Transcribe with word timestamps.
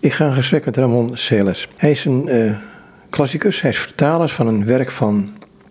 Ik 0.00 0.12
ga 0.12 0.26
in 0.26 0.32
gesprek 0.32 0.64
met 0.64 0.76
Ramon 0.76 1.10
Celes. 1.16 1.68
Hij 1.76 1.90
is 1.90 2.04
een 2.04 2.28
uh, 2.28 2.52
klassicus, 3.10 3.60
hij 3.60 3.70
is 3.70 3.78
vertaler 3.78 4.28
van 4.28 4.46
een 4.46 4.64
werk 4.64 4.90
van, 4.90 5.28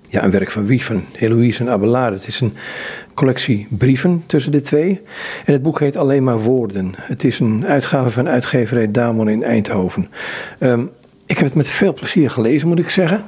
ja, 0.08 0.24
een 0.24 0.32
werk 0.32 0.52
van 0.52 0.66
wie? 0.66 0.83
Van 0.83 1.04
Heloïse 1.13 1.59
en 1.59 1.70
Abelard. 1.70 2.13
Het 2.13 2.28
is 2.28 2.39
een 2.39 2.54
collectie 3.13 3.68
brieven 3.70 4.23
tussen 4.26 4.52
de 4.52 4.62
twee. 4.62 5.02
En 5.46 5.54
het 5.54 5.62
boek 5.62 5.79
heet 5.79 5.97
Alleen 5.97 6.23
maar 6.23 6.39
Woorden. 6.39 6.94
Het 6.97 7.23
is 7.23 7.39
een 7.39 7.65
uitgave 7.65 8.10
van 8.10 8.28
uitgeverij 8.28 8.92
Damon 8.92 9.29
in 9.29 9.44
Eindhoven. 9.44 10.10
Um, 10.59 10.89
ik 11.25 11.38
heb 11.38 11.46
het 11.46 11.55
met 11.55 11.68
veel 11.68 11.93
plezier 11.93 12.30
gelezen, 12.30 12.68
moet 12.68 12.80
ik 12.80 12.89
zeggen. 12.89 13.23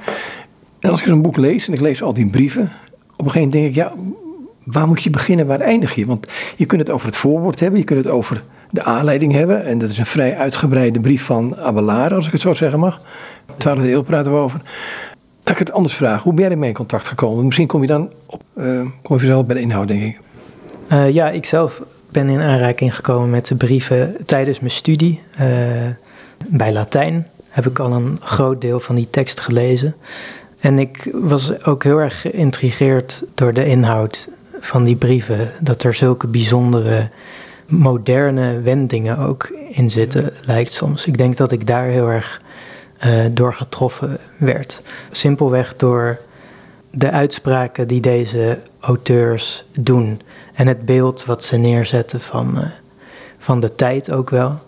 En 0.79 0.89
als 0.89 1.02
ik 1.02 1.07
een 1.07 1.21
boek 1.21 1.38
lees 1.38 1.68
en 1.68 1.73
ik 1.73 1.79
lees 1.79 2.04
al 2.04 2.13
die 2.13 2.29
brieven, 2.29 2.71
op 3.18 3.25
een 3.25 3.31
gegeven 3.31 3.49
moment 3.49 3.52
denk 3.52 3.65
ik, 3.65 3.75
ja, 3.75 3.93
waar 4.63 4.88
moet 4.88 5.04
je 5.04 5.09
beginnen, 5.09 5.47
waar 5.47 5.59
eindig 5.59 5.95
je? 5.95 6.05
Want 6.05 6.27
je 6.55 6.65
kunt 6.65 6.81
het 6.81 6.89
over 6.89 7.05
het 7.05 7.18
voorwoord 7.18 7.59
hebben, 7.59 7.79
je 7.79 7.86
kunt 7.86 8.04
het 8.04 8.13
over 8.13 8.43
de 8.71 8.83
aanleiding 8.83 9.33
hebben. 9.33 9.65
En 9.65 9.77
dat 9.77 9.89
is 9.89 9.97
een 9.97 10.05
vrij 10.05 10.37
uitgebreide 10.37 10.99
brief 10.99 11.23
van 11.23 11.57
Abelard, 11.57 12.11
als 12.11 12.25
ik 12.25 12.31
het 12.31 12.41
zo 12.41 12.54
zeggen 12.54 12.79
mag. 12.79 13.01
Twaalfde 13.57 13.91
eeuw 13.91 14.01
praten 14.01 14.32
we 14.32 14.37
over. 14.37 14.61
Dat 15.43 15.54
ik 15.54 15.59
het 15.59 15.71
anders 15.71 15.93
vraag, 15.93 16.23
hoe 16.23 16.33
ben 16.33 16.43
jij 16.43 16.51
ermee 16.51 16.69
in 16.69 16.75
contact 16.75 17.05
gekomen? 17.05 17.46
Misschien 17.46 17.68
kom 17.68 17.82
je 17.82 17.87
dan 17.87 18.10
op, 18.25 18.41
uh, 18.55 18.87
kom 19.01 19.19
je 19.19 19.25
zelf 19.25 19.46
bij 19.46 19.55
de 19.55 19.61
inhoud, 19.61 19.87
denk 19.87 20.01
ik. 20.01 20.19
Uh, 20.91 21.10
ja, 21.10 21.29
ik 21.29 21.46
zelf 21.46 21.82
ben 22.10 22.29
in 22.29 22.39
aanraking 22.39 22.96
gekomen 22.96 23.29
met 23.29 23.47
de 23.47 23.55
brieven 23.55 24.25
tijdens 24.25 24.60
mijn 24.60 24.71
studie. 24.71 25.21
Uh, 25.33 25.47
bij 26.47 26.74
Latijn 26.74 27.27
heb 27.49 27.65
ik 27.65 27.79
al 27.79 27.93
een 27.93 28.18
groot 28.21 28.61
deel 28.61 28.79
van 28.79 28.96
die 28.96 29.10
tekst 29.10 29.39
gelezen. 29.39 29.96
En 30.60 30.79
ik 30.79 31.10
was 31.13 31.65
ook 31.65 31.83
heel 31.83 31.97
erg 31.97 32.22
geïntrigeerd 32.22 33.23
door 33.35 33.53
de 33.53 33.66
inhoud 33.66 34.27
van 34.59 34.83
die 34.83 34.95
brieven. 34.95 35.52
Dat 35.59 35.83
er 35.83 35.94
zulke 35.94 36.27
bijzondere, 36.27 37.09
moderne 37.72 38.61
wendingen 38.61 39.17
ook 39.17 39.48
in 39.70 39.89
zitten, 39.89 40.34
lijkt 40.45 40.73
soms. 40.73 41.06
Ik 41.06 41.17
denk 41.17 41.38
dat 41.38 41.52
ik 41.52 41.67
daar 41.67 41.86
heel 41.88 42.11
erg 42.11 42.42
uh, 43.06 43.25
door 43.31 43.53
getroffen 43.53 44.17
werd. 44.38 44.81
Simpelweg 45.11 45.75
door 45.75 46.19
de 46.91 47.11
uitspraken 47.11 47.88
die 47.88 48.02
deze 48.02 48.59
auteurs 48.80 49.66
doen. 49.80 50.22
En 50.53 50.67
het 50.67 50.86
beeld 50.86 51.25
wat 51.25 51.44
ze 51.44 51.58
neerzetten 51.58 52.22
van, 52.22 52.58
uh, 52.58 52.66
van 53.38 53.59
de 53.59 53.75
tijd 53.75 54.11
ook 54.11 54.30
wel. 54.30 54.59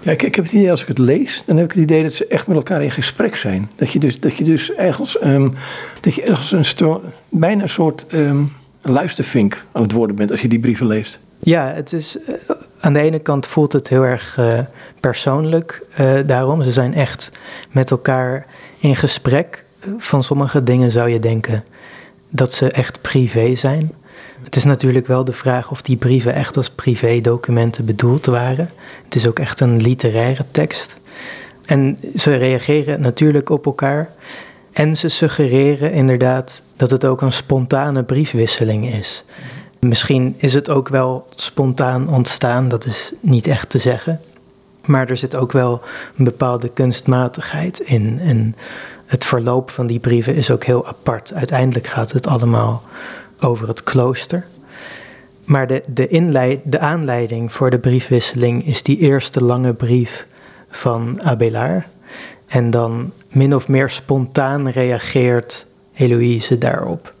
Ja, 0.00 0.10
ik, 0.10 0.22
ik, 0.22 0.34
heb 0.34 0.44
het 0.44 0.54
idee, 0.54 0.70
als 0.70 0.82
ik 0.82 0.88
het 0.88 0.98
lees, 0.98 1.42
dan 1.46 1.56
heb 1.56 1.64
ik 1.64 1.72
het 1.72 1.82
idee 1.82 2.02
dat 2.02 2.12
ze 2.12 2.26
echt 2.26 2.46
met 2.46 2.56
elkaar 2.56 2.82
in 2.82 2.90
gesprek 2.90 3.36
zijn. 3.36 3.70
Dat 3.76 3.92
je 3.92 3.98
dus, 3.98 4.20
dat 4.20 4.36
je 4.36 4.44
dus 4.44 4.72
ergens, 4.72 5.22
um, 5.24 5.54
dat 6.00 6.14
je 6.14 6.22
ergens 6.22 6.76
een 6.76 7.00
bijna 7.28 7.62
een 7.62 7.68
soort 7.68 8.04
um, 8.12 8.52
luistervink 8.82 9.64
aan 9.72 9.82
het 9.82 9.92
worden 9.92 10.16
bent 10.16 10.30
als 10.30 10.40
je 10.40 10.48
die 10.48 10.58
brieven 10.58 10.86
leest. 10.86 11.18
Ja, 11.44 11.72
het 11.72 11.92
is, 11.92 12.16
uh, 12.16 12.34
aan 12.80 12.92
de 12.92 13.00
ene 13.00 13.18
kant 13.18 13.46
voelt 13.46 13.72
het 13.72 13.88
heel 13.88 14.02
erg 14.02 14.36
uh, 14.38 14.58
persoonlijk 15.00 15.86
uh, 16.00 16.18
daarom. 16.26 16.62
Ze 16.62 16.72
zijn 16.72 16.94
echt 16.94 17.30
met 17.70 17.90
elkaar 17.90 18.46
in 18.78 18.96
gesprek. 18.96 19.64
Van 19.98 20.22
sommige 20.22 20.62
dingen 20.62 20.90
zou 20.90 21.08
je 21.08 21.18
denken 21.18 21.64
dat 22.30 22.52
ze 22.52 22.70
echt 22.70 23.00
privé 23.00 23.54
zijn. 23.54 23.92
Het 24.42 24.56
is 24.56 24.64
natuurlijk 24.64 25.06
wel 25.06 25.24
de 25.24 25.32
vraag 25.32 25.70
of 25.70 25.82
die 25.82 25.96
brieven 25.96 26.34
echt 26.34 26.56
als 26.56 26.70
privédocumenten 26.70 27.84
bedoeld 27.84 28.26
waren. 28.26 28.70
Het 29.04 29.14
is 29.14 29.26
ook 29.26 29.38
echt 29.38 29.60
een 29.60 29.82
literaire 29.82 30.44
tekst. 30.50 30.96
En 31.66 31.98
ze 32.14 32.36
reageren 32.36 33.00
natuurlijk 33.00 33.50
op 33.50 33.66
elkaar. 33.66 34.10
En 34.72 34.96
ze 34.96 35.08
suggereren 35.08 35.92
inderdaad 35.92 36.62
dat 36.76 36.90
het 36.90 37.04
ook 37.04 37.22
een 37.22 37.32
spontane 37.32 38.04
briefwisseling 38.04 38.94
is. 38.94 39.24
Misschien 39.88 40.34
is 40.36 40.54
het 40.54 40.70
ook 40.70 40.88
wel 40.88 41.26
spontaan 41.34 42.08
ontstaan, 42.08 42.68
dat 42.68 42.86
is 42.86 43.12
niet 43.20 43.46
echt 43.46 43.70
te 43.70 43.78
zeggen. 43.78 44.20
Maar 44.84 45.08
er 45.08 45.16
zit 45.16 45.36
ook 45.36 45.52
wel 45.52 45.80
een 46.16 46.24
bepaalde 46.24 46.68
kunstmatigheid 46.68 47.80
in. 47.80 48.18
En 48.18 48.54
het 49.06 49.24
verloop 49.24 49.70
van 49.70 49.86
die 49.86 49.98
brieven 49.98 50.34
is 50.34 50.50
ook 50.50 50.64
heel 50.64 50.86
apart. 50.86 51.32
Uiteindelijk 51.34 51.86
gaat 51.86 52.12
het 52.12 52.26
allemaal 52.26 52.82
over 53.40 53.68
het 53.68 53.82
klooster. 53.82 54.46
Maar 55.44 55.66
de, 55.66 55.82
de, 55.88 56.60
de 56.64 56.78
aanleiding 56.78 57.52
voor 57.52 57.70
de 57.70 57.78
briefwisseling 57.78 58.66
is 58.66 58.82
die 58.82 58.98
eerste 58.98 59.44
lange 59.44 59.74
brief 59.74 60.26
van 60.70 61.22
Abelard. 61.22 61.84
En 62.46 62.70
dan 62.70 63.12
min 63.28 63.54
of 63.54 63.68
meer 63.68 63.90
spontaan 63.90 64.68
reageert 64.68 65.66
Eloïse 65.94 66.58
daarop. 66.58 67.13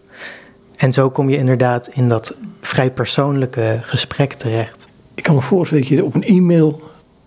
En 0.76 0.92
zo 0.92 1.10
kom 1.10 1.28
je 1.30 1.36
inderdaad 1.36 1.88
in 1.88 2.08
dat 2.08 2.34
vrij 2.60 2.90
persoonlijke 2.90 3.78
gesprek 3.82 4.32
terecht. 4.32 4.88
Ik 5.14 5.22
kan 5.22 5.34
me 5.34 5.40
voorstellen 5.40 5.84
dat 5.84 5.92
je 5.92 6.04
op 6.04 6.14
een 6.14 6.24
e-mail 6.24 6.82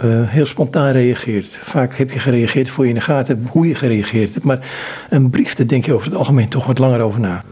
uh, 0.06 0.30
heel 0.30 0.46
spontaan 0.46 0.92
reageert. 0.92 1.46
Vaak 1.46 1.96
heb 1.96 2.12
je 2.12 2.20
gereageerd 2.20 2.70
voor 2.70 2.84
je 2.84 2.90
in 2.90 2.96
de 2.96 3.02
gaten 3.02 3.36
hebt 3.36 3.50
hoe 3.50 3.68
je 3.68 3.76
gereageerd 3.76 4.34
hebt. 4.34 4.46
Maar 4.46 4.70
een 5.10 5.30
brief, 5.30 5.54
daar 5.54 5.68
denk 5.68 5.86
je 5.86 5.94
over 5.94 6.06
het 6.06 6.16
algemeen 6.16 6.50
toch 6.50 6.66
wat 6.66 6.78
langer 6.78 7.02
over 7.02 7.20
na. 7.20 7.44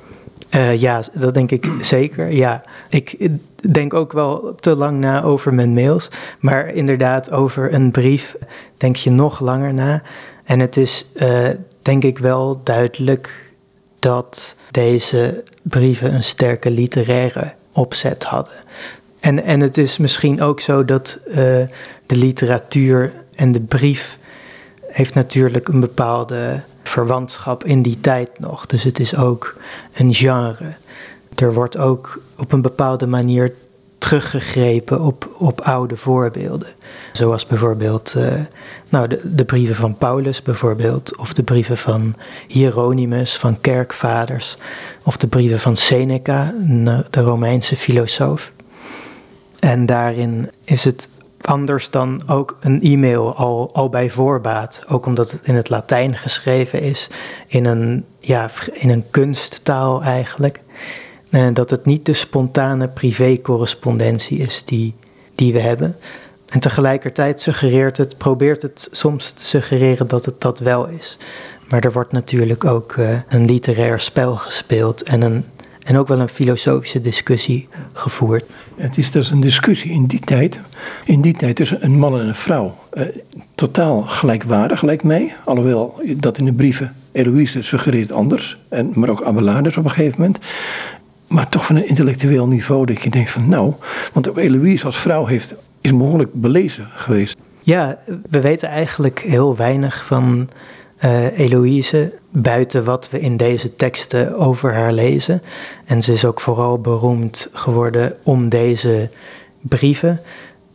Uh, 0.55 0.77
ja, 0.77 1.01
dat 1.13 1.33
denk 1.33 1.51
ik 1.51 1.71
zeker. 1.81 2.31
Ja, 2.31 2.61
ik 2.89 3.29
denk 3.71 3.93
ook 3.93 4.11
wel 4.13 4.55
te 4.55 4.75
lang 4.75 4.99
na 4.99 5.23
over 5.23 5.53
mijn 5.53 5.73
mails. 5.73 6.09
Maar 6.39 6.67
inderdaad, 6.73 7.31
over 7.31 7.73
een 7.73 7.91
brief 7.91 8.35
denk 8.77 8.95
je 8.95 9.11
nog 9.11 9.39
langer 9.39 9.73
na. 9.73 10.01
En 10.43 10.59
het 10.59 10.77
is 10.77 11.05
uh, 11.15 11.47
denk 11.81 12.03
ik 12.03 12.17
wel 12.17 12.61
duidelijk 12.63 13.44
dat 14.05 14.55
deze 14.71 15.43
brieven 15.61 16.13
een 16.13 16.23
sterke 16.23 16.71
literaire 16.71 17.53
opzet 17.71 18.23
hadden. 18.23 18.53
En, 19.19 19.43
en 19.43 19.59
het 19.59 19.77
is 19.77 19.97
misschien 19.97 20.41
ook 20.41 20.59
zo 20.59 20.85
dat 20.85 21.19
uh, 21.27 21.35
de 22.05 22.15
literatuur 22.15 23.13
en 23.35 23.51
de 23.51 23.61
brief 23.61 24.17
heeft 24.81 25.13
natuurlijk 25.13 25.67
een 25.67 25.79
bepaalde 25.79 26.61
verwantschap 26.83 27.63
in 27.63 27.81
die 27.81 27.99
tijd 27.99 28.39
nog. 28.39 28.65
Dus 28.65 28.83
het 28.83 28.99
is 28.99 29.15
ook 29.15 29.55
een 29.93 30.13
genre. 30.13 30.75
Er 31.35 31.53
wordt 31.53 31.77
ook 31.77 32.21
op 32.37 32.51
een 32.51 32.61
bepaalde 32.61 33.07
manier 33.07 33.53
teruggegrepen 34.05 35.01
op, 35.01 35.35
op 35.37 35.61
oude 35.61 35.97
voorbeelden. 35.97 36.67
Zoals 37.13 37.45
bijvoorbeeld 37.45 38.13
uh, 38.17 38.33
nou, 38.89 39.07
de, 39.07 39.35
de 39.35 39.45
brieven 39.45 39.75
van 39.75 39.97
Paulus 39.97 40.41
bijvoorbeeld, 40.41 41.17
of 41.17 41.33
de 41.33 41.43
brieven 41.43 41.77
van 41.77 42.15
Hieronymus, 42.47 43.37
van 43.37 43.61
kerkvaders, 43.61 44.57
of 45.03 45.17
de 45.17 45.27
brieven 45.27 45.59
van 45.59 45.75
Seneca, 45.75 46.53
de 47.09 47.21
Romeinse 47.21 47.75
filosoof. 47.75 48.51
En 49.59 49.85
daarin 49.85 50.49
is 50.63 50.83
het 50.83 51.09
anders 51.41 51.89
dan 51.89 52.21
ook 52.27 52.57
een 52.59 52.81
e-mail 52.81 53.35
al, 53.35 53.69
al 53.73 53.89
bij 53.89 54.09
voorbaat. 54.09 54.81
Ook 54.87 55.05
omdat 55.05 55.31
het 55.31 55.47
in 55.47 55.55
het 55.55 55.69
Latijn 55.69 56.17
geschreven 56.17 56.81
is, 56.81 57.09
in 57.47 57.65
een, 57.65 58.05
ja, 58.19 58.49
in 58.71 58.89
een 58.89 59.05
kunsttaal 59.09 60.03
eigenlijk. 60.03 60.59
En 61.35 61.53
dat 61.53 61.69
het 61.69 61.85
niet 61.85 62.05
de 62.05 62.13
spontane 62.13 62.87
privé-correspondentie 62.87 64.37
is 64.37 64.63
die, 64.63 64.95
die 65.35 65.53
we 65.53 65.59
hebben. 65.59 65.95
En 66.49 66.59
tegelijkertijd 66.59 67.41
suggereert 67.41 67.97
het, 67.97 68.17
probeert 68.17 68.61
het 68.61 68.87
soms 68.91 69.31
te 69.31 69.45
suggereren 69.45 70.07
dat 70.07 70.25
het 70.25 70.41
dat 70.41 70.59
wel 70.59 70.87
is. 70.87 71.17
Maar 71.69 71.83
er 71.83 71.91
wordt 71.91 72.11
natuurlijk 72.11 72.65
ook 72.65 72.95
uh, 72.95 73.19
een 73.29 73.45
literair 73.45 73.99
spel 73.99 74.35
gespeeld 74.35 75.03
en 75.03 75.21
een 75.21 75.45
en 75.83 75.97
ook 75.97 76.07
wel 76.07 76.19
een 76.19 76.29
filosofische 76.29 77.01
discussie 77.01 77.67
gevoerd. 77.93 78.45
Het 78.75 78.97
is 78.97 79.11
dus 79.11 79.31
een 79.31 79.39
discussie 79.39 79.91
in 79.91 80.05
die 80.05 80.19
tijd, 80.19 80.61
in 81.05 81.21
die 81.21 81.33
tijd 81.33 81.55
tussen 81.55 81.83
een 81.83 81.99
man 81.99 82.19
en 82.19 82.27
een 82.27 82.35
vrouw. 82.35 82.75
Uh, 82.93 83.03
totaal 83.55 84.01
gelijkwaardig 84.01 84.81
lijkt 84.81 85.03
mij, 85.03 85.35
alhoewel 85.43 86.01
dat 86.17 86.37
in 86.37 86.45
de 86.45 86.53
brieven 86.53 86.95
Eloïse 87.11 87.61
suggereert 87.61 88.11
anders, 88.11 88.57
en, 88.69 88.91
maar 88.93 89.09
ook 89.09 89.23
Abelard 89.23 89.63
dus 89.63 89.77
op 89.77 89.83
een 89.83 89.89
gegeven 89.89 90.21
moment. 90.21 90.39
Maar 91.35 91.47
toch 91.47 91.65
van 91.65 91.75
een 91.75 91.87
intellectueel 91.87 92.47
niveau 92.47 92.85
dat 92.85 93.01
je 93.01 93.09
denkt 93.09 93.29
van 93.29 93.49
nou, 93.49 93.73
want 94.13 94.37
Eloïse 94.37 94.85
als 94.85 94.97
vrouw 94.97 95.25
heeft, 95.25 95.55
is 95.81 95.97
behoorlijk 95.97 96.33
belezen 96.33 96.87
geweest. 96.93 97.37
Ja, 97.61 97.97
we 98.29 98.41
weten 98.41 98.69
eigenlijk 98.69 99.19
heel 99.19 99.55
weinig 99.55 100.05
van 100.05 100.49
uh, 101.03 101.39
Eloïse, 101.39 102.13
buiten 102.29 102.83
wat 102.83 103.09
we 103.09 103.19
in 103.19 103.37
deze 103.37 103.75
teksten 103.75 104.37
over 104.37 104.73
haar 104.73 104.93
lezen. 104.93 105.41
En 105.85 106.01
ze 106.01 106.11
is 106.11 106.25
ook 106.25 106.41
vooral 106.41 106.79
beroemd 106.79 107.49
geworden 107.51 108.15
om 108.23 108.49
deze 108.49 109.09
brieven. 109.61 110.21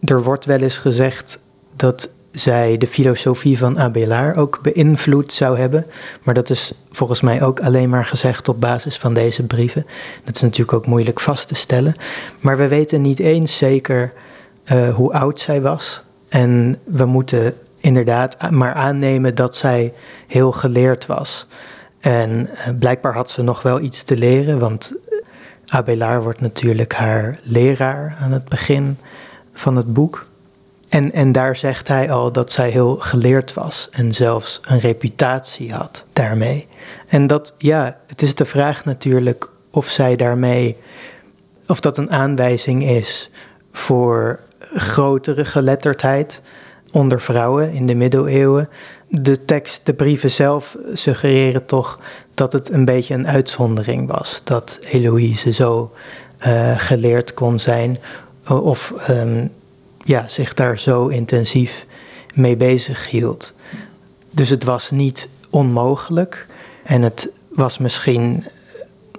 Er 0.05 0.23
wordt 0.23 0.45
wel 0.45 0.61
eens 0.61 0.79
gezegd 0.79 1.41
dat 1.77 2.11
zij 2.31 2.79
de 2.79 2.87
filosofie 2.87 3.59
van 3.59 3.79
Abelard 3.79 4.37
ook 4.37 4.59
beïnvloed 4.63 5.33
zou 5.33 5.59
hebben. 5.59 5.87
Maar 6.23 6.35
dat 6.35 6.51
is 6.51 6.73
volgens 6.91 7.21
mij 7.21 7.43
ook 7.43 7.61
alleen 7.61 7.89
maar 7.89 8.05
gezegd 8.05 8.49
op 8.49 8.61
basis 8.61 8.97
van 8.97 9.15
deze 9.15 9.43
brieven. 9.43 9.87
Dat 10.25 10.35
is 10.35 10.43
natuurlijk 10.43 10.73
ook 10.73 10.87
moeilijk 10.87 11.21
vast 11.21 11.49
te 11.49 11.55
stellen. 11.55 11.95
Maar 12.41 12.57
we 12.57 12.69
weten 12.69 13.03
niet 13.03 13.19
eens 13.19 13.57
zeker 13.57 14.13
uh, 14.73 14.95
hoe 14.95 15.13
oud 15.13 15.39
zij 15.39 15.61
was. 15.61 16.03
En 16.29 16.79
we 16.85 17.05
moeten 17.05 17.55
inderdaad 17.81 18.51
maar 18.51 18.75
aannemen 18.75 19.35
dat 19.35 19.57
zij 19.57 19.93
heel 20.27 20.53
geleerd 20.53 21.07
was. 21.07 21.47
En 22.01 22.31
uh, 22.31 22.79
blijkbaar 22.79 23.15
had 23.15 23.31
ze 23.31 23.43
nog 23.43 23.63
wel 23.63 23.81
iets 23.81 24.03
te 24.03 24.17
leren, 24.17 24.59
want 24.59 24.99
Abelard 25.67 26.23
wordt 26.23 26.41
natuurlijk 26.41 26.95
haar 26.95 27.39
leraar 27.43 28.17
aan 28.21 28.33
het 28.33 28.49
begin 28.49 28.99
van 29.53 29.77
het 29.77 29.93
boek. 29.93 30.27
En, 30.91 31.13
en 31.13 31.33
daar 31.33 31.57
zegt 31.57 31.89
hij 31.89 32.11
al 32.11 32.33
dat 32.33 32.53
zij 32.53 32.71
heel 32.71 32.97
geleerd 32.97 33.55
was 33.55 33.89
en 33.91 34.13
zelfs 34.13 34.61
een 34.65 34.81
reputatie 34.81 35.73
had 35.73 36.05
daarmee. 36.13 36.67
En 37.09 37.27
dat, 37.27 37.55
ja, 37.59 37.97
het 38.07 38.23
is 38.23 38.35
de 38.35 38.45
vraag 38.45 38.85
natuurlijk 38.85 39.51
of 39.71 39.89
zij 39.89 40.17
daarmee, 40.17 40.77
of 41.67 41.81
dat 41.81 41.97
een 41.97 42.11
aanwijzing 42.11 42.85
is 42.85 43.31
voor 43.73 44.41
grotere 44.75 45.45
geletterdheid 45.45 46.43
onder 46.91 47.21
vrouwen 47.21 47.73
in 47.73 47.87
de 47.87 47.95
middeleeuwen. 47.95 48.69
De 49.09 49.45
tekst, 49.45 49.87
de 49.87 49.95
brieven 49.95 50.31
zelf 50.31 50.77
suggereren 50.93 51.67
toch 51.67 52.01
dat 52.35 52.53
het 52.53 52.73
een 52.73 52.85
beetje 52.85 53.15
een 53.15 53.27
uitzondering 53.27 54.11
was. 54.11 54.41
Dat 54.45 54.79
Eloïse 54.83 55.53
zo 55.53 55.93
uh, 56.47 56.79
geleerd 56.79 57.35
kon 57.35 57.59
zijn 57.59 57.99
of 58.49 58.93
um, 59.11 59.51
ja, 60.05 60.29
zich 60.29 60.55
daar 60.55 60.79
zo 60.79 61.07
intensief 61.07 61.87
mee 62.35 62.57
bezig 62.57 63.11
hield. 63.11 63.55
Dus 64.31 64.49
het 64.49 64.65
was 64.65 64.91
niet 64.91 65.29
onmogelijk 65.51 66.47
en 66.85 67.03
het 67.03 67.33
was 67.49 67.79
misschien 67.79 68.45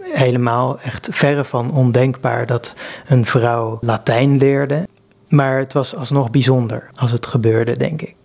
helemaal 0.02 0.80
echt 0.80 1.08
verre 1.12 1.44
van 1.44 1.72
ondenkbaar 1.72 2.46
dat 2.46 2.74
een 3.08 3.26
vrouw 3.26 3.78
Latijn 3.82 4.38
leerde. 4.38 4.88
Maar 5.28 5.58
het 5.58 5.74
was 5.74 5.96
alsnog 5.96 6.30
bijzonder 6.30 6.90
als 6.96 7.12
het 7.12 7.26
gebeurde, 7.26 7.78
denk 7.78 8.02
ik. 8.02 8.16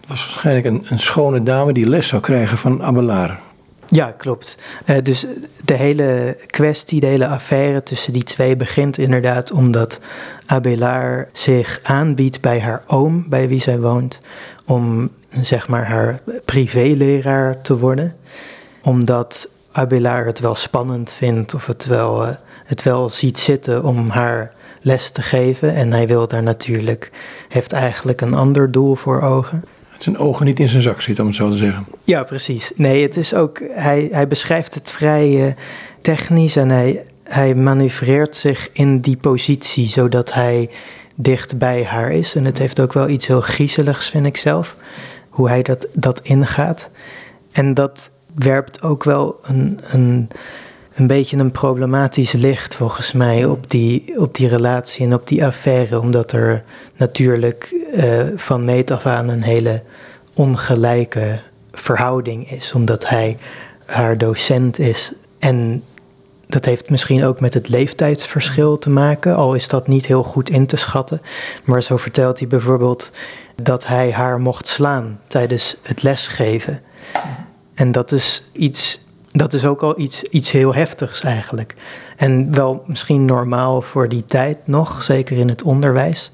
Het 0.00 0.08
was 0.08 0.26
waarschijnlijk 0.26 0.66
een, 0.66 0.84
een 0.88 1.00
schone 1.00 1.42
dame 1.42 1.72
die 1.72 1.88
les 1.88 2.08
zou 2.08 2.22
krijgen 2.22 2.58
van 2.58 2.82
Abelard. 2.82 3.40
Ja, 3.92 4.14
klopt. 4.16 4.56
Uh, 4.86 4.96
dus 5.02 5.26
de 5.64 5.74
hele 5.74 6.36
kwestie, 6.46 7.00
de 7.00 7.06
hele 7.06 7.26
affaire 7.26 7.82
tussen 7.82 8.12
die 8.12 8.22
twee 8.22 8.56
begint 8.56 8.98
inderdaad 8.98 9.50
omdat 9.50 10.00
Abelard 10.46 11.38
zich 11.38 11.80
aanbiedt 11.82 12.40
bij 12.40 12.60
haar 12.60 12.82
oom, 12.86 13.28
bij 13.28 13.48
wie 13.48 13.60
zij 13.60 13.80
woont, 13.80 14.20
om 14.64 15.10
zeg 15.40 15.68
maar 15.68 15.86
haar 15.86 16.20
privéleraar 16.44 17.60
te 17.60 17.78
worden. 17.78 18.16
Omdat 18.82 19.48
Abelard 19.72 20.26
het 20.26 20.40
wel 20.40 20.54
spannend 20.54 21.12
vindt 21.12 21.54
of 21.54 21.66
het 21.66 21.86
wel, 21.86 22.22
uh, 22.22 22.30
het 22.64 22.82
wel 22.82 23.08
ziet 23.08 23.38
zitten 23.38 23.84
om 23.84 24.08
haar 24.08 24.52
les 24.80 25.10
te 25.10 25.22
geven. 25.22 25.74
En 25.74 25.92
hij 25.92 26.06
wil 26.06 26.26
daar 26.26 26.42
natuurlijk, 26.42 27.10
heeft 27.48 27.72
eigenlijk 27.72 28.20
een 28.20 28.34
ander 28.34 28.70
doel 28.70 28.94
voor 28.94 29.22
ogen 29.22 29.64
zijn 30.02 30.18
ogen 30.18 30.46
niet 30.46 30.60
in 30.60 30.68
zijn 30.68 30.82
zak 30.82 31.00
zitten, 31.00 31.24
om 31.24 31.30
het 31.30 31.38
zo 31.38 31.50
te 31.50 31.56
zeggen. 31.56 31.86
Ja, 32.04 32.22
precies. 32.22 32.72
Nee, 32.74 33.02
het 33.02 33.16
is 33.16 33.34
ook, 33.34 33.60
hij, 33.70 34.08
hij 34.12 34.26
beschrijft 34.26 34.74
het 34.74 34.92
vrij 34.92 35.46
uh, 35.46 35.52
technisch 36.00 36.56
en 36.56 36.68
hij, 36.68 37.04
hij 37.24 37.54
manoeuvreert 37.54 38.36
zich 38.36 38.68
in 38.72 39.00
die 39.00 39.16
positie 39.16 39.88
zodat 39.88 40.32
hij 40.32 40.70
dicht 41.14 41.58
bij 41.58 41.84
haar 41.84 42.12
is. 42.12 42.34
En 42.34 42.44
het 42.44 42.58
heeft 42.58 42.80
ook 42.80 42.92
wel 42.92 43.08
iets 43.08 43.26
heel 43.26 43.40
griezeligs, 43.40 44.10
vind 44.10 44.26
ik 44.26 44.36
zelf, 44.36 44.76
hoe 45.28 45.48
hij 45.48 45.62
dat, 45.62 45.88
dat 45.92 46.20
ingaat. 46.22 46.90
En 47.52 47.74
dat 47.74 48.10
werpt 48.34 48.82
ook 48.82 49.04
wel 49.04 49.38
een, 49.42 49.78
een, 49.82 50.28
een 51.00 51.06
beetje 51.06 51.36
een 51.36 51.50
problematisch 51.50 52.32
licht, 52.32 52.74
volgens 52.74 53.12
mij, 53.12 53.44
op 53.44 53.70
die, 53.70 54.20
op 54.20 54.34
die 54.34 54.48
relatie 54.48 55.06
en 55.06 55.14
op 55.14 55.26
die 55.26 55.44
affaire. 55.44 56.00
Omdat 56.00 56.32
er 56.32 56.64
natuurlijk 56.96 57.74
uh, 57.94 58.22
van 58.36 58.64
meet 58.64 58.90
af 58.90 59.06
aan 59.06 59.28
een 59.28 59.42
hele 59.42 59.82
ongelijke 60.34 61.40
verhouding 61.72 62.50
is. 62.50 62.72
Omdat 62.72 63.08
hij 63.08 63.38
haar 63.84 64.18
docent 64.18 64.78
is. 64.78 65.12
En 65.38 65.82
dat 66.46 66.64
heeft 66.64 66.90
misschien 66.90 67.24
ook 67.24 67.40
met 67.40 67.54
het 67.54 67.68
leeftijdsverschil 67.68 68.78
te 68.78 68.90
maken, 68.90 69.36
al 69.36 69.54
is 69.54 69.68
dat 69.68 69.88
niet 69.88 70.06
heel 70.06 70.22
goed 70.22 70.50
in 70.50 70.66
te 70.66 70.76
schatten. 70.76 71.22
Maar 71.64 71.82
zo 71.82 71.96
vertelt 71.96 72.38
hij 72.38 72.48
bijvoorbeeld 72.48 73.10
dat 73.62 73.86
hij 73.86 74.12
haar 74.12 74.40
mocht 74.40 74.66
slaan 74.66 75.20
tijdens 75.26 75.76
het 75.82 76.02
lesgeven. 76.02 76.80
En 77.74 77.92
dat 77.92 78.12
is 78.12 78.42
iets, 78.52 79.00
dat 79.32 79.52
is 79.52 79.64
ook 79.64 79.82
al 79.82 79.98
iets, 79.98 80.22
iets 80.22 80.50
heel 80.50 80.74
heftigs 80.74 81.22
eigenlijk. 81.22 81.74
En 82.16 82.54
wel 82.54 82.82
misschien 82.86 83.24
normaal 83.24 83.82
voor 83.82 84.08
die 84.08 84.24
tijd 84.24 84.58
nog, 84.64 85.02
zeker 85.02 85.36
in 85.36 85.48
het 85.48 85.62
onderwijs. 85.62 86.30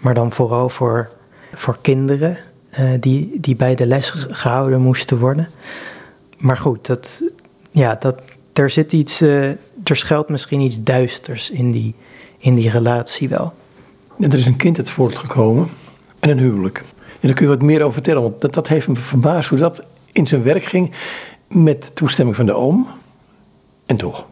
Maar 0.00 0.14
dan 0.14 0.32
vooral 0.32 0.68
voor, 0.68 1.10
voor 1.54 1.78
kinderen 1.80 2.38
uh, 2.78 2.90
die, 3.00 3.40
die 3.40 3.56
bij 3.56 3.74
de 3.74 3.86
les 3.86 4.10
gehouden 4.10 4.80
moesten 4.80 5.18
worden. 5.18 5.48
Maar 6.38 6.56
goed, 6.56 6.86
dat, 6.86 7.22
ja, 7.70 7.94
dat, 7.94 8.20
er 8.52 8.70
zit 8.70 8.92
iets, 8.92 9.22
uh, 9.22 9.48
er 9.84 9.96
schuilt 9.96 10.28
misschien 10.28 10.60
iets 10.60 10.82
duisters 10.82 11.50
in 11.50 11.70
die, 11.70 11.94
in 12.38 12.54
die 12.54 12.70
relatie 12.70 13.28
wel. 13.28 13.52
Er 14.20 14.34
is 14.34 14.46
een 14.46 14.56
kind 14.56 14.78
uit 14.78 14.90
voortgekomen 14.90 15.68
en 16.20 16.30
een 16.30 16.38
huwelijk. 16.38 16.78
En 17.20 17.30
daar 17.30 17.32
kun 17.32 17.46
je 17.46 17.52
wat 17.52 17.62
meer 17.62 17.80
over 17.80 17.92
vertellen, 17.92 18.22
want 18.22 18.40
dat, 18.40 18.54
dat 18.54 18.68
heeft 18.68 18.88
me 18.88 18.96
verbaasd 18.96 19.48
hoe 19.48 19.58
dat 19.58 19.82
in 20.12 20.26
zijn 20.26 20.42
werk 20.42 20.64
ging 20.64 20.94
met 21.48 21.94
toestemming 21.94 22.36
van 22.36 22.46
de 22.46 22.54
oom. 22.54 22.86
En 23.86 23.96
toch. 23.96 24.26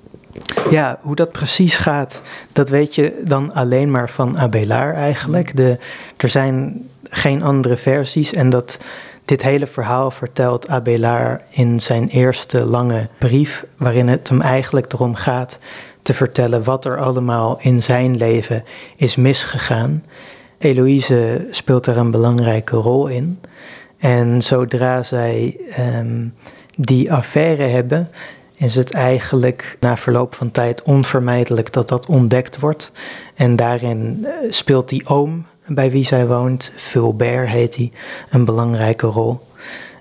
Ja, 0.70 0.98
hoe 1.00 1.14
dat 1.14 1.32
precies 1.32 1.76
gaat, 1.76 2.22
dat 2.52 2.68
weet 2.68 2.94
je 2.94 3.22
dan 3.24 3.54
alleen 3.54 3.90
maar 3.90 4.10
van 4.10 4.38
Abelard 4.38 4.96
eigenlijk. 4.96 5.56
De, 5.56 5.78
er 6.16 6.28
zijn 6.28 6.88
geen 7.02 7.42
andere 7.42 7.76
versies 7.76 8.32
en 8.32 8.50
dat 8.50 8.78
dit 9.24 9.42
hele 9.42 9.66
verhaal 9.66 10.10
vertelt 10.10 10.68
Abelard 10.68 11.42
in 11.50 11.80
zijn 11.80 12.08
eerste 12.08 12.64
lange 12.64 13.08
brief, 13.18 13.64
waarin 13.76 14.08
het 14.08 14.28
hem 14.28 14.40
eigenlijk 14.40 14.92
erom 14.92 15.14
gaat 15.14 15.58
te 16.02 16.14
vertellen 16.14 16.64
wat 16.64 16.84
er 16.84 16.98
allemaal 16.98 17.58
in 17.60 17.82
zijn 17.82 18.16
leven 18.16 18.64
is 18.96 19.16
misgegaan. 19.16 20.04
Eloïse 20.58 21.46
speelt 21.50 21.84
daar 21.84 21.96
een 21.96 22.10
belangrijke 22.10 22.76
rol 22.76 23.06
in. 23.06 23.40
En 23.98 24.42
zodra 24.42 25.02
zij 25.02 25.60
um, 25.98 26.34
die 26.76 27.12
affaire 27.12 27.62
hebben, 27.62 28.08
is 28.56 28.74
het 28.74 28.92
eigenlijk 28.92 29.76
na 29.80 29.96
verloop 29.96 30.34
van 30.34 30.50
tijd 30.50 30.82
onvermijdelijk 30.82 31.72
dat 31.72 31.88
dat 31.88 32.06
ontdekt 32.06 32.60
wordt. 32.60 32.92
En 33.34 33.56
daarin 33.56 34.26
eh, 34.26 34.50
speelt 34.50 34.88
die 34.88 35.06
oom 35.06 35.44
bij 35.66 35.90
wie 35.90 36.04
zij 36.04 36.26
woont, 36.26 36.72
Fulbert 36.76 37.48
heet 37.48 37.76
hij, 37.76 37.92
een 38.30 38.44
belangrijke 38.44 39.06
rol. 39.06 39.40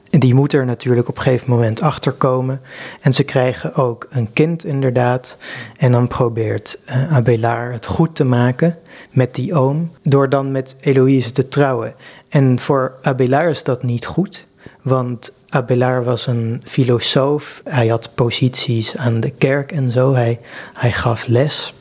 Die 0.09 0.33
moet 0.33 0.53
er 0.53 0.65
natuurlijk 0.65 1.07
op 1.07 1.15
een 1.15 1.21
gegeven 1.21 1.50
moment 1.50 1.81
achter 1.81 2.12
komen. 2.12 2.62
En 3.01 3.13
ze 3.13 3.23
krijgen 3.23 3.75
ook 3.75 4.07
een 4.09 4.33
kind 4.33 4.65
inderdaad. 4.65 5.38
En 5.77 5.91
dan 5.91 6.07
probeert 6.07 6.79
uh, 6.89 7.13
Abelard 7.13 7.73
het 7.73 7.85
goed 7.85 8.15
te 8.15 8.23
maken 8.23 8.77
met 9.12 9.35
die 9.35 9.56
oom, 9.56 9.91
door 10.03 10.29
dan 10.29 10.51
met 10.51 10.75
Eloïse 10.79 11.31
te 11.31 11.47
trouwen. 11.47 11.94
En 12.29 12.59
voor 12.59 12.94
Abelard 13.01 13.50
is 13.50 13.63
dat 13.63 13.83
niet 13.83 14.06
goed, 14.06 14.47
want 14.81 15.31
Abelard 15.53 16.06
was 16.06 16.28
een 16.28 16.61
filosoof. 16.64 17.61
Hij 17.64 17.87
had 17.87 18.09
posities 18.16 18.97
aan 18.97 19.19
de 19.19 19.30
kerk 19.30 19.71
en 19.71 19.92
zo. 19.92 20.14
Hij, 20.14 20.40
hij 20.73 20.92
gaf 20.92 21.28
les. 21.28 21.73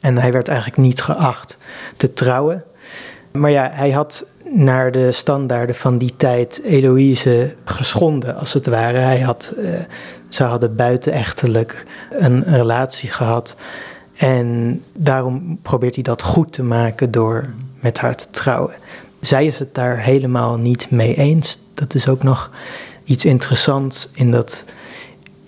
En 0.00 0.18
hij 0.18 0.32
werd 0.32 0.48
eigenlijk 0.48 0.78
niet 0.78 1.02
geacht 1.02 1.58
te 1.96 2.12
trouwen. 2.12 2.64
Maar 3.32 3.50
ja, 3.50 3.70
hij 3.72 3.90
had 3.90 4.24
naar 4.44 4.92
de 4.92 5.12
standaarden 5.12 5.74
van 5.74 5.98
die 5.98 6.14
tijd 6.16 6.60
Eloïse 6.64 7.54
geschonden, 7.64 8.36
als 8.36 8.52
het 8.52 8.66
ware. 8.66 8.98
Hij 8.98 9.20
had, 9.20 9.52
uh, 9.58 9.68
ze 10.28 10.44
hadden 10.44 10.76
buitenechtelijk 10.76 11.84
een 12.10 12.42
relatie 12.42 13.10
gehad. 13.10 13.54
En 14.16 14.82
daarom 14.92 15.58
probeert 15.62 15.94
hij 15.94 16.04
dat 16.04 16.22
goed 16.22 16.52
te 16.52 16.62
maken 16.62 17.10
door 17.10 17.48
met 17.80 17.98
haar 17.98 18.16
te 18.16 18.30
trouwen. 18.30 18.74
Zij 19.20 19.46
is 19.46 19.58
het 19.58 19.74
daar 19.74 19.98
helemaal 19.98 20.56
niet 20.56 20.90
mee 20.90 21.14
eens. 21.14 21.58
Dat 21.74 21.94
is 21.94 22.08
ook 22.08 22.22
nog 22.22 22.50
iets 23.08 23.24
interessants 23.24 24.08
in, 24.12 24.30
dat, 24.30 24.64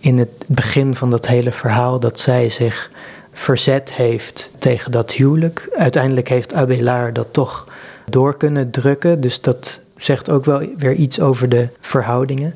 in 0.01 0.19
het 0.19 0.45
begin 0.47 0.95
van 0.95 1.11
dat 1.11 1.27
hele 1.27 1.53
verhaal, 1.53 2.01
dat 2.01 2.21
zij 2.21 2.49
zich 2.49 2.91
verzet 3.33 3.93
heeft 3.93 4.51
tegen 4.59 4.91
dat 4.91 5.13
huwelijk. 5.13 5.69
Uiteindelijk 5.77 6.29
heeft 6.29 6.55
Abelard 6.55 7.15
dat 7.15 7.27
toch 7.31 7.69
door 8.11 8.37
kunnen 8.37 8.71
drukken, 8.71 9.21
dus 9.21 9.41
dat 9.41 9.81
zegt 9.97 10.31
ook 10.31 10.45
wel 10.45 10.63
weer 10.77 10.95
iets 10.95 11.21
over 11.21 11.49
de 11.49 11.69
verhoudingen. 11.81 12.55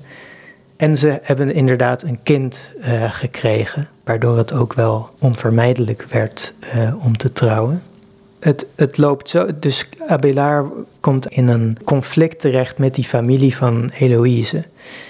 En 0.77 0.97
ze 0.97 1.19
hebben 1.23 1.55
inderdaad 1.55 2.03
een 2.03 2.19
kind 2.23 2.71
uh, 2.79 3.13
gekregen, 3.13 3.89
waardoor 4.05 4.37
het 4.37 4.53
ook 4.53 4.73
wel 4.73 5.11
onvermijdelijk 5.19 6.07
werd 6.09 6.55
uh, 6.75 7.05
om 7.05 7.17
te 7.17 7.33
trouwen 7.33 7.83
het, 8.45 8.67
het 8.75 8.99
loopt 8.99 9.29
zo. 9.29 9.49
Dus 9.59 9.89
Abelard 10.07 10.69
komt 11.01 11.27
in 11.27 11.49
een 11.49 11.77
conflict 11.85 12.41
terecht 12.41 12.79
met 12.79 12.95
die 12.95 13.05
familie 13.05 13.57
van 13.57 13.91
Eloïse. 13.99 14.65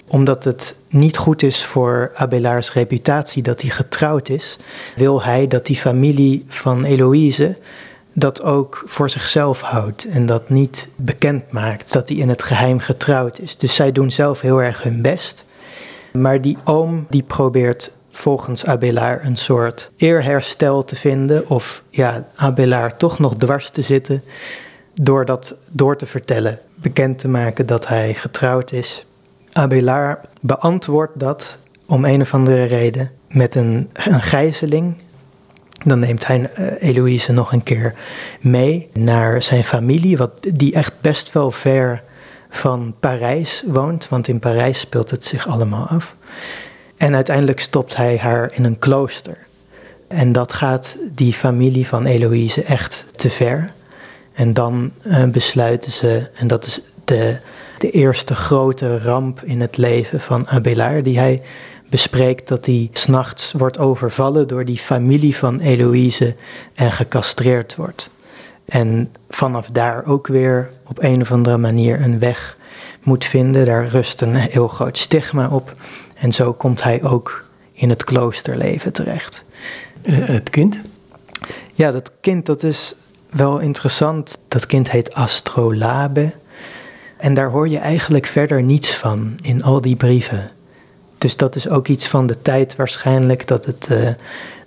Omdat 0.09 0.45
het 0.45 0.77
niet 0.89 1.17
goed 1.17 1.43
is 1.43 1.65
voor 1.65 2.11
Abelards 2.15 2.73
reputatie 2.73 3.43
dat 3.43 3.61
hij 3.61 3.71
getrouwd 3.71 4.29
is, 4.29 4.59
wil 4.97 5.23
hij 5.23 5.47
dat 5.47 5.67
die 5.67 5.77
familie 5.77 6.45
van 6.49 6.85
Eloïse 6.85 7.59
dat 8.13 8.43
ook 8.43 8.83
voor 8.87 9.11
zichzelf 9.11 9.61
houdt 9.61 10.05
en 10.05 10.27
dat 10.27 10.49
niet 10.49 10.91
bekend 10.97 11.53
maakt 11.53 11.93
dat 11.93 12.09
hij 12.09 12.19
in 12.19 12.29
het 12.29 12.43
geheim 12.43 12.79
getrouwd 12.79 13.39
is. 13.39 13.57
Dus 13.57 13.75
zij 13.75 13.93
doen 13.93 14.11
zelf 14.11 14.41
heel 14.41 14.63
erg 14.63 14.83
hun 14.83 15.03
best. 15.03 15.45
Maar 16.13 16.41
die 16.41 16.57
oom 16.65 17.07
die 17.11 17.23
probeert 17.23 17.91
volgens 18.17 18.65
Abelard 18.65 19.25
een 19.25 19.37
soort 19.37 19.91
eerherstel 19.97 20.85
te 20.85 20.97
vinden 20.97 21.49
of 21.49 21.83
ja, 21.91 22.27
Abelard 22.35 22.99
toch 22.99 23.19
nog 23.19 23.37
dwars 23.37 23.71
te 23.71 23.83
zitten 23.83 24.23
door 24.95 25.25
dat 25.25 25.55
door 25.71 25.97
te 25.97 26.07
vertellen, 26.07 26.59
bekend 26.81 27.19
te 27.19 27.29
maken 27.29 27.67
dat 27.67 27.89
hij 27.89 28.15
getrouwd 28.15 28.73
is. 28.73 29.07
Abelard 29.53 30.19
beantwoordt 30.41 31.21
dat 31.21 31.57
om 31.87 32.05
een 32.05 32.21
of 32.21 32.35
andere 32.35 32.65
reden 32.65 33.11
met 33.29 33.55
een, 33.55 33.91
een 33.93 34.23
gijzeling. 34.23 34.95
Dan 35.85 35.99
neemt 35.99 36.27
hij 36.27 36.51
uh, 36.59 36.89
Eloïse 36.89 37.33
nog 37.33 37.53
een 37.53 37.63
keer 37.63 37.95
mee 38.41 38.89
naar 38.93 39.43
zijn 39.43 39.65
familie, 39.65 40.17
wat, 40.17 40.31
die 40.55 40.75
echt 40.75 40.93
best 41.01 41.33
wel 41.33 41.51
ver 41.51 42.03
van 42.51 42.95
Parijs 43.01 43.65
woont, 43.67 44.09
want 44.09 44.29
in 44.29 44.39
Parijs 44.39 44.81
speelt 44.81 45.11
het 45.11 45.25
zich 45.25 45.49
allemaal 45.49 45.87
af. 45.87 46.17
En 46.97 47.15
uiteindelijk 47.15 47.61
stopt 47.61 47.97
hij 47.97 48.19
haar 48.19 48.51
in 48.55 48.65
een 48.65 48.79
klooster. 48.79 49.39
En 50.09 50.33
dat 50.33 50.53
gaat 50.53 50.97
die 51.13 51.33
familie 51.33 51.87
van 51.87 52.07
Eloïse 52.07 52.63
echt 52.63 53.07
te 53.11 53.31
ver. 53.31 53.73
En 54.33 54.53
dan 54.53 54.93
uh, 55.07 55.25
besluiten 55.25 55.91
ze, 55.91 56.29
en 56.35 56.47
dat 56.47 56.65
is 56.65 56.81
de, 57.05 57.37
de 57.79 57.91
eerste 57.91 58.35
grote 58.35 58.99
ramp 58.99 59.43
in 59.43 59.61
het 59.61 59.77
leven 59.77 60.21
van 60.21 60.49
Abelard, 60.49 61.05
die 61.05 61.19
hij 61.19 61.43
bespreekt 61.91 62.49
dat 62.49 62.67
hij 62.67 62.89
s'nachts 62.93 63.53
wordt 63.53 63.79
overvallen 63.79 64.49
door 64.49 64.65
die 64.65 64.79
familie 64.79 65.37
van 65.37 65.61
Eloïse 65.61 66.35
en 66.75 66.93
gecastreerd 66.93 67.77
wordt. 67.77 68.11
En 68.65 69.13
vanaf 69.29 69.69
daar 69.73 70.07
ook 70.07 70.27
weer 70.27 70.71
op 70.87 71.03
een 71.03 71.21
of 71.21 71.33
andere 71.33 71.57
manier 71.57 72.01
een 72.01 72.19
weg 72.19 72.57
moet 73.03 73.25
vinden. 73.25 73.67
Daar 73.67 73.87
rust 73.87 74.21
een 74.21 74.35
heel 74.35 74.69
groot 74.69 74.99
stigma 74.99 75.49
op. 75.49 75.75
En 76.25 76.33
zo 76.33 76.53
komt 76.53 76.83
hij 76.83 77.03
ook 77.03 77.45
in 77.73 77.89
het 77.89 78.05
kloosterleven 78.05 78.93
terecht. 78.93 79.45
Het 80.03 80.51
kind? 80.51 80.81
Ja, 81.73 81.91
dat 81.91 82.11
kind 82.21 82.47
dat 82.47 82.63
is 82.63 82.95
wel 83.31 83.59
interessant. 83.59 84.39
Dat 84.49 84.67
kind 84.67 84.91
heet 84.91 85.15
Astrolabe. 85.15 86.33
En 87.17 87.35
daar 87.35 87.51
hoor 87.51 87.69
je 87.69 87.79
eigenlijk 87.79 88.27
verder 88.27 88.63
niets 88.63 88.95
van 88.95 89.39
in 89.43 89.63
al 89.63 89.81
die 89.81 89.97
brieven. 89.97 90.51
Dus 91.19 91.37
dat 91.37 91.57
is 91.57 91.69
ook 91.69 91.89
iets 91.89 92.09
van 92.09 92.27
de 92.27 92.43
tijd 92.43 92.77
waarschijnlijk 92.77 93.47
dat 93.47 93.65
het 93.65 93.89
uh, 93.93 94.09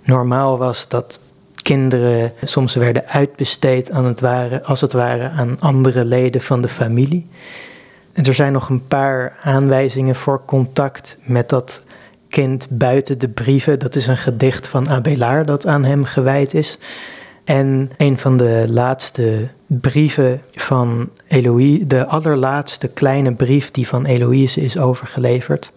normaal 0.02 0.58
was 0.58 0.88
dat 0.88 1.20
kinderen 1.62 2.32
soms 2.44 2.74
werden 2.74 3.06
uitbesteed 3.06 3.90
aan 3.90 4.04
het 4.04 4.20
ware, 4.20 4.62
als 4.62 4.80
het 4.80 4.92
ware 4.92 5.28
aan 5.28 5.56
andere 5.60 6.04
leden 6.04 6.42
van 6.42 6.62
de 6.62 6.68
familie. 6.68 7.26
Er 8.22 8.34
zijn 8.34 8.52
nog 8.52 8.68
een 8.68 8.86
paar 8.86 9.36
aanwijzingen 9.42 10.14
voor 10.14 10.42
contact 10.44 11.16
met 11.22 11.48
dat 11.48 11.82
kind 12.28 12.66
buiten 12.70 13.18
de 13.18 13.28
brieven. 13.28 13.78
Dat 13.78 13.94
is 13.94 14.06
een 14.06 14.16
gedicht 14.16 14.68
van 14.68 14.88
Abelard 14.88 15.46
dat 15.46 15.66
aan 15.66 15.84
hem 15.84 16.04
gewijd 16.04 16.54
is. 16.54 16.78
En 17.44 17.90
een 17.96 18.18
van 18.18 18.36
de 18.36 18.64
laatste 18.68 19.48
brieven 19.66 20.42
van 20.54 21.10
Eloïse, 21.26 21.86
de 21.86 22.06
allerlaatste 22.06 22.88
kleine 22.88 23.34
brief 23.34 23.70
die 23.70 23.88
van 23.88 24.04
Eloïse 24.04 24.60
is 24.60 24.78
overgeleverd, 24.78 25.72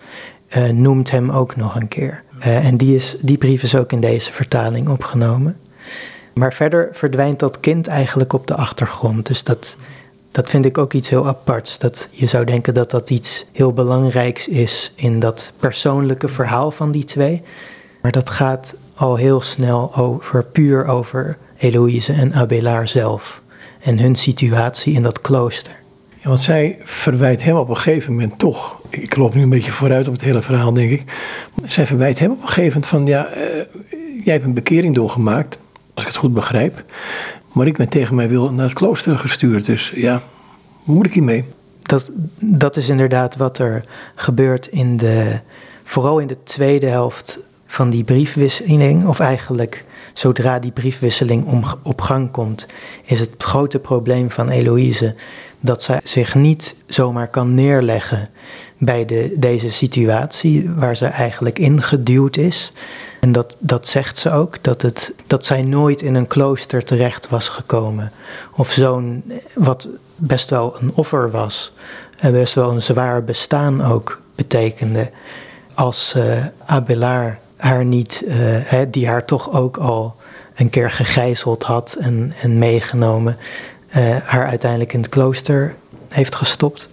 uh, 0.58 0.70
noemt 0.70 1.12
hem 1.12 1.32
ook 1.32 1.56
nog 1.56 1.76
een 1.76 1.88
keer. 1.88 2.24
Uh, 2.40 2.66
en 2.66 2.78
die, 2.78 2.96
is, 2.96 3.16
die 3.22 3.38
brief 3.38 3.64
is 3.64 3.76
ook 3.76 3.92
in 3.92 4.02
deze 4.02 4.32
vertaling 4.32 4.90
opgenomen. 4.90 5.58
Maar 6.34 6.54
verder 6.54 6.90
verdwijnt 6.92 7.40
dat 7.40 7.60
kind 7.60 7.88
eigenlijk 7.88 8.34
op 8.34 8.48
de 8.48 8.56
achtergrond. 8.56 9.26
Dus 9.26 9.44
dat, 9.44 9.78
dat 10.32 10.50
vind 10.50 10.66
ik 10.66 10.78
ook 10.78 10.94
iets 10.94 11.10
heel 11.10 11.28
aparts. 11.28 11.80
Dat 11.80 12.08
je 12.12 12.28
zou 12.28 12.46
denken 12.46 12.74
dat 12.74 12.92
dat 12.92 13.10
iets 13.10 13.46
heel 13.52 13.74
belangrijks 13.74 14.48
is 14.48 14.94
in 14.96 15.20
dat 15.20 15.52
persoonlijke 15.60 16.28
verhaal 16.28 16.72
van 16.72 16.92
die 16.92 17.04
twee. 17.04 17.42
Maar 18.02 18.12
dat 18.12 18.30
gaat 18.30 18.76
al 18.96 19.16
heel 19.16 19.42
snel 19.42 19.96
over, 19.96 20.44
puur 20.44 20.86
over 20.86 21.38
Eloïse 21.58 22.14
en 22.14 22.34
Abelard 22.34 22.90
zelf. 22.90 23.42
En 23.80 24.00
hun 24.00 24.16
situatie 24.16 24.94
in 24.94 25.04
dat 25.04 25.22
klooster. 25.22 25.72
Ja, 26.22 26.28
want 26.28 26.42
zij 26.42 26.78
verwijt 26.84 27.44
hem 27.44 27.56
op 27.56 27.70
een 27.70 27.76
gegeven 27.76 28.12
moment 28.12 28.40
toch. 28.40 28.82
Ik 28.90 29.16
loop 29.16 29.36
nu 29.36 29.42
een 29.42 29.50
beetje 29.50 29.72
vooruit 29.72 30.08
op 30.08 30.14
het 30.14 30.22
hele 30.22 30.42
verhaal, 30.42 30.74
denk 30.74 30.92
ik. 30.92 31.04
Zij 31.66 31.88
verwijt 31.88 32.20
hem 32.20 32.32
op 32.32 32.42
een 32.42 32.48
gegeven 32.48 32.70
moment 32.70 32.88
van: 32.88 33.06
ja, 33.06 33.38
uh, 33.38 33.44
jij 34.24 34.34
hebt 34.34 34.46
een 34.46 34.54
bekering 34.54 34.96
doorgemaakt, 34.96 35.58
als 35.94 36.04
ik 36.04 36.10
het 36.10 36.20
goed 36.20 36.34
begrijp. 36.34 36.84
Maar 37.52 37.68
ik 37.68 37.78
ben 37.78 37.90
tegen 37.90 38.16
mij 38.16 38.30
wil 38.30 38.52
naar 38.52 38.66
het 38.66 38.74
klooster 38.74 39.18
gestuurd. 39.18 39.66
Dus 39.66 39.92
ja, 39.96 40.22
hoe 40.84 40.96
moet 40.96 41.06
ik 41.06 41.14
hiermee? 41.14 41.46
Dat, 41.82 42.12
dat 42.40 42.76
is 42.76 42.90
inderdaad 42.90 43.36
wat 43.36 43.60
er 43.60 43.84
gebeurt 44.16 44.68
in 44.68 44.98
de. 44.98 45.40
Vooral 45.84 46.20
in 46.20 46.28
de 46.28 46.44
tweede 46.44 46.88
helft 46.88 47.40
van 47.66 47.90
die 47.90 48.04
briefwisseling, 48.04 49.06
of 49.06 49.20
eigenlijk 49.20 49.86
zodra 50.14 50.60
die 50.60 50.72
briefwisseling 50.72 51.66
op 51.84 52.02
gang 52.02 52.32
komt, 52.32 52.66
is 53.04 53.20
het 53.20 53.30
grote 53.38 53.80
probleem 53.80 54.32
van 54.32 54.50
Eloïse 54.50 55.16
dat 55.60 55.84
zij 55.84 56.00
zich 56.04 56.36
niet 56.36 56.76
zomaar 56.88 57.28
kan 57.28 57.54
neerleggen 57.54 58.28
bij 58.78 59.06
de, 59.06 59.34
deze 59.38 59.70
situatie 59.70 60.70
waar 60.70 60.98
ze 60.98 61.06
eigenlijk 61.06 61.60
ingeduwd 61.60 62.38
is. 62.38 62.72
En 63.20 63.32
dat, 63.32 63.58
dat 63.60 63.88
zegt 63.88 64.18
ze 64.18 64.32
ook, 64.32 64.64
dat, 64.64 64.82
het, 64.82 65.14
dat 65.28 65.46
zij 65.46 65.62
nooit 65.62 66.02
in 66.02 66.16
een 66.16 66.28
klooster 66.28 66.84
terecht 66.84 67.30
was 67.30 67.50
gekomen. 67.50 68.12
Of 68.56 68.72
zo'n, 68.72 69.24
wat 69.54 69.88
best 70.16 70.50
wel 70.50 70.76
een 70.80 70.92
offer 70.96 71.32
was, 71.32 71.74
en 72.18 72.32
best 72.32 72.54
wel 72.54 72.72
een 72.72 72.82
zwaar 72.82 73.24
bestaan 73.24 73.82
ook 73.84 74.22
betekende. 74.36 75.12
Als 75.74 76.14
uh, 76.18 76.46
Abelard 76.66 77.38
haar 77.62 77.86
niet, 77.86 78.24
uh, 78.26 78.34
hè, 78.64 78.90
die 78.90 79.08
haar 79.08 79.26
toch 79.26 79.52
ook 79.54 79.78
al 79.78 80.16
een 80.56 80.70
keer 80.70 80.92
gegijzeld 80.92 81.64
had 81.64 81.98
en, 82.00 82.34
en 82.42 82.58
meegenomen, 82.58 83.38
uh, 83.96 84.18
haar 84.24 84.46
uiteindelijk 84.46 84.94
in 84.94 85.00
het 85.00 85.10
klooster 85.10 85.76
heeft 86.10 86.36
gestopt. 86.36 86.90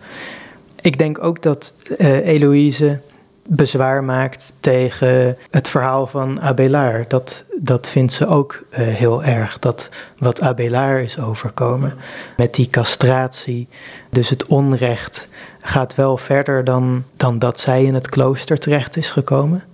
Ik 0.80 0.98
denk 0.98 1.24
ook 1.24 1.42
dat 1.42 1.72
uh, 1.98 2.26
Eloïse 2.26 3.00
bezwaar 3.46 4.04
maakt 4.04 4.52
tegen 4.60 5.36
het 5.50 5.68
verhaal 5.68 6.06
van 6.06 6.40
Abelard. 6.40 7.10
Dat, 7.10 7.44
dat 7.60 7.88
vindt 7.88 8.12
ze 8.12 8.26
ook 8.26 8.62
heel 8.70 9.24
erg, 9.24 9.58
dat 9.58 9.90
wat 10.18 10.40
Abelard 10.40 11.04
is 11.04 11.18
overkomen 11.20 11.94
met 12.36 12.54
die 12.54 12.68
castratie. 12.68 13.68
Dus 14.10 14.30
het 14.30 14.46
onrecht 14.46 15.28
gaat 15.60 15.94
wel 15.94 16.16
verder 16.16 16.64
dan, 16.64 17.04
dan 17.16 17.38
dat 17.38 17.60
zij 17.60 17.84
in 17.84 17.94
het 17.94 18.08
klooster 18.08 18.58
terecht 18.58 18.96
is 18.96 19.10
gekomen. 19.10 19.64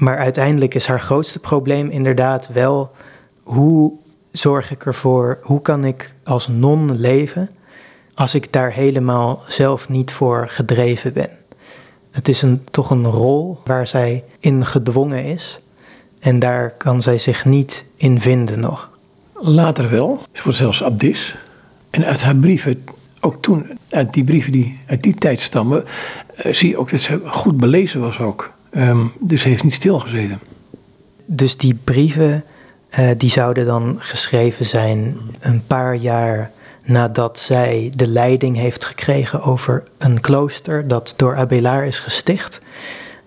Maar 0.00 0.18
uiteindelijk 0.18 0.74
is 0.74 0.86
haar 0.86 1.00
grootste 1.00 1.38
probleem 1.38 1.90
inderdaad 1.90 2.48
wel 2.48 2.90
hoe 3.42 3.92
zorg 4.32 4.70
ik 4.70 4.86
ervoor, 4.86 5.38
hoe 5.42 5.62
kan 5.62 5.84
ik 5.84 6.14
als 6.24 6.48
non 6.48 7.00
leven 7.00 7.50
als 8.14 8.34
ik 8.34 8.52
daar 8.52 8.72
helemaal 8.72 9.42
zelf 9.46 9.88
niet 9.88 10.12
voor 10.12 10.48
gedreven 10.48 11.12
ben. 11.12 11.30
Het 12.10 12.28
is 12.28 12.42
een, 12.42 12.64
toch 12.70 12.90
een 12.90 13.06
rol 13.06 13.60
waar 13.64 13.86
zij 13.86 14.24
in 14.38 14.66
gedwongen 14.66 15.24
is 15.24 15.60
en 16.18 16.38
daar 16.38 16.70
kan 16.70 17.02
zij 17.02 17.18
zich 17.18 17.44
niet 17.44 17.84
in 17.96 18.20
vinden 18.20 18.60
nog. 18.60 18.90
Later 19.34 19.90
wel, 19.90 20.22
ze 20.32 20.42
wordt 20.42 20.58
zelfs 20.58 20.82
abdis. 20.82 21.36
En 21.90 22.04
uit 22.04 22.22
haar 22.22 22.36
brieven, 22.36 22.84
ook 23.20 23.42
toen, 23.42 23.78
uit 23.90 24.12
die 24.12 24.24
brieven 24.24 24.52
die 24.52 24.80
uit 24.86 25.02
die 25.02 25.14
tijd 25.14 25.40
stammen, 25.40 25.84
uh, 26.44 26.52
zie 26.52 26.68
je 26.68 26.76
ook 26.76 26.90
dat 26.90 27.00
ze 27.00 27.20
goed 27.24 27.56
belezen 27.56 28.00
was 28.00 28.18
ook. 28.18 28.52
Um, 28.76 29.12
dus 29.18 29.44
heeft 29.44 29.64
niet 29.64 29.74
stilgezeten. 29.74 30.40
Dus 31.26 31.56
die 31.56 31.78
brieven 31.84 32.44
uh, 32.98 33.10
die 33.16 33.30
zouden 33.30 33.66
dan 33.66 33.96
geschreven 33.98 34.64
zijn 34.64 35.16
een 35.40 35.66
paar 35.66 35.94
jaar 35.94 36.50
nadat 36.84 37.38
zij 37.38 37.92
de 37.96 38.08
leiding 38.08 38.56
heeft 38.56 38.84
gekregen 38.84 39.42
over 39.42 39.82
een 39.98 40.20
klooster 40.20 40.88
dat 40.88 41.14
door 41.16 41.36
Abelard 41.36 41.86
is 41.86 41.98
gesticht. 41.98 42.60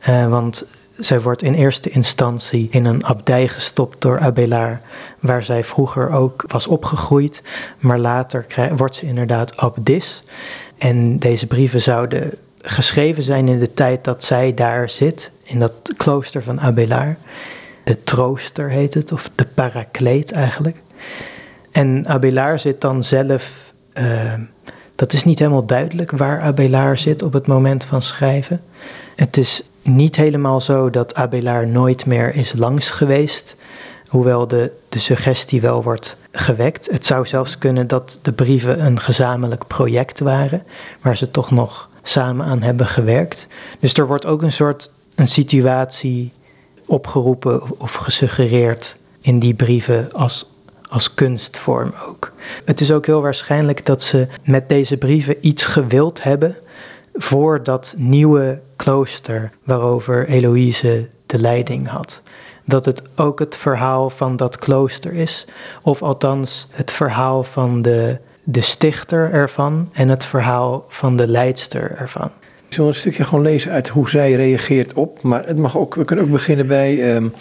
Uh, 0.10 0.28
want 0.28 0.66
zij 0.98 1.22
wordt 1.22 1.42
in 1.42 1.54
eerste 1.54 1.90
instantie 1.90 2.68
in 2.72 2.86
een 2.86 3.06
abdij 3.06 3.48
gestopt 3.48 4.02
door 4.02 4.20
Abelard, 4.20 4.82
waar 5.20 5.44
zij 5.44 5.64
vroeger 5.64 6.12
ook 6.12 6.44
was 6.48 6.68
opgegroeid. 6.68 7.42
Maar 7.80 8.00
later 8.00 8.46
wordt 8.76 8.96
ze 8.96 9.06
inderdaad 9.06 9.58
abdis. 9.58 10.22
En 10.78 11.20
deze 11.20 11.48
brieven 11.48 11.82
zouden 11.82 12.32
geschreven 12.66 13.24
zijn 13.24 13.48
in 13.48 13.60
de 13.60 13.74
tijd 13.74 14.04
dat 14.04 14.24
zij 14.24 14.54
daar 14.54 14.90
zit, 14.90 15.32
in 15.44 15.60
dat 15.60 15.74
klooster 15.98 16.44
van 16.44 16.62
Abelard. 16.62 17.18
De 17.84 18.04
trooster 18.04 18.70
heet 18.70 18.94
het, 18.94 19.12
of 19.12 19.30
de 19.36 19.46
parakleet 19.46 20.32
eigenlijk. 20.32 20.78
En 21.72 22.08
Abelard 22.08 22.62
zit 22.62 22.82
dan 22.82 23.04
zelf, 23.04 23.74
uh, 23.94 24.34
dat 24.96 25.14
is 25.14 25.24
niet 25.24 25.40
helemaal 25.40 25.66
duidelijk 25.66 26.12
waar 26.12 26.42
Abelard 26.42 27.00
zit 27.00 27.22
op 27.22 27.34
het 27.34 27.48
moment 27.48 27.86
van 27.86 28.02
schrijven. 28.02 28.62
Het 29.16 29.38
is 29.38 29.62
niet 29.82 30.16
helemaal 30.16 30.62
zo 30.62 30.90
dat 30.90 31.16
Abelard 31.16 31.68
nooit 31.68 32.06
meer 32.06 32.36
is 32.36 32.54
langs 32.54 32.90
geweest, 32.90 33.56
hoewel 34.08 34.48
de, 34.48 34.72
de 34.90 35.00
suggestie 35.00 35.62
wel 35.62 35.84
wordt 35.84 36.18
gewekt. 36.32 36.92
Het 36.92 37.06
zou 37.06 37.26
zelfs 37.26 37.58
kunnen 37.58 37.88
dat 37.88 38.20
de 38.22 38.34
brieven 38.34 38.86
een 38.86 39.00
gezamenlijk 39.00 39.68
project 39.68 40.20
waren, 40.20 40.64
waar 41.02 41.18
ze 41.18 41.32
toch 41.32 41.52
nog 41.52 41.90
samen 42.04 42.46
aan 42.46 42.62
hebben 42.62 42.86
gewerkt. 42.86 43.48
Dus 43.80 43.94
er 43.94 44.08
wordt 44.08 44.26
ook 44.26 44.42
een 44.42 44.52
soort 44.52 44.92
een 45.16 45.28
situatie 45.28 46.32
opgeroepen 46.86 47.80
of 47.80 47.94
gesuggereerd 47.94 48.98
in 49.22 49.40
die 49.40 49.54
brieven 49.54 50.12
als 50.14 50.52
als 50.94 51.14
kunstvorm 51.14 51.94
ook. 52.08 52.32
Het 52.66 52.82
is 52.82 52.92
ook 52.92 53.06
heel 53.06 53.22
waarschijnlijk 53.22 53.86
dat 53.86 54.02
ze 54.02 54.28
met 54.44 54.70
deze 54.70 54.98
brieven 54.98 55.36
iets 55.42 55.66
gewild 55.66 56.24
hebben 56.24 56.56
voor 57.14 57.64
dat 57.64 57.94
nieuwe 57.98 58.62
klooster 58.76 59.52
waarover 59.64 60.28
Eloïse 60.28 61.10
de 61.26 61.40
leiding 61.40 61.88
had. 61.88 62.22
Dat 62.66 62.86
het 62.86 63.02
ook 63.16 63.40
het 63.40 63.58
verhaal 63.58 64.10
van 64.10 64.36
dat 64.36 64.58
klooster 64.58 65.14
is, 65.14 65.46
of 65.82 66.02
althans 66.02 66.68
het 66.70 66.92
verhaal 66.92 67.44
van 67.44 67.82
de, 67.82 68.20
de 68.44 68.62
stichter 68.62 69.32
ervan 69.32 69.90
en 69.94 70.10
het 70.10 70.26
verhaal 70.26 70.86
van 70.88 71.18
de 71.18 71.28
leidster 71.28 71.96
ervan. 71.98 72.32
Ik 72.68 72.74
zal 72.80 72.88
een 72.88 72.94
stukje 72.94 73.24
gewoon 73.24 73.44
lezen 73.44 73.72
uit 73.72 73.88
hoe 73.88 74.10
zij 74.10 74.32
reageert 74.32 74.94
op, 74.94 75.22
maar 75.22 75.46
het 75.46 75.58
mag 75.58 75.78
ook, 75.78 75.96
we 75.96 76.06
kunnen 76.06 76.26
ook 76.26 76.32
beginnen 76.32 76.68
bij 76.68 77.16
um, 77.16 77.34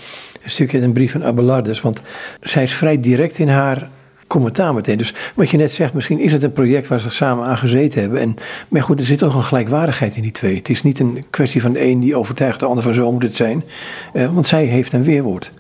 een 0.43 0.51
stukje 0.51 0.77
uit 0.77 0.87
een 0.87 0.93
brief 0.93 1.13
van 1.13 1.25
Abelardus, 1.25 1.81
want 1.81 2.01
zij 2.41 2.63
is 2.63 2.75
vrij 2.75 3.01
direct 3.01 3.39
in 3.39 3.49
haar 3.49 3.89
commentaar 4.27 4.75
meteen. 4.75 4.99
Dus 4.99 5.15
wat 5.35 5.51
je 5.51 5.57
net 5.57 5.73
zegt, 5.73 5.95
misschien 5.95 6.19
is 6.19 6.33
het 6.33 6.43
een 6.43 6.53
project 6.53 6.89
waar 6.89 7.01
ze 7.01 7.11
samen 7.11 7.45
aan 7.45 7.59
gezeten 7.59 8.01
hebben. 8.01 8.21
En, 8.21 8.35
maar 8.69 8.83
goed, 8.83 9.01
er 9.01 9.07
zit 9.07 9.19
toch 9.19 9.35
een 9.35 9.45
gelijkwaardigheid 9.45 10.17
in 10.17 10.23
die 10.23 10.31
twee. 10.31 10.57
Het 10.57 10.69
is 10.69 10.83
niet 10.83 10.99
een 10.99 11.25
kwestie 11.31 11.63
van 11.63 11.73
de 11.73 11.83
een 11.83 12.01
die 12.01 12.17
overtuigt 12.17 12.61
de 12.61 12.67
ander 12.67 12.83
van 12.83 12.95
zo 12.95 13.13
moet 13.13 13.23
het 13.23 13.35
zijn. 13.35 13.65
Uh, 14.15 14.35
want 14.35 14.47
zij 14.47 14.65
heeft 14.65 14.93
een 14.93 15.05
weerwoord. 15.05 15.53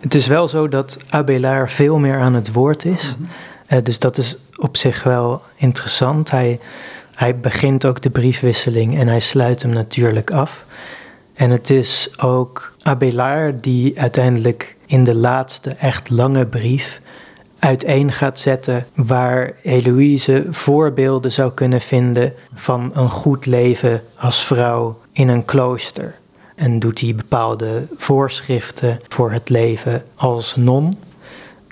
Het 0.00 0.14
is 0.14 0.26
wel 0.26 0.48
zo 0.48 0.68
dat 0.68 0.96
Abelard 1.08 1.72
veel 1.72 1.98
meer 1.98 2.18
aan 2.18 2.34
het 2.34 2.52
woord 2.52 2.84
is. 2.84 3.16
Mm 3.18 3.24
-hmm. 3.24 3.34
Uh, 3.72 3.78
dus 3.82 3.98
dat 3.98 4.16
is 4.16 4.36
op 4.56 4.76
zich 4.76 5.02
wel 5.02 5.42
interessant. 5.56 6.30
Hij, 6.30 6.60
hij 7.14 7.36
begint 7.36 7.84
ook 7.84 8.00
de 8.00 8.10
briefwisseling 8.10 8.98
en 8.98 9.08
hij 9.08 9.20
sluit 9.20 9.62
hem 9.62 9.72
natuurlijk 9.72 10.30
af. 10.30 10.64
En 11.34 11.50
het 11.50 11.70
is 11.70 12.10
ook 12.16 12.76
Abelard 12.82 13.62
die 13.62 14.00
uiteindelijk 14.00 14.76
in 14.86 15.04
de 15.04 15.14
laatste 15.14 15.70
echt 15.70 16.10
lange 16.10 16.46
brief 16.46 17.00
uiteen 17.58 18.12
gaat 18.12 18.38
zetten 18.38 18.86
waar 18.94 19.52
Heloïse 19.62 20.46
voorbeelden 20.50 21.32
zou 21.32 21.52
kunnen 21.52 21.80
vinden 21.80 22.34
van 22.54 22.90
een 22.94 23.10
goed 23.10 23.46
leven 23.46 24.02
als 24.16 24.44
vrouw 24.44 24.98
in 25.12 25.28
een 25.28 25.44
klooster. 25.44 26.14
En 26.54 26.78
doet 26.78 27.00
hij 27.00 27.14
bepaalde 27.14 27.86
voorschriften 27.96 29.00
voor 29.08 29.32
het 29.32 29.48
leven 29.48 30.04
als 30.14 30.56
non. 30.56 30.92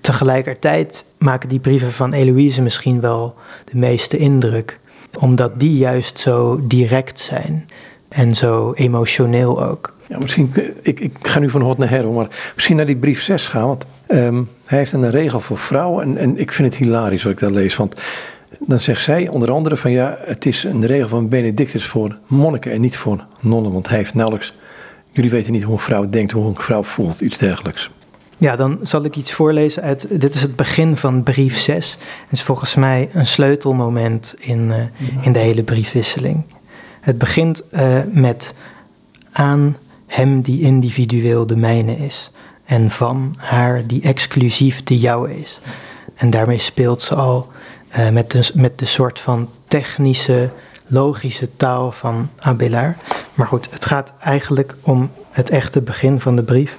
Tegelijkertijd 0.01 1.05
maken 1.19 1.49
die 1.49 1.61
brieven 1.61 1.93
van 1.93 2.13
Heloïse 2.13 2.63
misschien 2.63 3.01
wel 3.01 3.35
de 3.65 3.77
meeste 3.77 4.17
indruk, 4.17 4.79
omdat 5.19 5.61
die 5.61 5.77
juist 5.77 6.19
zo 6.19 6.61
direct 6.67 7.21
zijn 7.21 7.69
en 8.09 8.35
zo 8.35 8.73
emotioneel 8.73 9.65
ook. 9.65 9.95
Ja, 10.07 10.19
misschien, 10.19 10.53
ik, 10.83 11.01
ik 11.01 11.17
ga 11.23 11.39
nu 11.39 11.51
van 11.51 11.61
hot 11.61 11.79
naar 11.79 11.91
her, 11.91 12.09
maar 12.09 12.53
misschien 12.55 12.77
naar 12.77 12.87
die 12.87 12.97
brief 12.97 13.23
6 13.23 13.49
gaan. 13.49 13.67
Want 13.67 13.87
um, 14.09 14.49
hij 14.65 14.79
heeft 14.79 14.93
een 14.93 15.11
regel 15.11 15.41
voor 15.41 15.59
vrouwen 15.59 16.05
en, 16.05 16.17
en 16.17 16.39
ik 16.39 16.53
vind 16.53 16.69
het 16.69 16.77
hilarisch 16.77 17.23
wat 17.23 17.33
ik 17.33 17.39
daar 17.39 17.51
lees. 17.51 17.77
Want 17.77 17.95
dan 18.59 18.79
zegt 18.79 19.03
zij 19.03 19.29
onder 19.29 19.51
andere 19.51 19.77
van 19.77 19.91
ja, 19.91 20.19
het 20.25 20.47
is 20.47 20.65
een 20.65 20.87
regel 20.87 21.09
van 21.09 21.29
Benedictus 21.29 21.87
voor 21.87 22.19
monniken 22.27 22.73
en 22.73 22.81
niet 22.81 22.97
voor 22.97 23.25
nonnen. 23.41 23.73
Want 23.73 23.89
hij 23.89 23.97
heeft 23.97 24.15
nauwelijks, 24.15 24.53
jullie 25.11 25.31
weten 25.31 25.53
niet 25.53 25.63
hoe 25.63 25.73
een 25.73 25.79
vrouw 25.79 26.09
denkt, 26.09 26.33
hoe 26.33 26.47
een 26.47 26.55
vrouw 26.57 26.83
voelt, 26.83 27.21
iets 27.21 27.39
dergelijks. 27.39 27.91
Ja, 28.41 28.57
dan 28.57 28.79
zal 28.83 29.05
ik 29.05 29.17
iets 29.17 29.33
voorlezen 29.33 29.83
uit. 29.83 30.21
Dit 30.21 30.35
is 30.35 30.43
het 30.43 30.57
begin 30.57 30.97
van 30.97 31.23
brief 31.23 31.59
6. 31.59 31.99
Het 32.01 32.33
is 32.33 32.43
volgens 32.43 32.75
mij 32.75 33.09
een 33.13 33.27
sleutelmoment 33.27 34.35
in, 34.39 34.69
uh, 34.69 34.77
in 35.21 35.33
de 35.33 35.39
hele 35.39 35.63
briefwisseling. 35.63 36.45
Het 37.01 37.19
begint 37.19 37.63
uh, 37.73 37.99
met 38.09 38.55
aan 39.33 39.77
hem 40.07 40.43
die 40.43 40.61
individueel 40.61 41.47
de 41.47 41.57
mijne 41.57 41.97
is. 41.97 42.31
En 42.65 42.91
van 42.91 43.35
haar 43.39 43.87
die 43.87 44.03
exclusief 44.03 44.83
de 44.83 44.99
jouwe 44.99 45.41
is. 45.41 45.61
En 46.15 46.31
daarmee 46.31 46.59
speelt 46.59 47.03
ze 47.03 47.15
al 47.15 47.51
uh, 47.99 48.09
met, 48.09 48.31
de, 48.31 48.51
met 48.55 48.79
de 48.79 48.85
soort 48.85 49.21
van 49.21 49.49
technische, 49.69 50.51
logische 50.87 51.57
taal 51.57 51.93
van 51.93 52.31
Abelard. 52.39 52.97
Maar 53.35 53.47
goed, 53.47 53.71
het 53.71 53.85
gaat 53.85 54.13
eigenlijk 54.21 54.75
om 54.81 55.11
het 55.31 55.51
echte 55.51 55.81
begin 55.81 56.21
van 56.21 56.37
de 56.37 56.43
brief. 56.43 56.77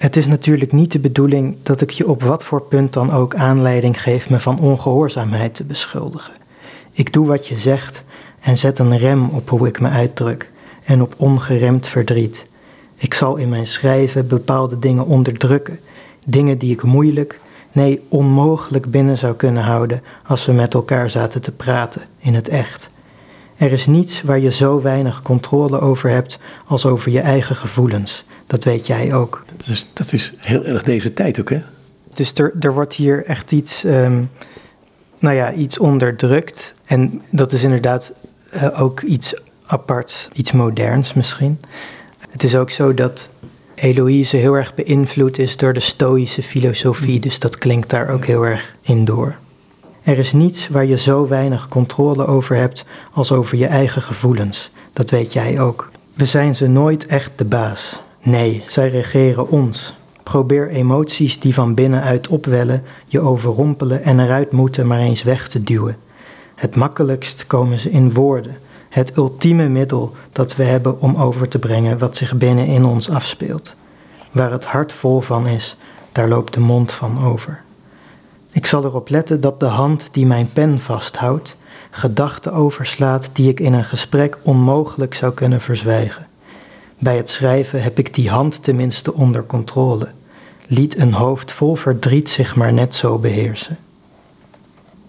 Het 0.00 0.16
is 0.16 0.26
natuurlijk 0.26 0.72
niet 0.72 0.92
de 0.92 0.98
bedoeling 0.98 1.56
dat 1.62 1.80
ik 1.80 1.90
je 1.90 2.08
op 2.08 2.22
wat 2.22 2.44
voor 2.44 2.62
punt 2.62 2.92
dan 2.92 3.12
ook 3.12 3.34
aanleiding 3.34 4.02
geef 4.02 4.30
me 4.30 4.40
van 4.40 4.58
ongehoorzaamheid 4.58 5.54
te 5.54 5.64
beschuldigen. 5.64 6.34
Ik 6.92 7.12
doe 7.12 7.26
wat 7.26 7.46
je 7.46 7.58
zegt 7.58 8.04
en 8.40 8.58
zet 8.58 8.78
een 8.78 8.98
rem 8.98 9.28
op 9.28 9.48
hoe 9.48 9.68
ik 9.68 9.80
me 9.80 9.88
uitdruk 9.88 10.50
en 10.84 11.02
op 11.02 11.14
ongeremd 11.16 11.86
verdriet. 11.86 12.46
Ik 12.96 13.14
zal 13.14 13.36
in 13.36 13.48
mijn 13.48 13.66
schrijven 13.66 14.26
bepaalde 14.26 14.78
dingen 14.78 15.06
onderdrukken, 15.06 15.80
dingen 16.26 16.58
die 16.58 16.72
ik 16.72 16.82
moeilijk, 16.82 17.40
nee 17.72 18.02
onmogelijk 18.08 18.90
binnen 18.90 19.18
zou 19.18 19.34
kunnen 19.34 19.62
houden 19.62 20.02
als 20.26 20.46
we 20.46 20.52
met 20.52 20.74
elkaar 20.74 21.10
zaten 21.10 21.40
te 21.40 21.52
praten 21.52 22.02
in 22.18 22.34
het 22.34 22.48
echt. 22.48 22.88
Er 23.56 23.72
is 23.72 23.86
niets 23.86 24.22
waar 24.22 24.38
je 24.38 24.52
zo 24.52 24.82
weinig 24.82 25.22
controle 25.22 25.80
over 25.80 26.10
hebt 26.10 26.38
als 26.66 26.86
over 26.86 27.10
je 27.10 27.20
eigen 27.20 27.56
gevoelens. 27.56 28.24
Dat 28.50 28.64
weet 28.64 28.86
jij 28.86 29.14
ook. 29.14 29.44
Dat 29.56 29.66
is, 29.66 29.86
dat 29.92 30.12
is 30.12 30.32
heel 30.36 30.64
erg 30.64 30.82
deze 30.82 31.12
tijd 31.12 31.40
ook, 31.40 31.50
hè? 31.50 31.62
Dus 32.14 32.32
er, 32.34 32.52
er 32.60 32.74
wordt 32.74 32.94
hier 32.94 33.24
echt 33.24 33.52
iets, 33.52 33.84
um, 33.84 34.30
nou 35.18 35.34
ja, 35.34 35.52
iets 35.52 35.78
onderdrukt. 35.78 36.72
En 36.84 37.22
dat 37.30 37.52
is 37.52 37.62
inderdaad 37.62 38.12
uh, 38.54 38.80
ook 38.80 39.00
iets 39.00 39.34
apart, 39.66 40.28
iets 40.32 40.52
moderns 40.52 41.12
misschien. 41.14 41.60
Het 42.30 42.42
is 42.42 42.56
ook 42.56 42.70
zo 42.70 42.94
dat 42.94 43.30
Eloïse 43.74 44.36
heel 44.36 44.54
erg 44.54 44.74
beïnvloed 44.74 45.38
is 45.38 45.56
door 45.56 45.72
de 45.72 45.80
Stoïsche 45.80 46.42
filosofie, 46.42 47.20
dus 47.20 47.38
dat 47.38 47.58
klinkt 47.58 47.90
daar 47.90 48.08
ook 48.08 48.24
heel 48.24 48.46
erg 48.46 48.76
in 48.80 49.04
door. 49.04 49.36
Er 50.02 50.18
is 50.18 50.32
niets 50.32 50.68
waar 50.68 50.84
je 50.84 50.98
zo 50.98 51.28
weinig 51.28 51.68
controle 51.68 52.26
over 52.26 52.56
hebt 52.56 52.84
als 53.12 53.32
over 53.32 53.58
je 53.58 53.66
eigen 53.66 54.02
gevoelens. 54.02 54.70
Dat 54.92 55.10
weet 55.10 55.32
jij 55.32 55.60
ook. 55.60 55.90
We 56.14 56.26
zijn 56.26 56.56
ze 56.56 56.66
nooit 56.66 57.06
echt 57.06 57.30
de 57.36 57.44
baas. 57.44 58.00
Nee, 58.22 58.64
zij 58.66 58.88
regeren 58.88 59.48
ons. 59.48 59.94
Probeer 60.22 60.68
emoties 60.68 61.40
die 61.40 61.54
van 61.54 61.74
binnenuit 61.74 62.28
opwellen, 62.28 62.82
je 63.06 63.20
overrompelen 63.20 64.02
en 64.02 64.20
eruit 64.20 64.52
moeten 64.52 64.86
maar 64.86 64.98
eens 64.98 65.22
weg 65.22 65.48
te 65.48 65.62
duwen. 65.62 65.96
Het 66.54 66.76
makkelijkst 66.76 67.46
komen 67.46 67.80
ze 67.80 67.90
in 67.90 68.12
woorden, 68.12 68.58
het 68.88 69.16
ultieme 69.16 69.68
middel 69.68 70.14
dat 70.32 70.56
we 70.56 70.62
hebben 70.62 71.00
om 71.00 71.16
over 71.16 71.48
te 71.48 71.58
brengen 71.58 71.98
wat 71.98 72.16
zich 72.16 72.36
binnen 72.36 72.66
in 72.66 72.84
ons 72.84 73.10
afspeelt. 73.10 73.74
Waar 74.32 74.52
het 74.52 74.64
hart 74.64 74.92
vol 74.92 75.20
van 75.20 75.46
is, 75.46 75.76
daar 76.12 76.28
loopt 76.28 76.54
de 76.54 76.60
mond 76.60 76.92
van 76.92 77.24
over. 77.24 77.62
Ik 78.52 78.66
zal 78.66 78.84
erop 78.84 79.08
letten 79.08 79.40
dat 79.40 79.60
de 79.60 79.66
hand 79.66 80.08
die 80.12 80.26
mijn 80.26 80.52
pen 80.52 80.80
vasthoudt, 80.80 81.56
gedachten 81.90 82.52
overslaat 82.52 83.30
die 83.32 83.48
ik 83.48 83.60
in 83.60 83.72
een 83.72 83.84
gesprek 83.84 84.38
onmogelijk 84.42 85.14
zou 85.14 85.34
kunnen 85.34 85.60
verzwijgen. 85.60 86.29
Bij 87.02 87.16
het 87.16 87.30
schrijven 87.30 87.82
heb 87.82 87.98
ik 87.98 88.14
die 88.14 88.30
hand 88.30 88.62
tenminste 88.62 89.14
onder 89.14 89.44
controle. 89.44 90.08
Liet 90.66 90.98
een 90.98 91.12
hoofd 91.12 91.52
vol 91.52 91.74
verdriet 91.74 92.28
zich 92.28 92.56
maar 92.56 92.72
net 92.72 92.94
zo 92.94 93.18
beheersen. 93.18 93.78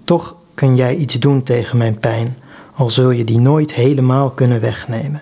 Toch 0.04 0.36
kun 0.54 0.76
jij 0.76 0.96
iets 0.96 1.20
doen 1.20 1.44
tegen 1.44 1.78
mijn 1.78 2.00
pijn, 2.00 2.38
al 2.74 2.90
zul 2.90 3.10
je 3.10 3.24
die 3.24 3.40
nooit 3.40 3.74
helemaal 3.74 4.30
kunnen 4.30 4.62
wegnemen. 4.62 5.22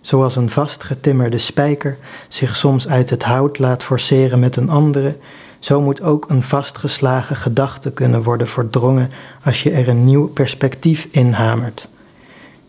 Zoals 0.00 0.36
een 0.36 0.50
vastgetimmerde 0.50 1.38
spijker 1.38 1.96
zich 2.28 2.56
soms 2.56 2.88
uit 2.88 3.10
het 3.10 3.22
hout 3.22 3.58
laat 3.58 3.82
forceren 3.82 4.38
met 4.38 4.56
een 4.56 4.70
andere, 4.70 5.16
zo 5.58 5.80
moet 5.80 6.02
ook 6.02 6.24
een 6.28 6.42
vastgeslagen 6.42 7.36
gedachte 7.36 7.90
kunnen 7.90 8.22
worden 8.22 8.48
verdrongen 8.48 9.10
als 9.44 9.62
je 9.62 9.70
er 9.70 9.88
een 9.88 10.04
nieuw 10.04 10.28
perspectief 10.28 11.08
in 11.10 11.32
hamert. 11.32 11.88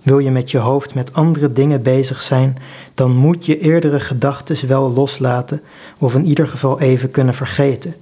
Wil 0.09 0.19
je 0.19 0.31
met 0.31 0.51
je 0.51 0.57
hoofd 0.57 0.93
met 0.93 1.13
andere 1.13 1.53
dingen 1.53 1.81
bezig 1.81 2.21
zijn, 2.21 2.57
dan 2.93 3.15
moet 3.15 3.45
je 3.45 3.59
eerdere 3.59 3.99
gedachten 3.99 4.67
wel 4.67 4.91
loslaten 4.91 5.61
of 5.97 6.15
in 6.15 6.25
ieder 6.25 6.47
geval 6.47 6.79
even 6.79 7.11
kunnen 7.11 7.33
vergeten. 7.33 7.95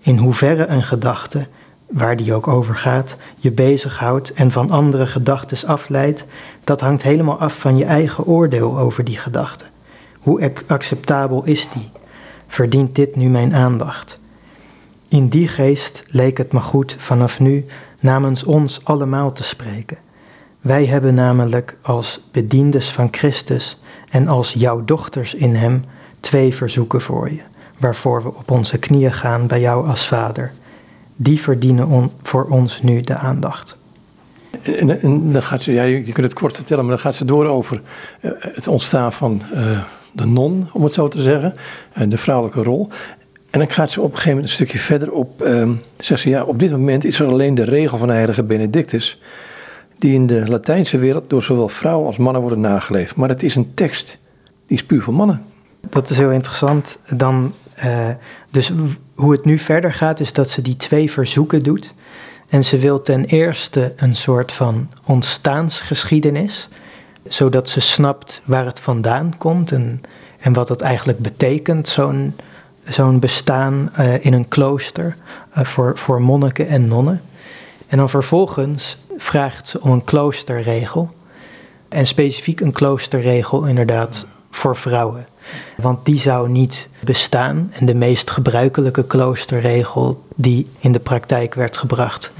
In 0.00 0.16
hoeverre 0.16 0.66
een 0.66 0.82
gedachte, 0.82 1.46
waar 1.86 2.16
die 2.16 2.34
ook 2.34 2.48
over 2.48 2.74
gaat, 2.74 3.16
je 3.36 3.52
bezighoudt 3.52 4.32
en 4.32 4.50
van 4.50 4.70
andere 4.70 5.06
gedachten 5.06 5.68
afleidt, 5.68 6.24
dat 6.64 6.80
hangt 6.80 7.02
helemaal 7.02 7.38
af 7.38 7.58
van 7.58 7.76
je 7.76 7.84
eigen 7.84 8.26
oordeel 8.26 8.78
over 8.78 9.04
die 9.04 9.18
gedachte. 9.18 9.64
Hoe 10.18 10.52
acceptabel 10.66 11.44
is 11.44 11.68
die? 11.72 11.90
Verdient 12.46 12.94
dit 12.94 13.16
nu 13.16 13.28
mijn 13.28 13.54
aandacht? 13.54 14.20
In 15.08 15.28
die 15.28 15.48
geest 15.48 16.04
leek 16.06 16.38
het 16.38 16.52
me 16.52 16.60
goed 16.60 16.96
vanaf 16.98 17.40
nu 17.40 17.64
namens 18.00 18.44
ons 18.44 18.80
allemaal 18.84 19.32
te 19.32 19.42
spreken. 19.42 20.08
Wij 20.60 20.86
hebben 20.86 21.14
namelijk 21.14 21.76
als 21.82 22.20
bediendes 22.32 22.90
van 22.90 23.08
Christus 23.10 23.78
en 24.10 24.28
als 24.28 24.52
jouw 24.52 24.84
dochters 24.84 25.34
in 25.34 25.54
Hem 25.54 25.84
twee 26.20 26.54
verzoeken 26.54 27.00
voor 27.00 27.30
je, 27.30 27.40
waarvoor 27.78 28.22
we 28.22 28.28
op 28.28 28.50
onze 28.50 28.78
knieën 28.78 29.12
gaan 29.12 29.46
bij 29.46 29.60
jou 29.60 29.86
als 29.86 30.06
Vader 30.06 30.52
die 31.16 31.40
verdienen 31.40 32.10
voor 32.22 32.44
ons 32.44 32.82
nu 32.82 33.00
de 33.00 33.14
aandacht. 33.14 33.76
En, 34.62 35.00
en, 35.00 35.42
gaat 35.42 35.62
ze, 35.62 35.72
je, 35.72 36.02
kunt 36.02 36.26
het 36.26 36.32
kort 36.32 36.54
vertellen, 36.54 36.84
maar 36.84 36.94
dan 36.94 37.02
gaat 37.02 37.14
ze 37.14 37.24
door 37.24 37.46
over 37.46 37.80
uh, 38.20 38.30
het 38.38 38.68
ontstaan 38.68 39.12
van 39.12 39.42
uh, 39.54 39.82
de 40.12 40.26
non, 40.26 40.68
om 40.72 40.84
het 40.84 40.94
zo 40.94 41.08
te 41.08 41.22
zeggen, 41.22 41.54
en 41.92 42.08
de 42.08 42.18
vrouwelijke 42.18 42.62
rol. 42.62 42.88
En 43.50 43.58
dan 43.58 43.70
gaat 43.70 43.90
ze 43.90 44.00
op 44.00 44.04
een 44.04 44.10
gegeven 44.10 44.30
moment 44.30 44.48
een 44.48 44.54
stukje 44.54 44.78
verder 44.78 45.12
op. 45.12 45.46
Uh, 45.46 45.68
zegt 45.98 46.20
ze 46.20 46.28
ja, 46.28 46.42
op 46.42 46.58
dit 46.58 46.70
moment 46.70 47.04
is 47.04 47.20
er 47.20 47.26
alleen 47.26 47.54
de 47.54 47.64
regel 47.64 47.98
van 47.98 48.08
de 48.08 48.14
heilige 48.14 48.42
Benedictus. 48.42 49.18
Die 50.00 50.14
in 50.14 50.26
de 50.26 50.48
Latijnse 50.48 50.98
wereld 50.98 51.30
door 51.30 51.42
zowel 51.42 51.68
vrouwen 51.68 52.06
als 52.06 52.16
mannen 52.16 52.40
worden 52.40 52.60
nageleefd. 52.60 53.16
Maar 53.16 53.28
het 53.28 53.42
is 53.42 53.54
een 53.54 53.74
tekst 53.74 54.18
die 54.66 54.76
is 54.76 54.84
puur 54.84 55.02
voor 55.02 55.14
mannen. 55.14 55.42
Dat 55.90 56.10
is 56.10 56.18
heel 56.18 56.30
interessant. 56.30 56.98
Dan, 57.14 57.52
uh, 57.84 58.08
dus 58.50 58.72
hoe 59.14 59.32
het 59.32 59.44
nu 59.44 59.58
verder 59.58 59.92
gaat, 59.92 60.20
is 60.20 60.32
dat 60.32 60.50
ze 60.50 60.62
die 60.62 60.76
twee 60.76 61.10
verzoeken 61.10 61.62
doet. 61.62 61.94
En 62.48 62.64
ze 62.64 62.78
wil 62.78 63.02
ten 63.02 63.24
eerste 63.24 63.92
een 63.96 64.16
soort 64.16 64.52
van 64.52 64.88
ontstaansgeschiedenis, 65.04 66.68
zodat 67.28 67.68
ze 67.68 67.80
snapt 67.80 68.42
waar 68.44 68.64
het 68.64 68.80
vandaan 68.80 69.36
komt 69.36 69.72
en, 69.72 70.00
en 70.38 70.52
wat 70.52 70.68
het 70.68 70.80
eigenlijk 70.80 71.18
betekent, 71.18 71.88
zo'n 71.88 72.34
zo'n 72.84 73.18
bestaan 73.18 73.92
uh, 73.98 74.24
in 74.24 74.32
een 74.32 74.48
klooster 74.48 75.16
uh, 75.58 75.64
voor, 75.64 75.98
voor 75.98 76.22
monniken 76.22 76.68
en 76.68 76.88
nonnen. 76.88 77.20
En 77.90 77.96
dan 77.96 78.08
vervolgens 78.08 78.96
vraagt 79.16 79.68
ze 79.68 79.80
om 79.80 79.90
een 79.90 80.04
kloosterregel. 80.04 81.10
En 81.88 82.06
specifiek 82.06 82.60
een 82.60 82.72
kloosterregel 82.72 83.64
inderdaad 83.64 84.26
voor 84.50 84.76
vrouwen. 84.76 85.26
Want 85.76 86.04
die 86.04 86.18
zou 86.18 86.48
niet 86.48 86.88
bestaan. 87.04 87.70
En 87.72 87.86
de 87.86 87.94
meest 87.94 88.30
gebruikelijke 88.30 89.04
kloosterregel 89.04 90.24
die 90.34 90.68
in 90.78 90.92
de 90.92 91.00
praktijk 91.00 91.54
werd 91.54 91.76
gebracht, 91.76 92.30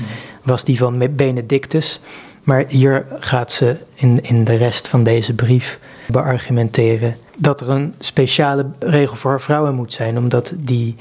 was 0.42 0.64
die 0.64 0.78
van 0.78 1.14
Benedictus. 1.16 2.00
Maar 2.42 2.64
hier 2.68 3.06
gaat 3.18 3.52
ze 3.52 3.76
in, 3.94 4.22
in 4.22 4.44
de 4.44 4.54
rest 4.54 4.88
van 4.88 5.02
deze 5.02 5.34
brief 5.34 5.80
beargumenteren 6.06 7.16
dat 7.36 7.60
er 7.60 7.70
een 7.70 7.94
speciale 7.98 8.66
regel 8.78 9.16
voor 9.16 9.40
vrouwen 9.40 9.74
moet 9.74 9.92
zijn, 9.92 10.18
omdat, 10.18 10.52
die, 10.58 10.96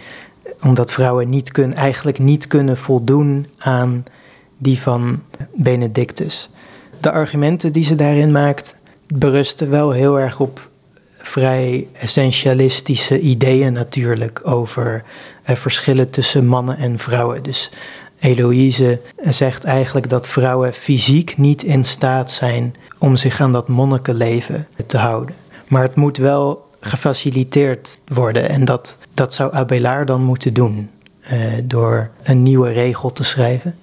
omdat 0.63 0.91
vrouwen 0.91 1.29
niet 1.29 1.51
kun, 1.51 1.73
eigenlijk 1.73 2.19
niet 2.19 2.47
kunnen 2.47 2.77
voldoen 2.77 3.47
aan 3.57 4.03
die 4.59 4.79
van 4.81 5.23
Benedictus. 5.55 6.49
De 7.01 7.11
argumenten 7.11 7.73
die 7.73 7.83
ze 7.83 7.95
daarin 7.95 8.31
maakt 8.31 8.75
berusten 9.07 9.69
wel 9.69 9.91
heel 9.91 10.19
erg 10.19 10.39
op 10.39 10.69
vrij 11.17 11.87
essentialistische 11.93 13.19
ideeën 13.19 13.73
natuurlijk 13.73 14.39
over 14.43 15.03
eh, 15.43 15.55
verschillen 15.55 16.09
tussen 16.09 16.45
mannen 16.45 16.77
en 16.77 16.99
vrouwen. 16.99 17.43
Dus 17.43 17.71
Eloïse 18.19 19.01
zegt 19.29 19.63
eigenlijk 19.63 20.09
dat 20.09 20.27
vrouwen 20.27 20.73
fysiek 20.73 21.37
niet 21.37 21.63
in 21.63 21.83
staat 21.83 22.31
zijn 22.31 22.73
om 22.97 23.15
zich 23.15 23.41
aan 23.41 23.51
dat 23.51 23.67
monnikenleven 23.67 24.67
te 24.85 24.97
houden. 24.97 25.35
Maar 25.67 25.83
het 25.83 25.95
moet 25.95 26.17
wel 26.17 26.67
gefaciliteerd 26.79 27.97
worden 28.07 28.49
en 28.49 28.65
dat, 28.65 28.97
dat 29.13 29.33
zou 29.33 29.53
Abelard 29.53 30.07
dan 30.07 30.23
moeten 30.23 30.53
doen 30.53 30.89
uh, 31.31 31.41
door 31.63 32.09
een 32.23 32.43
nieuwe 32.43 32.69
regel 32.69 33.11
te 33.11 33.23
schrijven. 33.23 33.75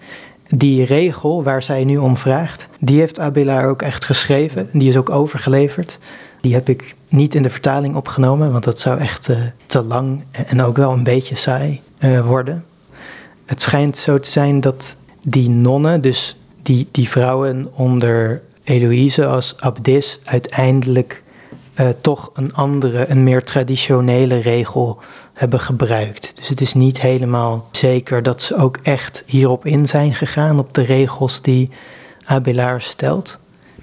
Die 0.49 0.85
regel 0.85 1.43
waar 1.43 1.63
zij 1.63 1.85
nu 1.85 1.97
om 1.97 2.17
vraagt, 2.17 2.69
die 2.81 2.99
heeft 2.99 3.21
Abelard 3.21 3.67
ook 3.67 3.83
echt 3.83 4.05
geschreven. 4.05 4.69
Die 4.73 4.89
is 4.89 4.97
ook 4.97 5.11
overgeleverd. 5.11 5.99
Die 6.41 6.55
heb 6.55 6.69
ik 6.69 6.95
niet 7.09 7.35
in 7.35 7.43
de 7.43 7.51
vertaling 7.51 7.97
opgenomen, 7.97 8.53
want 8.53 8.65
dat 8.65 8.81
zou 8.81 8.99
echt 8.99 9.29
uh, 9.29 9.37
te 9.67 9.83
lang 9.83 10.25
en 10.47 10.63
ook 10.63 10.77
wel 10.77 10.93
een 10.93 11.03
beetje 11.03 11.37
saai 11.37 11.81
uh, 11.99 12.27
worden. 12.27 12.65
Het 13.47 13.63
schijnt 13.63 13.99
zo 13.99 14.19
te 14.19 14.31
zijn 14.31 14.61
dat 14.61 14.97
die 15.23 15.51
nonnen, 15.51 16.01
dus 16.01 16.37
die, 16.63 16.89
die 16.91 17.09
vrouwen 17.09 17.69
onder 17.75 18.43
Eloïse 18.65 19.27
als 19.27 19.61
abdis, 19.61 20.21
uiteindelijk 20.25 21.23
uh, 21.81 21.89
toch 22.01 22.31
een 22.35 22.55
andere, 22.55 23.11
een 23.11 23.25
meer 23.25 23.45
traditionele 23.45 24.39
regel 24.39 24.99
hebben 25.37 25.61
gebruikt. 25.61 26.33
Dus 26.37 26.49
het 26.49 26.61
is 26.61 26.75
niet 26.75 27.01
helemaal 27.01 27.69
zeker 27.73 28.23
dat 28.23 28.43
ze 28.43 28.57
ook 28.57 28.79
echt 28.83 29.23
hierop 29.27 29.67
in 29.67 29.87
zijn 29.87 30.15
gegaan, 30.15 30.59
op 30.59 30.75
de 30.75 30.83
regels 30.83 31.43
die 31.43 31.71
Abelard 32.25 32.83
stelt. 32.83 33.39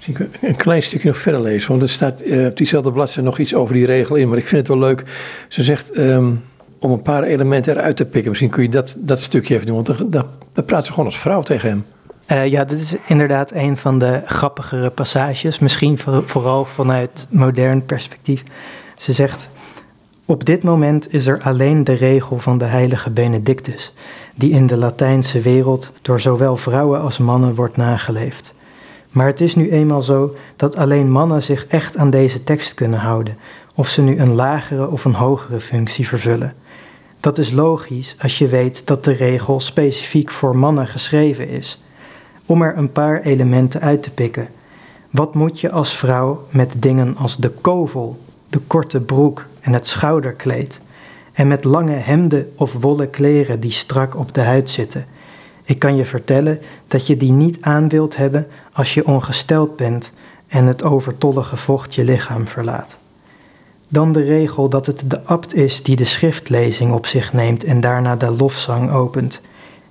Ik 0.06 0.28
een 0.40 0.56
klein 0.56 0.82
stukje 0.82 1.08
nog 1.08 1.18
verder 1.18 1.40
lezen, 1.40 1.68
want 1.68 1.82
er 1.82 1.88
staat 1.88 2.22
uh, 2.22 2.46
op 2.46 2.56
diezelfde 2.56 2.92
bladzijde 2.92 3.28
nog 3.28 3.38
iets 3.38 3.54
over 3.54 3.74
die 3.74 3.86
regel 3.86 4.16
in, 4.16 4.28
maar 4.28 4.38
ik 4.38 4.48
vind 4.48 4.68
het 4.68 4.78
wel 4.78 4.86
leuk. 4.88 5.04
Ze 5.48 5.62
zegt 5.62 5.98
um, 5.98 6.44
om 6.78 6.90
een 6.90 7.02
paar 7.02 7.22
elementen 7.22 7.76
eruit 7.76 7.96
te 7.96 8.04
pikken, 8.04 8.28
misschien 8.28 8.50
kun 8.50 8.62
je 8.62 8.68
dat, 8.68 8.94
dat 8.98 9.20
stukje 9.20 9.54
even 9.54 9.66
doen, 9.66 9.82
want 9.84 10.12
daar, 10.12 10.24
daar 10.52 10.64
praat 10.64 10.84
ze 10.84 10.90
gewoon 10.90 11.06
als 11.06 11.18
vrouw 11.18 11.42
tegen 11.42 11.68
hem. 11.68 11.84
Uh, 12.32 12.46
ja, 12.46 12.64
dit 12.64 12.80
is 12.80 12.94
inderdaad 13.06 13.52
een 13.52 13.76
van 13.76 13.98
de 13.98 14.22
grappigere 14.26 14.90
passages, 14.90 15.58
misschien 15.58 15.98
vooral 16.24 16.64
vanuit 16.64 17.26
modern 17.30 17.84
perspectief. 17.84 18.42
Ze 18.96 19.12
zegt: 19.12 19.50
Op 20.26 20.44
dit 20.44 20.62
moment 20.62 21.12
is 21.12 21.26
er 21.26 21.40
alleen 21.42 21.84
de 21.84 21.92
regel 21.92 22.38
van 22.38 22.58
de 22.58 22.64
heilige 22.64 23.10
Benedictus, 23.10 23.92
die 24.34 24.50
in 24.50 24.66
de 24.66 24.76
Latijnse 24.76 25.40
wereld 25.40 25.90
door 26.02 26.20
zowel 26.20 26.56
vrouwen 26.56 27.00
als 27.00 27.18
mannen 27.18 27.54
wordt 27.54 27.76
nageleefd. 27.76 28.52
Maar 29.10 29.26
het 29.26 29.40
is 29.40 29.54
nu 29.54 29.70
eenmaal 29.70 30.02
zo 30.02 30.34
dat 30.56 30.76
alleen 30.76 31.10
mannen 31.10 31.42
zich 31.42 31.66
echt 31.66 31.96
aan 31.96 32.10
deze 32.10 32.44
tekst 32.44 32.74
kunnen 32.74 32.98
houden, 32.98 33.36
of 33.74 33.88
ze 33.88 34.02
nu 34.02 34.18
een 34.18 34.34
lagere 34.34 34.90
of 34.90 35.04
een 35.04 35.14
hogere 35.14 35.60
functie 35.60 36.08
vervullen. 36.08 36.54
Dat 37.20 37.38
is 37.38 37.50
logisch 37.50 38.16
als 38.18 38.38
je 38.38 38.48
weet 38.48 38.86
dat 38.86 39.04
de 39.04 39.12
regel 39.12 39.60
specifiek 39.60 40.30
voor 40.30 40.56
mannen 40.56 40.86
geschreven 40.86 41.48
is 41.48 41.82
om 42.46 42.62
er 42.62 42.76
een 42.76 42.92
paar 42.92 43.20
elementen 43.20 43.80
uit 43.80 44.02
te 44.02 44.10
pikken. 44.10 44.48
Wat 45.10 45.34
moet 45.34 45.60
je 45.60 45.70
als 45.70 45.96
vrouw 45.96 46.46
met 46.50 46.74
dingen 46.78 47.16
als 47.16 47.36
de 47.36 47.50
kovel, 47.50 48.18
de 48.48 48.58
korte 48.66 49.00
broek 49.00 49.44
en 49.64 49.72
het 49.72 49.86
schouderkleed, 49.86 50.80
en 51.32 51.48
met 51.48 51.64
lange 51.64 51.92
hemden 51.92 52.52
of 52.56 52.72
wollen 52.72 53.10
kleren 53.10 53.60
die 53.60 53.70
strak 53.70 54.16
op 54.16 54.34
de 54.34 54.40
huid 54.40 54.70
zitten? 54.70 55.06
Ik 55.64 55.78
kan 55.78 55.96
je 55.96 56.04
vertellen 56.04 56.60
dat 56.88 57.06
je 57.06 57.16
die 57.16 57.32
niet 57.32 57.58
aan 57.60 57.88
wilt 57.88 58.16
hebben 58.16 58.46
als 58.72 58.94
je 58.94 59.06
ongesteld 59.06 59.76
bent 59.76 60.12
en 60.46 60.64
het 60.64 60.82
overtollige 60.82 61.56
vocht 61.56 61.94
je 61.94 62.04
lichaam 62.04 62.46
verlaat. 62.46 62.96
Dan 63.88 64.12
de 64.12 64.22
regel 64.22 64.68
dat 64.68 64.86
het 64.86 65.02
de 65.06 65.24
abt 65.24 65.54
is 65.54 65.82
die 65.82 65.96
de 65.96 66.04
schriftlezing 66.04 66.92
op 66.92 67.06
zich 67.06 67.32
neemt 67.32 67.64
en 67.64 67.80
daarna 67.80 68.16
de 68.16 68.30
lofzang 68.30 68.90
opent. 68.90 69.40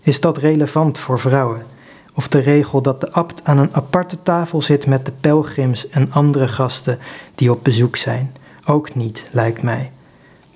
Is 0.01 0.19
dat 0.19 0.37
relevant 0.37 0.97
voor 0.97 1.19
vrouwen? 1.19 1.65
of 2.13 2.27
de 2.27 2.39
regel 2.39 2.81
dat 2.81 3.01
de 3.01 3.11
abt 3.11 3.43
aan 3.43 3.57
een 3.57 3.73
aparte 3.73 4.17
tafel 4.23 4.61
zit 4.61 4.85
met 4.85 5.05
de 5.05 5.11
pelgrims 5.21 5.87
en 5.87 6.11
andere 6.11 6.47
gasten 6.47 6.99
die 7.35 7.51
op 7.51 7.63
bezoek 7.63 7.95
zijn. 7.95 8.35
Ook 8.65 8.95
niet, 8.95 9.25
lijkt 9.31 9.63
mij. 9.63 9.91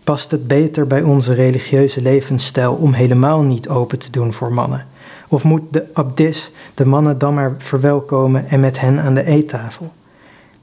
Past 0.04 0.32
het 0.32 0.48
beter 0.48 0.88
bij 0.88 1.02
onze 1.02 1.34
religieuze 1.34 2.02
levensstijl 2.02 2.74
om 2.74 2.93
helemaal 2.93 3.41
niet 3.41 3.70
open 3.70 4.00
te 4.00 4.12
doen 4.12 4.34
voor 4.34 4.54
mannen? 4.54 4.88
Of 5.28 5.43
moet 5.43 5.62
de 5.72 5.86
abdis 5.93 6.52
de 6.74 6.86
mannen 6.86 7.17
dan 7.17 7.34
maar 7.34 7.56
verwelkomen 7.58 8.48
en 8.48 8.60
met 8.60 8.80
hen 8.80 9.00
aan 9.00 9.13
de 9.13 9.24
eettafel? 9.24 9.91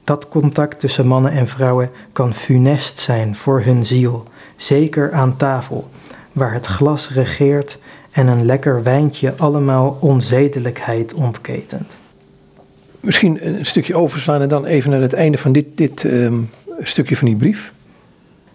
Dat 0.03 0.27
contact 0.27 0.79
tussen 0.79 1.07
mannen 1.07 1.31
en 1.31 1.47
vrouwen 1.47 1.89
kan 2.11 2.33
funest 2.33 2.99
zijn 2.99 3.35
voor 3.35 3.61
hun 3.61 3.85
ziel, 3.85 4.23
zeker 4.55 5.11
aan 5.11 5.37
tafel, 5.37 5.89
waar 6.31 6.53
het 6.53 6.65
glas 6.65 7.09
regeert 7.09 7.79
en 8.11 8.27
een 8.27 8.45
lekker 8.45 8.83
wijntje 8.83 9.33
allemaal 9.37 9.97
onzedelijkheid 9.99 11.13
ontketent. 11.13 11.97
Misschien 12.99 13.47
een 13.47 13.65
stukje 13.65 13.95
overslaan 13.95 14.41
en 14.41 14.49
dan 14.49 14.65
even 14.65 14.91
naar 14.91 15.01
het 15.01 15.13
einde 15.13 15.37
van 15.37 15.51
dit, 15.51 15.65
dit 15.75 16.03
um, 16.03 16.49
stukje 16.79 17.15
van 17.15 17.27
die 17.27 17.35
brief. 17.35 17.73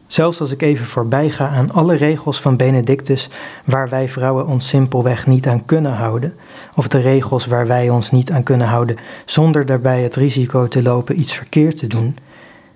Zelfs 0.07 0.41
als 0.41 0.51
ik 0.51 0.63
even 0.63 0.87
voorbij 0.87 1.31
ga 1.31 1.49
aan 1.49 1.71
alle 1.71 1.95
regels 1.95 2.41
van 2.41 2.57
Benedictus 2.57 3.29
waar 3.65 3.89
wij 3.89 4.09
vrouwen 4.09 4.47
ons 4.47 4.69
simpelweg 4.69 5.27
niet 5.27 5.47
aan 5.47 5.65
kunnen 5.65 5.93
houden, 5.93 6.35
of 6.75 6.89
de 6.89 7.01
regels 7.01 7.47
waar 7.47 7.67
wij 7.67 7.91
ons 7.91 8.11
niet 8.11 8.31
aan 8.31 8.43
kunnen 8.43 8.67
houden 8.67 8.97
zonder 9.25 9.67
daarbij 9.67 10.03
het 10.03 10.17
risico 10.17 10.67
te 10.67 10.83
lopen 10.83 11.21
iets 11.21 11.35
verkeerd 11.35 11.79
te 11.79 11.87
doen, 11.87 12.17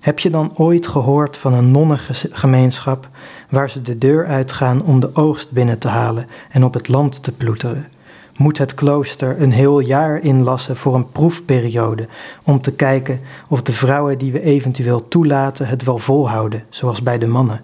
heb 0.00 0.18
je 0.18 0.30
dan 0.30 0.52
ooit 0.56 0.86
gehoord 0.86 1.36
van 1.36 1.52
een 1.52 1.70
nonnengemeenschap 1.70 3.08
waar 3.48 3.70
ze 3.70 3.82
de 3.82 3.98
deur 3.98 4.26
uitgaan 4.26 4.82
om 4.82 5.00
de 5.00 5.14
oogst 5.14 5.50
binnen 5.50 5.78
te 5.78 5.88
halen 5.88 6.26
en 6.50 6.64
op 6.64 6.74
het 6.74 6.88
land 6.88 7.22
te 7.22 7.32
ploeteren? 7.32 7.93
Moet 8.36 8.58
het 8.58 8.74
klooster 8.74 9.40
een 9.40 9.52
heel 9.52 9.80
jaar 9.80 10.22
inlassen 10.22 10.76
voor 10.76 10.94
een 10.94 11.10
proefperiode 11.10 12.08
om 12.44 12.60
te 12.60 12.72
kijken 12.72 13.20
of 13.48 13.62
de 13.62 13.72
vrouwen 13.72 14.18
die 14.18 14.32
we 14.32 14.40
eventueel 14.40 15.08
toelaten 15.08 15.66
het 15.66 15.84
wel 15.84 15.98
volhouden, 15.98 16.64
zoals 16.68 17.02
bij 17.02 17.18
de 17.18 17.26
mannen? 17.26 17.60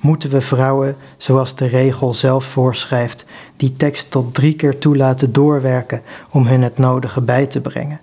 Moeten 0.00 0.30
we 0.30 0.40
vrouwen, 0.40 0.96
zoals 1.16 1.54
de 1.54 1.66
regel 1.66 2.14
zelf 2.14 2.44
voorschrijft, 2.44 3.24
die 3.56 3.72
tekst 3.72 4.10
tot 4.10 4.34
drie 4.34 4.54
keer 4.54 4.78
toelaten 4.78 5.32
doorwerken 5.32 6.02
om 6.30 6.46
hun 6.46 6.62
het 6.62 6.78
nodige 6.78 7.20
bij 7.20 7.46
te 7.46 7.60
brengen? 7.60 8.00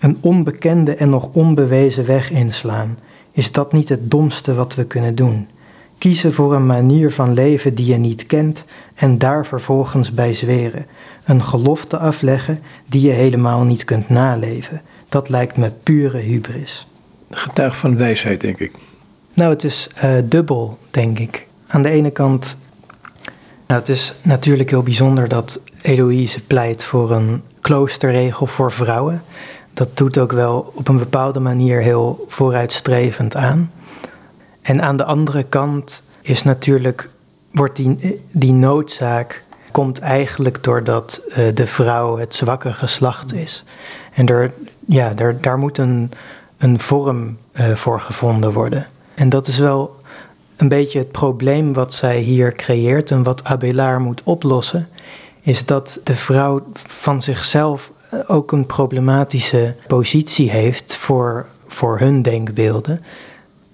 een 0.00 0.18
onbekende 0.20 0.94
en 0.94 1.08
nog 1.08 1.28
onbewezen 1.32 2.06
weg 2.06 2.30
inslaan, 2.30 2.98
is 3.30 3.52
dat 3.52 3.72
niet 3.72 3.88
het 3.88 4.10
domste 4.10 4.54
wat 4.54 4.74
we 4.74 4.84
kunnen 4.84 5.14
doen? 5.14 5.48
Kiezen 6.00 6.32
voor 6.32 6.54
een 6.54 6.66
manier 6.66 7.12
van 7.12 7.32
leven 7.32 7.74
die 7.74 7.86
je 7.86 7.96
niet 7.96 8.26
kent 8.26 8.64
en 8.94 9.18
daar 9.18 9.46
vervolgens 9.46 10.12
bij 10.12 10.34
zweren. 10.34 10.86
Een 11.24 11.42
gelofte 11.42 11.98
afleggen 11.98 12.60
die 12.86 13.00
je 13.00 13.12
helemaal 13.12 13.64
niet 13.64 13.84
kunt 13.84 14.08
naleven. 14.08 14.82
Dat 15.08 15.28
lijkt 15.28 15.56
me 15.56 15.70
pure 15.82 16.18
hubris. 16.18 16.86
Getuig 17.30 17.76
van 17.76 17.96
wijsheid, 17.96 18.40
denk 18.40 18.58
ik. 18.58 18.72
Nou, 19.34 19.50
het 19.50 19.64
is 19.64 19.90
uh, 20.04 20.12
dubbel, 20.24 20.78
denk 20.90 21.18
ik. 21.18 21.46
Aan 21.66 21.82
de 21.82 21.90
ene 21.90 22.10
kant 22.10 22.56
Nou, 23.66 23.80
het 23.80 23.88
is 23.88 24.14
natuurlijk 24.22 24.70
heel 24.70 24.82
bijzonder 24.82 25.28
dat 25.28 25.60
Eloïse 25.82 26.40
pleit 26.40 26.82
voor 26.82 27.10
een 27.10 27.42
kloosterregel 27.60 28.46
voor 28.46 28.72
vrouwen. 28.72 29.22
Dat 29.74 29.96
doet 29.96 30.18
ook 30.18 30.32
wel 30.32 30.72
op 30.74 30.88
een 30.88 30.98
bepaalde 30.98 31.40
manier 31.40 31.80
heel 31.80 32.24
vooruitstrevend 32.28 33.36
aan. 33.36 33.70
En 34.62 34.82
aan 34.82 34.96
de 34.96 35.04
andere 35.04 35.42
kant 35.42 36.02
is 36.20 36.42
natuurlijk, 36.42 37.08
wordt 37.50 37.76
die, 37.76 38.24
die 38.30 38.52
noodzaak 38.52 39.42
komt 39.72 39.98
eigenlijk 39.98 40.64
doordat 40.64 41.20
uh, 41.28 41.36
de 41.54 41.66
vrouw 41.66 42.18
het 42.18 42.34
zwakke 42.34 42.72
geslacht 42.72 43.34
is. 43.34 43.64
En 44.12 44.26
er, 44.26 44.52
ja, 44.86 45.14
daar, 45.14 45.40
daar 45.40 45.58
moet 45.58 45.78
een, 45.78 46.10
een 46.58 46.78
vorm 46.78 47.36
uh, 47.52 47.74
voor 47.74 48.00
gevonden 48.00 48.52
worden. 48.52 48.88
En 49.14 49.28
dat 49.28 49.46
is 49.46 49.58
wel 49.58 50.00
een 50.56 50.68
beetje 50.68 50.98
het 50.98 51.10
probleem 51.10 51.72
wat 51.72 51.94
zij 51.94 52.18
hier 52.18 52.52
creëert 52.52 53.10
en 53.10 53.22
wat 53.22 53.44
Abelard 53.44 54.00
moet 54.00 54.22
oplossen, 54.24 54.88
is 55.40 55.66
dat 55.66 56.00
de 56.04 56.14
vrouw 56.14 56.62
van 56.72 57.22
zichzelf 57.22 57.92
eh, 58.10 58.18
ook 58.26 58.52
een 58.52 58.66
problematische 58.66 59.74
positie 59.86 60.50
heeft 60.50 60.96
voor, 60.96 61.46
voor 61.66 61.98
hun 61.98 62.22
denkbeelden. 62.22 63.02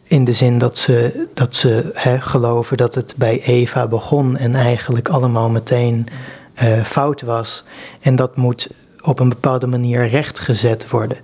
In 0.09 0.25
de 0.25 0.33
zin 0.33 0.59
dat 0.59 0.79
ze, 0.79 1.27
dat 1.35 1.55
ze 1.55 1.91
hè, 1.95 2.21
geloven 2.21 2.77
dat 2.77 2.95
het 2.95 3.15
bij 3.17 3.43
Eva 3.43 3.87
begon 3.87 4.37
en 4.37 4.55
eigenlijk 4.55 5.09
allemaal 5.09 5.51
meteen 5.51 6.07
uh, 6.63 6.85
fout 6.85 7.23
was. 7.23 7.65
En 8.01 8.17
dat 8.17 8.37
moet 8.37 8.69
op 9.01 9.19
een 9.19 9.29
bepaalde 9.29 9.67
manier 9.67 10.09
rechtgezet 10.09 10.91
worden. 10.91 11.19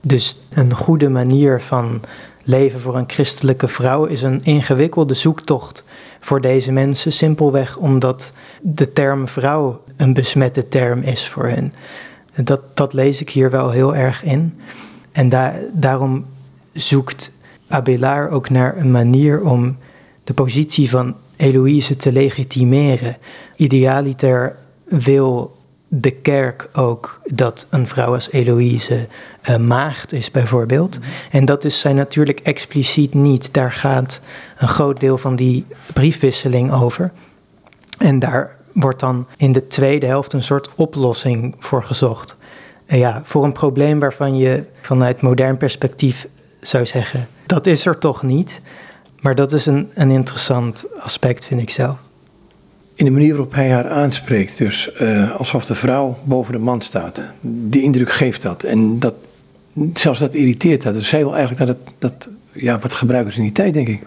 Dus 0.00 0.38
een 0.50 0.74
goede 0.74 1.08
manier 1.08 1.60
van 1.60 2.00
leven 2.44 2.80
voor 2.80 2.96
een 2.96 3.04
christelijke 3.08 3.68
vrouw 3.68 4.04
is 4.04 4.22
een 4.22 4.40
ingewikkelde 4.44 5.14
zoektocht 5.14 5.84
voor 6.20 6.40
deze 6.40 6.72
mensen, 6.72 7.12
simpelweg 7.12 7.76
omdat 7.76 8.32
de 8.60 8.92
term 8.92 9.28
vrouw 9.28 9.82
een 9.96 10.14
besmette 10.14 10.68
term 10.68 11.02
is 11.02 11.28
voor 11.28 11.46
hen. 11.46 11.72
Dat, 12.44 12.60
dat 12.74 12.92
lees 12.92 13.20
ik 13.20 13.30
hier 13.30 13.50
wel 13.50 13.70
heel 13.70 13.94
erg 13.94 14.22
in. 14.22 14.60
En 15.12 15.28
da 15.28 15.54
daarom 15.72 16.24
zoekt 16.72 17.30
Abelard 17.68 18.30
ook 18.30 18.50
naar 18.50 18.76
een 18.76 18.90
manier 18.90 19.40
om 19.42 19.76
de 20.24 20.34
positie 20.34 20.90
van 20.90 21.14
Eloïse 21.36 21.96
te 21.96 22.12
legitimeren. 22.12 23.16
Idealiter 23.56 24.56
wil 24.84 25.56
de 25.88 26.10
kerk 26.10 26.68
ook 26.72 27.20
dat 27.24 27.66
een 27.70 27.86
vrouw 27.86 28.14
als 28.14 28.30
Eloïse 28.30 29.06
uh, 29.50 29.56
maagd 29.56 30.12
is, 30.12 30.30
bijvoorbeeld. 30.30 30.98
Mhm. 30.98 31.08
En 31.30 31.44
dat 31.44 31.64
is 31.64 31.80
zij 31.80 31.92
natuurlijk 31.92 32.40
expliciet 32.40 33.14
niet. 33.14 33.54
Daar 33.54 33.72
gaat 33.72 34.20
een 34.58 34.68
groot 34.68 35.00
deel 35.00 35.18
van 35.18 35.36
die 35.36 35.66
briefwisseling 35.92 36.72
over. 36.72 37.12
En 37.98 38.18
daar 38.18 38.56
wordt 38.72 39.00
dan 39.00 39.26
in 39.36 39.52
de 39.52 39.66
tweede 39.66 40.06
helft 40.06 40.32
een 40.32 40.42
soort 40.42 40.70
oplossing 40.74 41.54
voor 41.58 41.82
gezocht. 41.82 42.36
Ja, 42.86 43.20
voor 43.24 43.44
een 43.44 43.52
probleem 43.52 43.98
waarvan 43.98 44.36
je 44.36 44.64
vanuit 44.80 45.20
modern 45.20 45.56
perspectief 45.56 46.28
zou 46.60 46.86
zeggen: 46.86 47.28
dat 47.46 47.66
is 47.66 47.86
er 47.86 47.98
toch 47.98 48.22
niet. 48.22 48.60
Maar 49.20 49.34
dat 49.34 49.52
is 49.52 49.66
een, 49.66 49.90
een 49.94 50.10
interessant 50.10 50.84
aspect, 50.98 51.46
vind 51.46 51.60
ik 51.60 51.70
zelf. 51.70 51.96
In 52.94 53.04
de 53.04 53.10
manier 53.10 53.28
waarop 53.28 53.54
hij 53.54 53.70
haar 53.70 53.88
aanspreekt, 53.88 54.58
dus 54.58 54.90
uh, 55.00 55.36
alsof 55.36 55.64
de 55.64 55.74
vrouw 55.74 56.18
boven 56.24 56.52
de 56.52 56.58
man 56.58 56.80
staat. 56.80 57.22
Die 57.40 57.82
indruk 57.82 58.12
geeft 58.12 58.42
dat. 58.42 58.62
En 58.62 58.98
dat, 58.98 59.14
zelfs 59.94 60.18
dat 60.18 60.34
irriteert 60.34 60.84
haar. 60.84 60.92
Dus 60.92 61.08
zij 61.08 61.18
wil 61.18 61.34
eigenlijk 61.36 61.66
dat, 61.66 61.76
het, 61.76 61.94
dat 61.98 62.28
ja, 62.52 62.78
wat 62.78 62.92
gebruiken 62.92 63.32
ze 63.32 63.38
in 63.38 63.44
die 63.44 63.54
tijd, 63.54 63.74
denk 63.74 63.88
ik. 63.88 64.02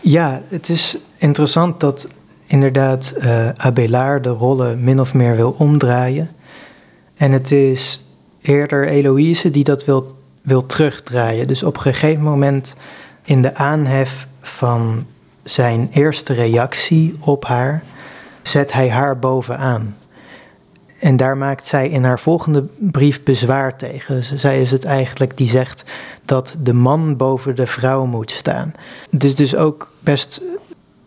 Ja, 0.00 0.42
het 0.48 0.68
is 0.68 0.96
interessant 1.18 1.80
dat 1.80 2.08
inderdaad 2.46 3.14
uh, 3.18 3.48
Abelard 3.48 4.24
de 4.24 4.30
rollen 4.30 4.84
min 4.84 5.00
of 5.00 5.14
meer 5.14 5.36
wil 5.36 5.54
omdraaien. 5.58 6.30
En 7.14 7.32
het 7.32 7.52
is 7.52 8.04
eerder 8.42 8.88
Eloïse 8.88 9.50
die 9.50 9.64
dat 9.64 9.84
wil, 9.84 10.13
wil 10.44 10.66
terugdraaien. 10.66 11.46
Dus 11.46 11.62
op 11.62 11.76
een 11.76 11.82
gegeven 11.82 12.22
moment 12.22 12.76
in 13.22 13.42
de 13.42 13.54
aanhef 13.54 14.26
van 14.40 15.06
zijn 15.42 15.88
eerste 15.92 16.32
reactie 16.32 17.16
op 17.20 17.44
haar 17.44 17.82
zet 18.42 18.72
hij 18.72 18.90
haar 18.90 19.18
bovenaan. 19.18 19.96
En 21.00 21.16
daar 21.16 21.36
maakt 21.36 21.66
zij 21.66 21.88
in 21.88 22.04
haar 22.04 22.20
volgende 22.20 22.64
brief 22.78 23.22
bezwaar 23.22 23.76
tegen. 23.76 24.24
Zij 24.24 24.60
is 24.60 24.70
het 24.70 24.84
eigenlijk 24.84 25.36
die 25.36 25.48
zegt 25.48 25.84
dat 26.24 26.56
de 26.62 26.72
man 26.72 27.16
boven 27.16 27.56
de 27.56 27.66
vrouw 27.66 28.04
moet 28.04 28.30
staan. 28.30 28.74
Het 29.10 29.24
is 29.24 29.34
dus 29.34 29.56
ook 29.56 29.90
best 30.00 30.42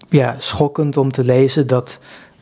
ja, 0.10 0.36
schokkend 0.40 0.98
om 0.98 1.12
te 1.12 1.24
lezen 1.24 1.68
dat 1.68 2.00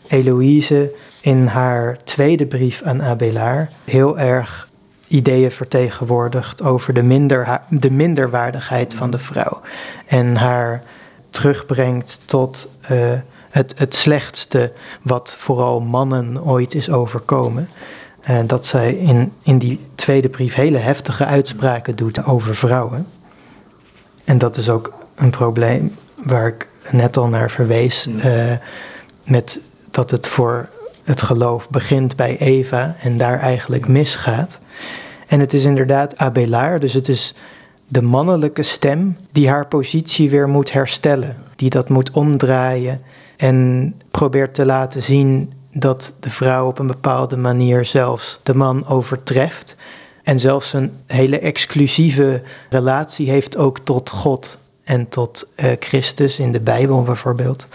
Eloïse 0.08 0.96
in 1.22 1.48
haar 1.48 1.98
tweede 2.04 2.46
brief 2.46 2.82
aan 2.82 3.04
Abelard 3.04 3.72
heel 3.84 4.20
erg 4.20 4.65
ideeën 5.08 5.52
vertegenwoordigt 5.52 6.64
over 6.64 6.94
de, 6.94 7.04
minder, 7.04 7.62
de 7.70 7.92
minderwaardigheid 7.92 8.94
van 8.94 9.12
de 9.12 9.18
vrouw. 9.18 9.62
En 10.06 10.36
haar 10.36 10.84
terugbrengt 11.30 12.22
tot 12.26 12.68
uh, 12.92 13.12
het, 13.50 13.74
het 13.78 13.96
slechtste 13.96 14.72
wat 15.02 15.36
vooral 15.38 15.80
mannen 15.80 16.44
ooit 16.44 16.74
is 16.74 16.90
overkomen. 16.90 17.70
En 18.22 18.48
dat 18.48 18.66
zij 18.66 18.94
in, 18.94 19.34
in 19.44 19.58
die 19.58 19.80
tweede 19.96 20.30
brief 20.30 20.54
hele 20.54 20.78
heftige 20.78 21.26
uitspraken 21.26 21.96
doet 21.96 22.26
over 22.26 22.56
vrouwen. 22.56 23.08
En 24.24 24.38
dat 24.38 24.58
is 24.58 24.70
ook 24.70 24.94
een 25.16 25.30
probleem 25.30 25.96
waar 26.16 26.48
ik 26.48 26.68
net 26.92 27.18
al 27.18 27.28
naar 27.28 27.50
verwees. 27.50 28.08
Uh, 28.08 28.52
met 29.24 29.60
dat 29.92 30.12
het 30.12 30.28
voor 30.28 30.70
het 31.04 31.22
geloof 31.22 31.70
begint 31.70 32.16
bij 32.16 32.38
Eva 32.38 32.96
en 33.00 33.18
daar 33.18 33.40
eigenlijk 33.40 33.88
misgaat. 33.88 34.60
En 35.28 35.40
het 35.40 35.54
is 35.54 35.66
inderdaad 35.66 36.18
Abelard, 36.18 36.82
dus 36.82 36.94
het 36.94 37.08
is 37.08 37.34
de 37.88 38.02
mannelijke 38.02 38.64
stem 38.64 39.18
die 39.32 39.50
haar 39.50 39.68
positie 39.68 40.30
weer 40.30 40.50
moet 40.50 40.72
herstellen, 40.72 41.38
die 41.56 41.70
dat 41.70 41.90
moet 41.90 42.12
omdraaien 42.12 43.02
en 43.38 43.94
probeert 44.12 44.54
te 44.54 44.66
laten 44.66 45.04
zien 45.04 45.52
dat 45.72 46.14
de 46.20 46.30
vrouw 46.30 46.68
op 46.68 46.80
een 46.80 46.88
bepaalde 46.88 47.38
manier 47.38 47.86
zelfs 47.86 48.40
de 48.44 48.56
man 48.56 48.88
overtreft 48.88 49.76
en 50.24 50.40
zelfs 50.40 50.74
een 50.74 50.92
hele 51.08 51.40
exclusieve 51.40 52.42
relatie 52.70 53.30
heeft 53.30 53.58
ook 53.58 53.80
tot 53.80 54.10
God 54.10 54.58
en 54.84 55.10
tot 55.10 55.48
uh, 55.56 55.72
Christus 55.80 56.40
in 56.40 56.52
de 56.52 56.60
Bijbel 56.60 57.04
bijvoorbeeld. 57.04 57.68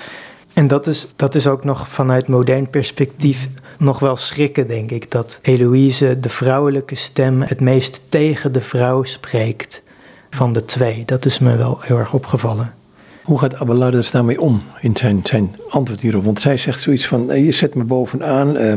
En 0.54 0.68
dat 0.68 0.86
is, 0.86 1.06
dat 1.16 1.34
is 1.34 1.46
ook 1.46 1.64
nog 1.64 1.88
vanuit 1.88 2.28
modern 2.28 2.70
perspectief 2.70 3.48
nog 3.81 3.99
wel 3.99 4.16
schrikken, 4.16 4.66
denk 4.66 4.90
ik, 4.90 5.11
dat 5.11 5.38
Eloïse, 5.43 6.21
de 6.21 6.29
vrouwelijke 6.29 6.95
stem, 6.95 7.43
het 7.43 7.61
meest 7.61 8.03
tegen 8.09 8.53
de 8.53 8.61
vrouw 8.61 9.03
spreekt 9.03 9.83
van 10.31 10.53
de 10.53 10.64
twee. 10.64 11.03
Dat 11.05 11.25
is 11.25 11.38
me 11.38 11.57
wel 11.57 11.79
heel 11.81 11.99
erg 11.99 12.12
opgevallen. 12.12 12.75
Hoe 13.23 13.38
gaat 13.38 13.61
Abelard 13.61 14.12
daarmee 14.12 14.40
om 14.40 14.62
in 14.81 14.97
zijn, 14.97 15.21
zijn 15.23 15.57
antwoord 15.69 16.01
hierop? 16.01 16.25
Want 16.25 16.40
zij 16.40 16.57
zegt 16.57 16.81
zoiets 16.81 17.07
van, 17.07 17.43
je 17.45 17.53
zet 17.53 17.75
me 17.75 17.85
bovenaan, 17.85 18.57
uh, 18.57 18.73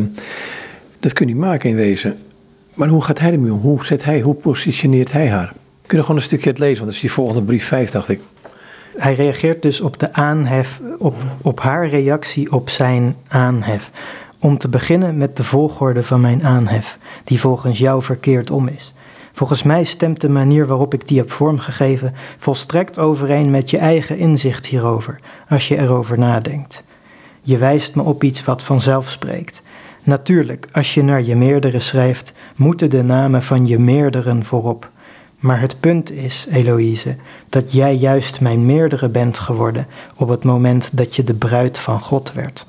dat 0.99 1.13
kun 1.13 1.27
je 1.27 1.33
niet 1.33 1.41
maken 1.41 1.69
in 1.69 1.75
wezen. 1.75 2.17
Maar 2.73 2.87
hoe 2.87 3.03
gaat 3.03 3.19
hij 3.19 3.31
ermee 3.31 3.53
om? 3.53 3.59
Hoe, 3.59 3.85
zet 3.85 4.03
hij, 4.03 4.21
hoe 4.21 4.33
positioneert 4.33 5.11
hij 5.11 5.29
haar? 5.29 5.53
Kun 5.85 5.97
je 5.97 6.03
gewoon 6.03 6.17
een 6.17 6.27
stukje 6.27 6.49
het 6.49 6.59
lezen, 6.59 6.75
want 6.75 6.85
dat 6.85 6.95
is 6.95 7.01
die 7.01 7.11
volgende 7.11 7.41
brief 7.41 7.65
5, 7.65 7.91
dacht 7.91 8.09
ik. 8.09 8.19
Hij 8.95 9.13
reageert 9.13 9.61
dus 9.61 9.81
op 9.81 9.99
de 9.99 10.13
aanhef, 10.13 10.79
op, 10.97 11.15
op 11.41 11.59
haar 11.59 11.87
reactie 11.87 12.51
op 12.51 12.69
zijn 12.69 13.15
aanhef. 13.27 13.89
Om 14.43 14.57
te 14.57 14.67
beginnen 14.69 15.17
met 15.17 15.35
de 15.35 15.43
volgorde 15.43 16.03
van 16.03 16.21
mijn 16.21 16.45
aanhef, 16.45 16.97
die 17.23 17.39
volgens 17.39 17.79
jou 17.79 18.01
verkeerd 18.01 18.51
om 18.51 18.67
is. 18.67 18.93
Volgens 19.31 19.63
mij 19.63 19.83
stemt 19.83 20.21
de 20.21 20.29
manier 20.29 20.67
waarop 20.67 20.93
ik 20.93 21.07
die 21.07 21.17
heb 21.17 21.31
vormgegeven 21.31 22.13
volstrekt 22.37 22.99
overeen 22.99 23.51
met 23.51 23.69
je 23.69 23.77
eigen 23.77 24.17
inzicht 24.17 24.65
hierover, 24.65 25.19
als 25.49 25.67
je 25.67 25.77
erover 25.77 26.19
nadenkt. 26.19 26.83
Je 27.41 27.57
wijst 27.57 27.95
me 27.95 28.01
op 28.01 28.23
iets 28.23 28.43
wat 28.43 28.63
vanzelf 28.63 29.09
spreekt. 29.09 29.61
Natuurlijk, 30.03 30.67
als 30.71 30.93
je 30.93 31.03
naar 31.03 31.23
je 31.23 31.35
meerdere 31.35 31.79
schrijft, 31.79 32.33
moeten 32.55 32.89
de 32.89 33.03
namen 33.03 33.43
van 33.43 33.67
je 33.67 33.79
meerderen 33.79 34.45
voorop. 34.45 34.89
Maar 35.39 35.59
het 35.59 35.79
punt 35.79 36.11
is, 36.11 36.45
Eloïse, 36.49 37.15
dat 37.49 37.71
jij 37.71 37.95
juist 37.95 38.41
mijn 38.41 38.65
meerdere 38.65 39.09
bent 39.09 39.39
geworden 39.39 39.87
op 40.15 40.27
het 40.27 40.43
moment 40.43 40.89
dat 40.91 41.15
je 41.15 41.23
de 41.23 41.33
bruid 41.33 41.77
van 41.77 41.99
God 41.99 42.33
werd. 42.33 42.65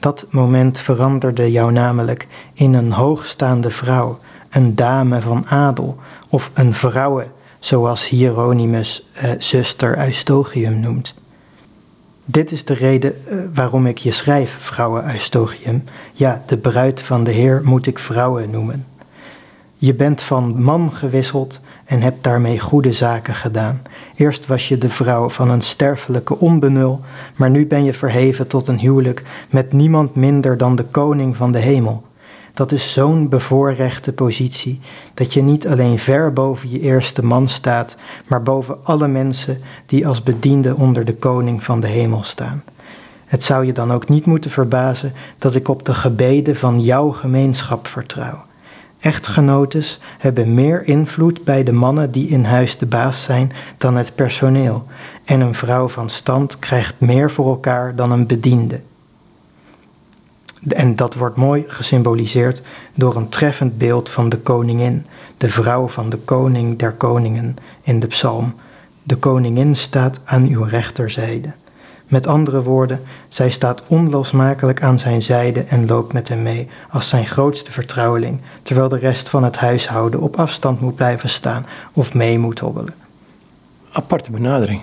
Dat 0.00 0.24
moment 0.30 0.78
veranderde 0.78 1.50
jou 1.50 1.72
namelijk 1.72 2.26
in 2.52 2.74
een 2.74 2.92
hoogstaande 2.92 3.70
vrouw, 3.70 4.18
een 4.50 4.74
dame 4.74 5.20
van 5.20 5.46
adel 5.48 5.96
of 6.28 6.50
een 6.54 6.74
vrouwe, 6.74 7.26
zoals 7.58 8.08
Hieronymus 8.08 9.08
uh, 9.24 9.30
zuster 9.38 9.98
Eustochium 9.98 10.80
noemt. 10.80 11.14
Dit 12.24 12.52
is 12.52 12.64
de 12.64 12.74
reden 12.74 13.14
uh, 13.28 13.40
waarom 13.54 13.86
ik 13.86 13.98
je 13.98 14.12
schrijf, 14.12 14.56
vrouwe 14.60 15.02
Eustochium. 15.12 15.84
Ja, 16.12 16.42
de 16.46 16.56
bruid 16.56 17.00
van 17.00 17.24
de 17.24 17.30
Heer 17.30 17.60
moet 17.64 17.86
ik 17.86 17.98
vrouwen 17.98 18.50
noemen. 18.50 18.86
Je 19.78 19.94
bent 19.94 20.22
van 20.22 20.62
man 20.62 20.92
gewisseld 20.92 21.60
en 21.84 22.00
hebt 22.00 22.24
daarmee 22.24 22.60
goede 22.60 22.92
zaken 22.92 23.34
gedaan. 23.34 23.82
Eerst 24.14 24.46
was 24.46 24.68
je 24.68 24.78
de 24.78 24.88
vrouw 24.88 25.28
van 25.28 25.50
een 25.50 25.62
sterfelijke 25.62 26.38
onbenul, 26.38 27.00
maar 27.36 27.50
nu 27.50 27.66
ben 27.66 27.84
je 27.84 27.94
verheven 27.94 28.46
tot 28.46 28.66
een 28.66 28.78
huwelijk 28.78 29.22
met 29.50 29.72
niemand 29.72 30.14
minder 30.14 30.56
dan 30.56 30.76
de 30.76 30.84
koning 30.84 31.36
van 31.36 31.52
de 31.52 31.58
hemel. 31.58 32.04
Dat 32.54 32.72
is 32.72 32.92
zo'n 32.92 33.28
bevoorrechte 33.28 34.12
positie 34.12 34.80
dat 35.14 35.32
je 35.32 35.42
niet 35.42 35.68
alleen 35.68 35.98
ver 35.98 36.32
boven 36.32 36.70
je 36.70 36.80
eerste 36.80 37.24
man 37.24 37.48
staat, 37.48 37.96
maar 38.26 38.42
boven 38.42 38.84
alle 38.84 39.08
mensen 39.08 39.60
die 39.86 40.06
als 40.06 40.22
bediende 40.22 40.76
onder 40.76 41.04
de 41.04 41.14
koning 41.14 41.62
van 41.62 41.80
de 41.80 41.86
hemel 41.86 42.22
staan. 42.22 42.62
Het 43.26 43.44
zou 43.44 43.66
je 43.66 43.72
dan 43.72 43.92
ook 43.92 44.08
niet 44.08 44.26
moeten 44.26 44.50
verbazen 44.50 45.12
dat 45.38 45.54
ik 45.54 45.68
op 45.68 45.84
de 45.84 45.94
gebeden 45.94 46.56
van 46.56 46.80
jouw 46.80 47.10
gemeenschap 47.10 47.86
vertrouw. 47.86 48.44
Echtgenotes 49.06 49.98
hebben 50.18 50.54
meer 50.54 50.88
invloed 50.88 51.44
bij 51.44 51.62
de 51.62 51.72
mannen 51.72 52.10
die 52.10 52.28
in 52.28 52.44
huis 52.44 52.78
de 52.78 52.86
baas 52.86 53.22
zijn 53.22 53.52
dan 53.78 53.96
het 53.96 54.14
personeel. 54.14 54.86
En 55.24 55.40
een 55.40 55.54
vrouw 55.54 55.88
van 55.88 56.10
stand 56.10 56.58
krijgt 56.58 57.00
meer 57.00 57.30
voor 57.30 57.46
elkaar 57.48 57.94
dan 57.94 58.12
een 58.12 58.26
bediende. 58.26 58.80
En 60.68 60.94
dat 60.94 61.14
wordt 61.14 61.36
mooi 61.36 61.64
gesymboliseerd 61.66 62.62
door 62.94 63.16
een 63.16 63.28
treffend 63.28 63.78
beeld 63.78 64.08
van 64.10 64.28
de 64.28 64.38
koningin, 64.38 65.06
de 65.36 65.48
vrouw 65.48 65.88
van 65.88 66.10
de 66.10 66.18
koning 66.18 66.78
der 66.78 66.92
koningen 66.92 67.56
in 67.82 68.00
de 68.00 68.06
psalm. 68.06 68.54
De 69.02 69.16
koningin 69.16 69.76
staat 69.76 70.20
aan 70.24 70.46
uw 70.46 70.62
rechterzijde. 70.62 71.52
Met 72.08 72.26
andere 72.26 72.62
woorden, 72.62 73.00
zij 73.28 73.50
staat 73.50 73.82
onlosmakelijk 73.86 74.82
aan 74.82 74.98
zijn 74.98 75.22
zijde 75.22 75.62
en 75.62 75.86
loopt 75.86 76.12
met 76.12 76.28
hem 76.28 76.42
mee 76.42 76.68
als 76.90 77.08
zijn 77.08 77.26
grootste 77.26 77.72
vertrouweling, 77.72 78.40
terwijl 78.62 78.88
de 78.88 78.98
rest 78.98 79.28
van 79.28 79.44
het 79.44 79.56
huishouden 79.56 80.20
op 80.20 80.36
afstand 80.36 80.80
moet 80.80 80.94
blijven 80.94 81.28
staan 81.28 81.66
of 81.92 82.14
mee 82.14 82.38
moet 82.38 82.58
hobbelen. 82.58 82.94
Aparte 83.92 84.30
benadering. 84.30 84.80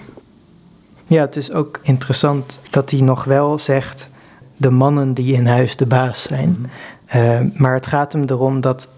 Ja, 1.06 1.22
het 1.22 1.36
is 1.36 1.52
ook 1.52 1.80
interessant 1.82 2.60
dat 2.70 2.92
hij 2.92 3.02
nog 3.02 3.24
wel 3.24 3.58
zegt 3.58 4.10
de 4.58 4.70
mannen 4.70 5.14
die 5.14 5.34
in 5.34 5.48
huis 5.48 5.76
de 5.76 5.86
baas 5.86 6.22
zijn. 6.22 6.50
Mhm. 6.60 6.70
Eh, 7.06 7.40
maar 7.54 7.74
het 7.74 7.86
gaat 7.86 8.14
hem 8.14 8.24
erom 8.28 8.62
dat 8.62 8.90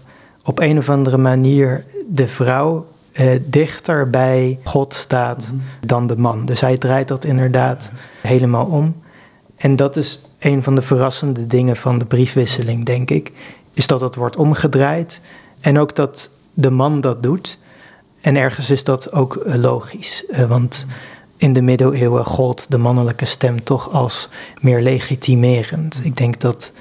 op 0.44 0.58
een 0.58 0.78
of 0.78 0.88
andere 0.88 1.16
manier 1.16 1.84
de 2.08 2.28
vrouw 2.28 2.86
uh, 3.20 3.30
dichter 3.44 4.10
bij 4.10 4.58
God 4.64 4.94
staat 4.94 5.52
mhm. 5.52 5.86
dan 5.86 6.06
de 6.06 6.16
man. 6.16 6.46
Dus 6.46 6.60
hij 6.60 6.78
draait 6.78 7.08
dat 7.08 7.24
inderdaad 7.24 7.90
helemaal 8.26 8.66
om. 8.66 9.02
En 9.56 9.76
dat 9.76 9.96
is 9.96 10.20
een 10.38 10.62
van 10.62 10.74
de 10.74 10.82
verrassende 10.82 11.46
dingen 11.46 11.76
van 11.76 11.98
de 11.98 12.04
briefwisseling, 12.04 12.84
denk 12.84 13.10
ik. 13.10 13.32
Is 13.74 13.86
dat 13.86 14.00
het 14.00 14.14
wordt 14.14 14.36
omgedraaid. 14.36 15.20
En 15.60 15.78
ook 15.78 15.96
dat 15.96 16.30
de 16.54 16.70
man 16.70 17.00
dat 17.00 17.22
doet. 17.22 17.58
En 18.20 18.36
ergens 18.36 18.70
is 18.70 18.84
dat 18.84 19.12
ook 19.12 19.36
eh, 19.36 19.54
logisch. 19.54 20.24
want 20.48 20.84
mhm. 20.86 20.96
in 21.36 21.52
de 21.52 21.62
middeleeuwen 21.62 22.24
gold 22.24 22.66
de 22.68 22.78
mannelijke 22.78 23.24
stem 23.24 23.64
toch 23.64 23.92
als 23.92 24.28
meer 24.60 24.82
legitimerend. 24.82 26.00
Ik 26.04 26.16
denk 26.16 26.40
dat 26.40 26.72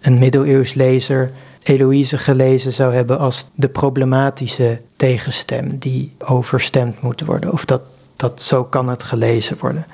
een 0.00 0.18
middeleeuws 0.18 0.74
lezer 0.74 1.32
Eloïse 1.62 2.18
gelezen 2.18 2.72
zou 2.72 2.94
hebben 2.94 3.18
als 3.18 3.46
de 3.54 3.68
problematische 3.68 4.80
tegenstem 4.96 5.78
die 5.78 6.14
overstemd 6.18 7.00
moet 7.00 7.24
worden. 7.24 7.52
Of 7.52 7.64
dat, 7.64 7.80
dat 8.16 8.42
zo 8.42 8.64
kan 8.64 8.88
het 8.88 9.02
gelezen 9.02 9.56
worden. 9.60 9.86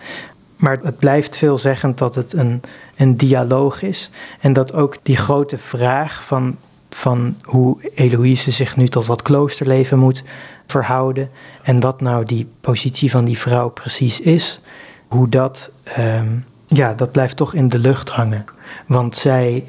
Maar 0.56 0.78
het 0.82 0.98
blijft 0.98 1.36
veelzeggend 1.36 1.98
dat 1.98 2.14
het 2.14 2.32
een, 2.32 2.60
een 2.96 3.16
dialoog 3.16 3.82
is. 3.82 4.10
En 4.40 4.52
dat 4.52 4.72
ook 4.72 4.96
die 5.02 5.16
grote 5.16 5.58
vraag 5.58 6.24
van, 6.24 6.56
van 6.90 7.36
hoe 7.42 7.90
Eloïse 7.94 8.50
zich 8.50 8.76
nu 8.76 8.88
tot 8.88 9.06
dat 9.06 9.22
kloosterleven 9.22 9.98
moet 9.98 10.22
verhouden. 10.66 11.30
En 11.62 11.80
wat 11.80 12.00
nou 12.00 12.24
die 12.24 12.48
positie 12.60 13.10
van 13.10 13.24
die 13.24 13.38
vrouw 13.38 13.68
precies 13.68 14.20
is. 14.20 14.60
Hoe 15.08 15.28
dat, 15.28 15.70
ehm, 15.82 16.36
ja, 16.66 16.94
dat 16.94 17.12
blijft 17.12 17.36
toch 17.36 17.54
in 17.54 17.68
de 17.68 17.78
lucht 17.78 18.10
hangen. 18.10 18.44
Want 18.86 19.16
zij, 19.16 19.64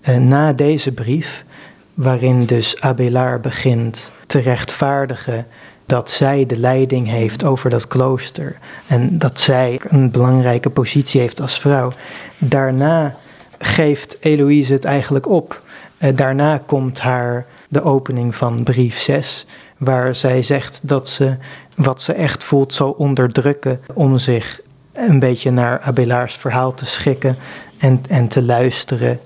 eh, 0.00 0.16
na 0.16 0.52
deze 0.52 0.92
brief, 0.92 1.44
waarin 1.94 2.44
dus 2.44 2.80
Abelard 2.80 3.42
begint 3.42 4.10
te 4.26 4.38
rechtvaardigen 4.38 5.46
dat 5.90 6.10
zij 6.10 6.46
de 6.46 6.58
leiding 6.58 7.08
heeft 7.08 7.44
over 7.44 7.70
dat 7.70 7.88
klooster 7.88 8.58
en 8.86 9.18
dat 9.18 9.40
zij 9.40 9.80
een 9.88 10.10
belangrijke 10.10 10.70
positie 10.70 11.20
heeft 11.20 11.40
als 11.40 11.58
vrouw. 11.58 11.92
Daarna 12.38 13.16
geeft 13.58 14.16
Eloïse 14.20 14.72
het 14.72 14.84
eigenlijk 14.84 15.28
op. 15.28 15.62
Eh, 15.98 16.16
daarna 16.16 16.62
komt 16.66 17.00
haar 17.00 17.46
de 17.68 17.82
opening 17.82 18.34
van 18.34 18.62
brief 18.62 18.98
6, 18.98 19.46
waar 19.76 20.14
zij 20.14 20.42
zegt 20.42 20.80
dat 20.82 21.08
ze 21.08 21.36
wat 21.74 22.02
ze 22.02 22.12
echt 22.12 22.44
voelt 22.44 22.74
zal 22.74 22.90
onderdrukken 22.90 23.80
om 23.94 24.18
zich 24.18 24.60
een 24.92 25.18
beetje 25.18 25.50
naar 25.50 25.80
Abelards 25.80 26.34
verhaal 26.34 26.74
te 26.74 26.86
schikken 26.86 27.36
en, 27.78 28.02
en 28.08 28.28
te 28.28 28.42
luisteren 28.42 29.20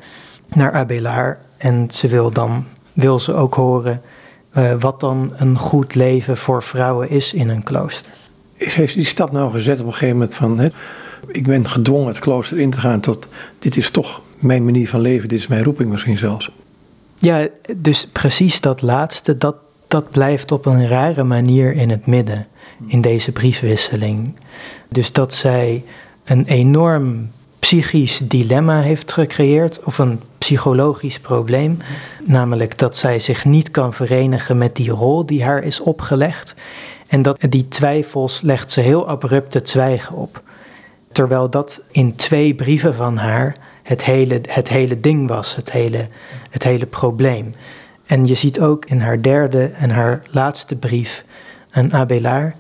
naar 0.49 0.73
Abelard. 0.73 1.39
En 1.57 1.89
ze 1.91 2.09
wil 2.09 2.31
dan 2.31 2.67
wil 2.93 3.21
ze 3.21 3.35
ook 3.35 3.55
horen 3.55 4.01
uh, 4.57 4.73
wat 4.79 5.01
dan 5.01 5.33
een 5.35 5.59
goed 5.59 5.95
leven 5.95 6.37
voor 6.37 6.63
vrouwen 6.63 7.11
is 7.11 7.33
in 7.33 7.49
een 7.49 7.63
klooster. 7.63 8.13
Heeft 8.57 8.95
die 8.95 9.05
stap 9.05 9.33
nou 9.33 9.51
gezet 9.51 9.81
op 9.81 9.87
een 9.87 9.93
gegeven 9.93 10.17
moment 10.17 10.35
van... 10.35 10.59
Hè, 10.59 10.69
ik 11.27 11.47
ben 11.47 11.69
gedwongen 11.69 12.07
het 12.07 12.19
klooster 12.19 12.59
in 12.59 12.71
te 12.71 12.81
gaan 12.81 13.01
tot... 13.01 13.27
dit 13.59 13.77
is 13.77 13.91
toch 13.91 14.21
mijn 14.39 14.65
manier 14.65 14.89
van 14.89 15.01
leven, 15.01 15.29
dit 15.29 15.39
is 15.39 15.47
mijn 15.47 15.65
roeping 15.65 15.91
misschien 15.91 16.19
zelfs. 16.19 16.51
Ja, 17.19 17.49
dus 17.77 18.07
precies 18.07 18.61
dat 18.61 18.83
laatste, 18.83 19.39
dat, 19.39 19.57
dat 19.89 20.11
blijft 20.11 20.53
op 20.53 20.67
een 20.67 20.89
rare 20.89 21.25
manier 21.25 21.73
in 21.73 21.91
het 21.91 22.07
midden 22.07 22.47
in 22.87 23.01
deze 23.01 23.33
briefwisseling. 23.33 24.35
Dus 24.89 25.13
dat 25.13 25.35
zij 25.35 25.85
een 26.25 26.45
enorm 26.45 27.31
psychisch 27.59 28.21
dilemma 28.25 28.81
heeft 28.81 29.13
gecreëerd, 29.13 29.83
of 29.85 29.99
een 29.99 30.21
psychologisch 30.45 31.21
probleem, 31.21 31.77
namelijk 32.25 32.79
dat 32.79 32.97
zij 32.97 33.21
zich 33.21 33.45
niet 33.45 33.71
kan 33.71 33.93
verenigen 33.93 34.59
met 34.59 34.77
die 34.77 34.91
rol 34.91 35.27
die 35.27 35.45
haar 35.45 35.63
is 35.63 35.81
opgelegd. 35.81 36.55
En 37.07 37.23
dat 37.23 37.39
die 37.49 37.69
twijfels 37.69 38.41
legt 38.41 38.73
ze 38.73 38.81
heel 38.81 39.09
abrupt 39.09 39.55
het 39.55 39.69
zwijgen 39.69 40.17
op. 40.17 40.43
Terwijl 41.13 41.51
dat 41.51 41.81
in 41.91 42.15
twee 42.15 42.55
brieven 42.55 42.95
van 42.95 43.17
haar 43.17 43.57
het 43.83 44.05
hele, 44.05 44.41
het 44.49 44.69
hele 44.69 44.97
ding 44.97 45.29
was, 45.29 45.57
het 45.57 45.73
hele, 45.73 46.09
het 46.51 46.65
hele 46.65 46.87
probleem. 46.87 47.51
En 48.07 48.27
je 48.27 48.35
ziet 48.35 48.61
ook 48.61 48.85
in 48.85 49.01
haar 49.01 49.23
derde 49.23 49.65
en 49.65 49.91
haar 49.91 50.23
laatste 50.31 50.77
brief 50.77 51.25
een 51.71 51.93
Abelard. 51.93 52.55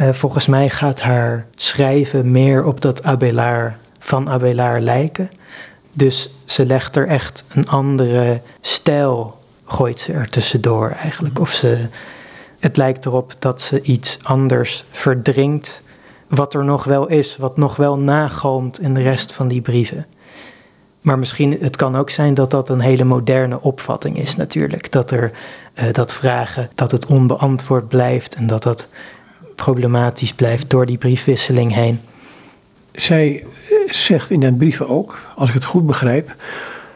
Uh, 0.00 0.08
volgens 0.12 0.46
mij 0.46 0.68
gaat 0.68 1.00
haar 1.00 1.46
schrijven 1.54 2.30
meer 2.30 2.64
op 2.64 2.80
dat 2.80 3.02
Abelard 3.02 3.74
van 3.98 4.30
Abelard 4.30 4.82
lijken. 4.82 5.30
Dus 5.96 6.28
ze 6.44 6.66
legt 6.66 6.96
er 6.96 7.06
echt 7.06 7.44
een 7.48 7.68
andere 7.68 8.40
stijl, 8.60 9.38
gooit 9.64 10.00
ze 10.00 10.12
er 10.12 10.28
tussendoor 10.28 10.90
eigenlijk. 10.90 11.38
Of 11.38 11.52
ze, 11.52 11.86
het 12.58 12.76
lijkt 12.76 13.06
erop 13.06 13.34
dat 13.38 13.60
ze 13.60 13.82
iets 13.82 14.18
anders 14.22 14.84
verdringt, 14.90 15.82
wat 16.28 16.54
er 16.54 16.64
nog 16.64 16.84
wel 16.84 17.08
is, 17.08 17.36
wat 17.36 17.56
nog 17.56 17.76
wel 17.76 17.98
nagalmt 17.98 18.80
in 18.80 18.94
de 18.94 19.02
rest 19.02 19.32
van 19.32 19.48
die 19.48 19.60
brieven. 19.60 20.06
Maar 21.00 21.18
misschien, 21.18 21.56
het 21.60 21.76
kan 21.76 21.96
ook 21.96 22.10
zijn 22.10 22.34
dat 22.34 22.50
dat 22.50 22.68
een 22.68 22.80
hele 22.80 23.04
moderne 23.04 23.60
opvatting 23.60 24.18
is 24.18 24.36
natuurlijk. 24.36 24.92
Dat 24.92 25.10
er 25.10 25.32
uh, 25.74 25.84
dat 25.92 26.14
vragen, 26.14 26.70
dat 26.74 26.90
het 26.90 27.06
onbeantwoord 27.06 27.88
blijft 27.88 28.34
en 28.34 28.46
dat 28.46 28.62
dat 28.62 28.86
problematisch 29.54 30.34
blijft 30.34 30.70
door 30.70 30.86
die 30.86 30.98
briefwisseling 30.98 31.74
heen. 31.74 32.00
Zij 32.92 33.44
zegt 33.86 34.30
in 34.30 34.40
den 34.40 34.56
brieven 34.56 34.88
ook, 34.88 35.18
als 35.36 35.48
ik 35.48 35.54
het 35.54 35.64
goed 35.64 35.86
begrijp, 35.86 36.34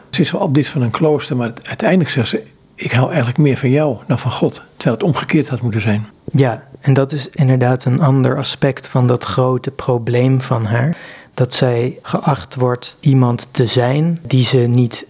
ze 0.09 0.21
is 0.21 0.31
wel 0.31 0.41
op 0.41 0.53
dit 0.53 0.67
van 0.67 0.81
een 0.81 0.91
klooster, 0.91 1.35
maar 1.35 1.53
uiteindelijk 1.63 2.09
zegt 2.09 2.29
ze, 2.29 2.43
ik 2.75 2.91
hou 2.91 3.07
eigenlijk 3.07 3.37
meer 3.37 3.57
van 3.57 3.69
jou 3.69 3.97
dan 4.07 4.19
van 4.19 4.31
God. 4.31 4.61
Terwijl 4.77 4.95
het 4.95 5.07
omgekeerd 5.07 5.49
had 5.49 5.61
moeten 5.61 5.81
zijn. 5.81 6.07
Ja, 6.31 6.63
en 6.79 6.93
dat 6.93 7.11
is 7.11 7.29
inderdaad 7.29 7.85
een 7.85 8.01
ander 8.01 8.37
aspect 8.37 8.87
van 8.87 9.07
dat 9.07 9.23
grote 9.23 9.71
probleem 9.71 10.41
van 10.41 10.65
haar. 10.65 10.97
Dat 11.33 11.53
zij 11.53 11.99
geacht 12.01 12.55
wordt 12.55 12.97
iemand 12.99 13.47
te 13.51 13.65
zijn 13.65 14.19
die 14.27 14.43
ze 14.43 14.57
niet 14.57 15.05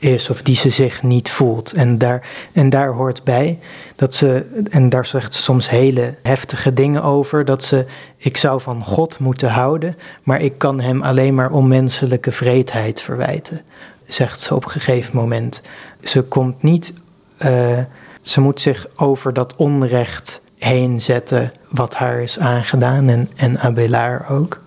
is 0.00 0.30
of 0.30 0.42
die 0.42 0.56
ze 0.56 0.70
zich 0.70 1.02
niet 1.02 1.30
voelt. 1.30 1.72
En 1.72 1.98
daar, 1.98 2.28
en 2.52 2.68
daar 2.68 2.92
hoort 2.92 3.24
bij 3.24 3.58
dat 3.96 4.14
ze, 4.14 4.46
en 4.70 4.88
daar 4.88 5.06
zegt 5.06 5.34
ze 5.34 5.42
soms 5.42 5.70
hele 5.70 6.14
heftige 6.22 6.72
dingen 6.72 7.02
over, 7.02 7.44
dat 7.44 7.64
ze, 7.64 7.86
ik 8.16 8.36
zou 8.36 8.60
van 8.60 8.84
God 8.84 9.18
moeten 9.18 9.50
houden, 9.50 9.96
maar 10.22 10.40
ik 10.40 10.58
kan 10.58 10.80
hem 10.80 11.02
alleen 11.02 11.34
maar 11.34 11.50
onmenselijke 11.50 12.32
vreedheid 12.32 13.00
verwijten, 13.00 13.60
zegt 14.06 14.40
ze 14.40 14.54
op 14.54 14.64
een 14.64 14.70
gegeven 14.70 15.16
moment. 15.16 15.62
Ze 16.02 16.22
komt 16.22 16.62
niet, 16.62 16.92
uh, 17.42 17.78
ze 18.22 18.40
moet 18.40 18.60
zich 18.60 18.86
over 18.96 19.32
dat 19.32 19.56
onrecht 19.56 20.40
heen 20.58 21.00
zetten 21.00 21.52
wat 21.70 21.94
haar 21.94 22.20
is 22.20 22.38
aangedaan 22.38 23.08
en, 23.08 23.30
en 23.36 23.58
Abelard 23.58 24.28
ook. 24.28 24.60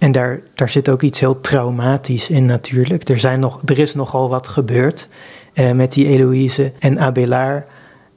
En 0.00 0.12
daar, 0.12 0.40
daar 0.54 0.70
zit 0.70 0.88
ook 0.88 1.02
iets 1.02 1.20
heel 1.20 1.40
traumatisch 1.40 2.28
in 2.28 2.46
natuurlijk. 2.46 3.08
Er, 3.08 3.20
zijn 3.20 3.40
nog, 3.40 3.60
er 3.64 3.78
is 3.78 3.94
nogal 3.94 4.28
wat 4.28 4.48
gebeurd 4.48 5.08
uh, 5.54 5.70
met 5.70 5.92
die 5.92 6.06
Eloïse 6.06 6.72
en 6.78 6.98
Abelard. 6.98 7.68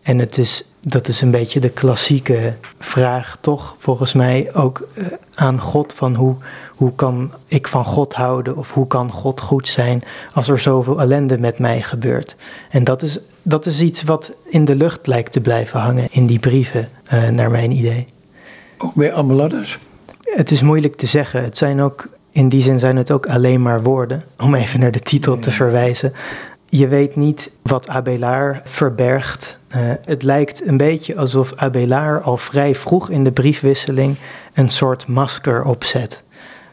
En 0.01 0.19
het 0.19 0.37
is, 0.37 0.63
dat 0.79 1.07
is 1.07 1.21
een 1.21 1.31
beetje 1.31 1.59
de 1.59 1.69
klassieke 1.69 2.53
vraag, 2.79 3.37
toch? 3.41 3.75
Volgens 3.77 4.13
mij 4.13 4.53
ook 4.53 4.87
eh, 4.93 5.05
aan 5.35 5.61
God: 5.61 5.93
van 5.93 6.15
hoe, 6.15 6.35
hoe 6.75 6.95
kan 6.95 7.31
ik 7.47 7.67
van 7.67 7.85
God 7.85 8.13
houden? 8.13 8.57
Of 8.57 8.71
hoe 8.71 8.87
kan 8.87 9.11
God 9.11 9.41
goed 9.41 9.67
zijn 9.67 10.03
als 10.33 10.47
er 10.47 10.59
zoveel 10.59 11.01
ellende 11.01 11.39
met 11.39 11.59
mij 11.59 11.81
gebeurt? 11.81 12.35
En 12.69 12.83
dat 12.83 13.01
is, 13.01 13.19
dat 13.41 13.65
is 13.65 13.81
iets 13.81 14.03
wat 14.03 14.31
in 14.43 14.65
de 14.65 14.75
lucht 14.75 15.07
lijkt 15.07 15.31
te 15.31 15.41
blijven 15.41 15.79
hangen 15.79 16.07
in 16.11 16.25
die 16.25 16.39
brieven, 16.39 16.89
uh, 17.13 17.27
naar 17.27 17.51
mijn 17.51 17.71
idee. 17.71 18.07
Ook 18.77 18.93
bij 18.93 19.13
Abelardus? 19.13 19.79
Het 20.35 20.51
is 20.51 20.61
moeilijk 20.61 20.95
te 20.95 21.05
zeggen. 21.05 21.43
Het 21.43 21.57
zijn 21.57 21.81
ook, 21.81 22.07
in 22.31 22.49
die 22.49 22.61
zin 22.61 22.79
zijn 22.79 22.95
het 22.95 23.11
ook 23.11 23.25
alleen 23.27 23.61
maar 23.61 23.83
woorden, 23.83 24.23
om 24.37 24.55
even 24.55 24.79
naar 24.79 24.91
de 24.91 24.99
titel 24.99 25.39
te 25.39 25.51
verwijzen. 25.51 26.13
Je 26.69 26.87
weet 26.87 27.15
niet 27.15 27.51
wat 27.61 27.87
Abelard 27.87 28.61
verbergt. 28.63 29.57
Uh, 29.75 29.91
het 30.05 30.23
lijkt 30.23 30.67
een 30.67 30.77
beetje 30.77 31.15
alsof 31.15 31.53
Abelard 31.55 32.23
al 32.23 32.37
vrij 32.37 32.75
vroeg 32.75 33.09
in 33.09 33.23
de 33.23 33.31
briefwisseling 33.31 34.17
een 34.53 34.69
soort 34.69 35.07
masker 35.07 35.63
opzet. 35.63 36.23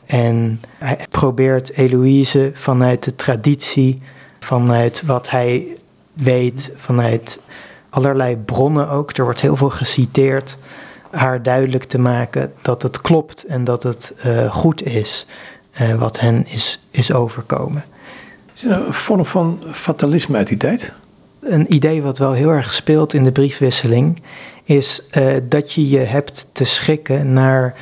En 0.06 0.61
hij 0.78 1.06
probeert 1.11 1.72
Eloïse 1.72 2.50
vanuit 2.54 3.04
de 3.04 3.16
traditie, 3.16 4.02
vanuit 4.38 5.02
wat 5.06 5.30
hij 5.30 5.66
weet, 6.12 6.72
vanuit 6.76 7.40
allerlei 7.90 8.36
bronnen 8.36 8.88
ook, 8.88 9.16
er 9.16 9.24
wordt 9.24 9.40
heel 9.40 9.56
veel 9.56 9.70
geciteerd, 9.70 10.56
haar 11.11 11.42
duidelijk 11.42 11.84
te 11.84 11.98
maken 11.98 12.52
dat 12.62 12.82
het 12.82 13.00
klopt 13.00 13.44
en 13.44 13.64
dat 13.64 13.82
het 13.82 14.14
uh, 14.26 14.52
goed 14.52 14.82
is 14.82 15.26
uh, 15.80 15.94
wat 15.94 16.20
hen 16.20 16.46
is, 16.46 16.86
is 16.90 17.12
overkomen. 17.12 17.84
Is 18.54 18.64
er 18.64 18.86
een 18.86 18.92
vorm 18.92 19.24
van 19.24 19.62
fatalisme 19.72 20.36
uit 20.36 20.46
die 20.46 20.56
tijd? 20.56 20.92
Een 21.40 21.74
idee 21.74 22.02
wat 22.02 22.18
wel 22.18 22.32
heel 22.32 22.50
erg 22.50 22.72
speelt 22.72 23.14
in 23.14 23.24
de 23.24 23.32
briefwisseling 23.32 24.22
is 24.64 25.02
uh, 25.18 25.34
dat 25.42 25.72
je 25.72 25.88
je 25.88 25.98
hebt 25.98 26.48
te 26.52 26.64
schikken 26.64 27.32
naar 27.32 27.74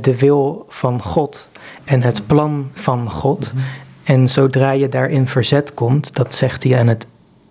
de 0.00 0.18
wil 0.18 0.66
van 0.68 1.02
God 1.02 1.48
en 1.84 2.02
het 2.02 2.26
plan 2.26 2.70
van 2.72 3.10
God. 3.10 3.52
Mhm. 3.54 3.64
En 4.04 4.28
zodra 4.28 4.70
je 4.70 4.88
daarin 4.88 5.26
verzet 5.26 5.74
komt, 5.74 6.14
dat 6.14 6.34
zegt 6.34 6.62
hij 6.62 6.78
aan 6.78 6.86
het 6.86 7.06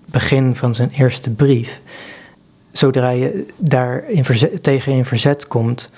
begin 0.06 0.56
van 0.56 0.76
zijn 0.76 0.90
eerste 0.90 1.30
brief. 1.30 1.82
Zodra 2.72 3.10
je 3.10 3.46
daar 3.58 4.10
in 4.10 4.26
verzet, 4.26 4.64
tegen 4.64 4.92
in 4.92 5.06
verzet 5.06 5.48
komt, 5.48 5.90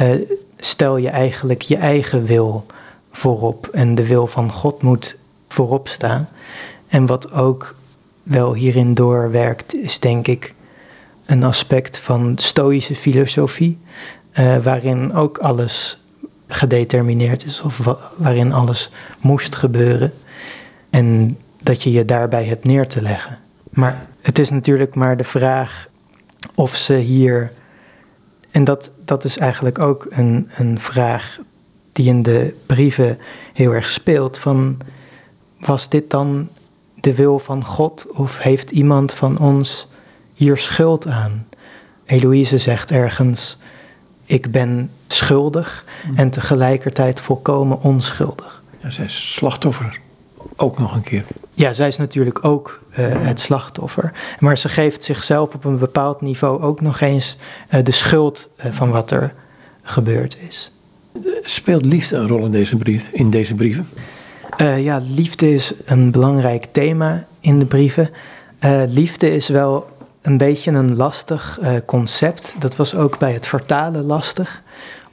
uh, 0.00 0.10
stel 0.56 0.96
je 0.96 1.08
eigenlijk 1.08 1.62
je 1.62 1.76
eigen 1.76 2.24
wil 2.24 2.66
voorop. 3.10 3.66
En 3.66 3.94
de 3.94 4.06
wil 4.06 4.26
van 4.26 4.52
God 4.52 4.82
moet 4.82 5.18
voorop 5.48 5.88
staan. 5.88 6.28
En 6.88 7.06
wat 7.06 7.32
ook 7.32 7.74
wel 8.22 8.54
hierin 8.54 8.94
doorwerkt, 8.94 9.74
is 9.74 9.98
denk 9.98 10.26
ik 10.26 10.54
een 11.26 11.44
aspect 11.44 11.98
van 11.98 12.32
stoïsche 12.36 12.96
filosofie, 12.96 13.78
uh, 14.38 14.56
waarin 14.56 15.14
ook 15.14 15.38
alles 15.38 15.98
gedetermineerd 16.46 17.44
is 17.44 17.60
of 17.60 17.96
waarin 18.16 18.52
alles 18.52 18.90
moest 19.20 19.54
gebeuren. 19.54 20.12
En 20.90 21.38
dat 21.62 21.82
je 21.82 21.92
je 21.92 22.04
daarbij 22.04 22.44
hebt 22.44 22.64
neer 22.64 22.86
te 22.86 23.02
leggen. 23.02 23.38
Maar 23.70 24.06
het 24.20 24.38
is 24.38 24.50
natuurlijk 24.50 24.94
maar 24.94 25.16
de 25.16 25.24
vraag 25.24 25.86
of 26.54 26.76
ze 26.76 26.94
hier. 26.94 27.52
En 28.50 28.64
dat, 28.64 28.90
dat 29.04 29.24
is 29.24 29.38
eigenlijk 29.38 29.78
ook 29.78 30.06
een, 30.10 30.48
een 30.56 30.80
vraag 30.80 31.38
die 31.92 32.08
in 32.08 32.22
de 32.22 32.54
brieven 32.66 33.18
heel 33.52 33.72
erg 33.72 33.88
speelt. 33.88 34.38
Van 34.38 34.78
was 35.58 35.88
dit 35.88 36.10
dan 36.10 36.48
de 36.94 37.14
wil 37.14 37.38
van 37.38 37.64
God 37.64 38.06
of 38.10 38.38
heeft 38.38 38.70
iemand 38.70 39.12
van 39.12 39.38
ons 39.38 39.88
hier 40.34 40.56
schuld 40.56 41.06
aan? 41.06 41.46
Eloïse 42.04 42.58
zegt 42.58 42.90
ergens: 42.90 43.56
Ik 44.24 44.50
ben 44.50 44.90
schuldig 45.08 45.84
en 46.14 46.30
tegelijkertijd 46.30 47.20
volkomen 47.20 47.80
onschuldig. 47.80 48.62
Ja, 48.82 48.90
zij 48.90 49.04
is 49.04 49.34
slachtoffer 49.34 50.00
ook 50.56 50.78
nog 50.78 50.94
een 50.94 51.02
keer. 51.02 51.24
Ja, 51.54 51.72
zij 51.72 51.88
is 51.88 51.96
natuurlijk 51.96 52.44
ook 52.44 52.80
uh, 52.90 52.96
het 52.98 53.40
slachtoffer. 53.40 54.12
Maar 54.38 54.58
ze 54.58 54.68
geeft 54.68 55.04
zichzelf 55.04 55.54
op 55.54 55.64
een 55.64 55.78
bepaald 55.78 56.20
niveau 56.20 56.62
ook 56.62 56.80
nog 56.80 57.00
eens 57.00 57.36
uh, 57.70 57.82
de 57.82 57.92
schuld 57.92 58.48
uh, 58.56 58.72
van 58.72 58.90
wat 58.90 59.10
er 59.10 59.34
gebeurd 59.82 60.36
is. 60.48 60.72
Speelt 61.42 61.84
liefde 61.84 62.16
een 62.16 62.28
rol 62.28 62.44
in 62.44 62.50
deze, 62.50 62.76
brief, 62.76 63.08
in 63.08 63.30
deze 63.30 63.54
brieven? 63.54 63.88
ja, 64.78 65.02
liefde 65.06 65.54
is 65.54 65.72
een 65.84 66.10
belangrijk 66.10 66.64
thema 66.64 67.26
in 67.40 67.58
de 67.58 67.66
brieven. 67.66 68.10
liefde 68.88 69.34
is 69.34 69.48
wel 69.48 69.88
een 70.22 70.36
beetje 70.36 70.70
een 70.70 70.96
lastig 70.96 71.58
concept. 71.86 72.54
Dat 72.58 72.76
was 72.76 72.94
ook 72.94 73.18
bij 73.18 73.32
het 73.32 73.46
vertalen 73.46 74.04
lastig 74.04 74.62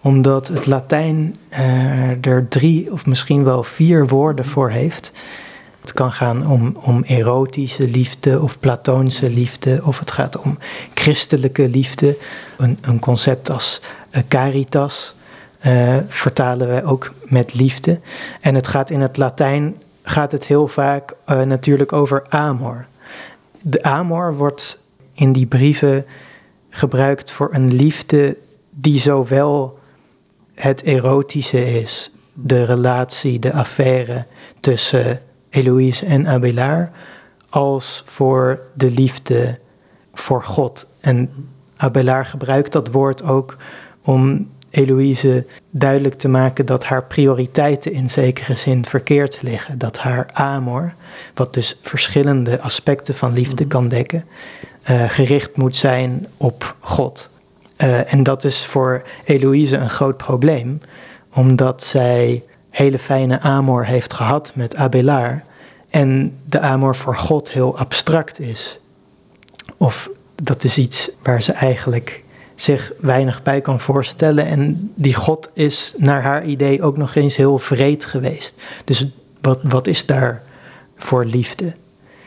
omdat 0.02 0.48
het 0.48 0.66
Latijn 0.66 1.36
uh, 1.52 2.26
er 2.26 2.48
drie 2.48 2.92
of 2.92 3.06
misschien 3.06 3.44
wel 3.44 3.64
vier 3.64 4.08
woorden 4.08 4.46
voor 4.46 4.70
heeft. 4.70 5.12
Het 5.82 5.94
kan 5.94 6.12
gaan 6.12 6.48
om, 6.48 6.76
om 6.82 7.04
erotische 7.04 7.88
liefde 7.88 8.42
of 8.42 8.60
platonische 8.60 9.30
liefde, 9.30 9.82
of 9.84 10.00
het 10.00 10.12
gaat 10.12 10.40
om 10.40 10.58
christelijke 10.94 11.70
liefde. 11.70 12.18
Een, 12.58 12.78
een 12.82 13.00
concept 13.00 13.50
als 13.50 13.82
uh, 14.12 14.22
caritas 14.28 15.16
uh, 15.66 15.98
vertalen 16.08 16.68
wij 16.68 16.86
ook 16.86 17.14
met 17.24 17.54
liefde. 17.54 18.00
En 18.42 18.56
het 18.56 18.68
gaat 18.68 18.90
in 18.90 19.02
het 19.02 19.18
Latijn 19.18 19.82
gaat 20.04 20.32
het 20.32 20.46
heel 20.46 20.68
vaak 20.68 21.16
natuurlijk 21.26 21.94
over 21.94 22.26
amor. 22.30 22.86
De 23.62 23.84
amor 23.84 24.36
wordt 24.36 24.80
in 25.14 25.34
die 25.34 25.46
brieven 25.46 26.06
gebruikt 26.70 27.32
voor 27.32 27.50
een 27.52 27.74
liefde 27.74 28.38
die 28.70 29.00
zowel 29.00 29.79
het 30.62 30.84
erotische 30.84 31.80
is, 31.80 32.12
de 32.34 32.64
relatie, 32.64 33.40
de 33.40 33.54
affaire 33.54 34.26
tussen 34.60 35.22
Eloïse 35.50 36.06
en 36.06 36.28
Abelard, 36.28 36.90
als 37.50 38.04
voor 38.06 38.62
de 38.74 38.92
liefde 38.92 39.60
voor 40.14 40.44
God. 40.44 40.88
En 41.00 41.30
Abelard 41.76 42.28
gebruikt 42.28 42.72
dat 42.72 42.92
woord 42.92 43.24
ook 43.24 43.58
om 44.02 44.50
Eloïse 44.70 45.46
duidelijk 45.70 46.16
te 46.16 46.28
maken 46.28 46.66
dat 46.66 46.86
haar 46.86 47.04
prioriteiten 47.04 47.92
in 47.92 48.10
zekere 48.10 48.56
zin 48.56 48.86
verkeerd 48.86 49.42
liggen. 49.42 49.78
Dat 49.78 49.98
haar 49.98 50.30
amor, 50.34 50.94
wat 51.34 51.54
dus 51.54 51.78
verschillende 51.82 52.62
aspecten 52.62 53.16
van 53.16 53.34
liefde 53.34 53.68
kan 53.68 53.88
dekken, 53.88 54.26
uh, 54.90 55.10
gericht 55.10 55.58
moet 55.58 55.76
zijn 55.76 56.28
op 56.38 56.76
God. 56.80 57.30
Uh, 57.84 58.14
en 58.14 58.24
dat 58.24 58.44
is 58.44 58.66
voor 58.66 59.02
Eloïse 59.24 59.78
een 59.78 59.90
groot 59.90 60.18
probleem, 60.18 60.80
omdat 61.34 61.84
zij 61.84 62.44
hele 62.70 63.00
fijne 63.00 63.40
amor 63.40 63.86
heeft 63.86 64.14
gehad 64.14 64.52
met 64.56 64.76
Abelard 64.76 65.44
en 65.90 66.38
de 66.46 66.60
amor 66.60 66.96
voor 66.96 67.18
God 67.18 67.52
heel 67.52 67.78
abstract 67.78 68.40
is. 68.40 68.80
Of 69.78 70.10
dat 70.44 70.64
is 70.64 70.78
iets 70.78 71.10
waar 71.24 71.42
ze 71.42 71.52
eigenlijk 71.52 72.24
zich 72.56 72.92
weinig 73.00 73.44
bij 73.44 73.62
kan 73.62 73.80
voorstellen. 73.80 74.46
En 74.46 74.92
die 74.96 75.14
God 75.14 75.50
is 75.54 75.94
naar 75.98 76.22
haar 76.22 76.46
idee 76.46 76.82
ook 76.82 76.98
nog 76.98 77.16
eens 77.16 77.36
heel 77.36 77.58
vreed 77.58 78.06
geweest. 78.06 78.56
Dus 78.84 79.08
wat, 79.42 79.60
wat 79.64 79.88
is 79.88 80.06
daar 80.06 80.44
voor 80.96 81.26
liefde? 81.26 81.74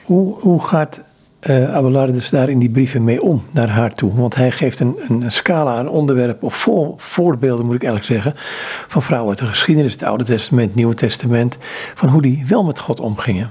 Hoe, 0.04 0.40
hoe 0.40 0.62
gaat 0.62 1.00
uh, 1.42 1.74
Abelard 1.74 2.12
dus 2.12 2.30
daar 2.30 2.48
in 2.48 2.58
die 2.58 2.70
brieven 2.70 3.04
mee 3.04 3.22
om 3.22 3.42
naar 3.50 3.68
haar 3.68 3.94
toe. 3.94 4.14
Want 4.14 4.34
hij 4.34 4.50
geeft 4.50 4.80
een, 4.80 4.96
een 5.08 5.32
scala 5.32 5.76
aan 5.76 5.88
onderwerpen, 5.88 6.46
of 6.46 6.68
voorbeelden 6.96 7.66
moet 7.66 7.74
ik 7.74 7.84
eigenlijk 7.84 8.22
zeggen, 8.22 8.42
van 8.88 9.02
vrouwen 9.02 9.30
uit 9.30 9.38
de 9.38 9.46
geschiedenis, 9.46 9.92
het 9.92 10.02
Oude 10.02 10.24
Testament, 10.24 10.66
het 10.66 10.76
Nieuwe 10.76 10.94
Testament, 10.94 11.58
van 11.94 12.08
hoe 12.08 12.22
die 12.22 12.44
wel 12.48 12.64
met 12.64 12.78
God 12.78 13.00
omgingen. 13.00 13.50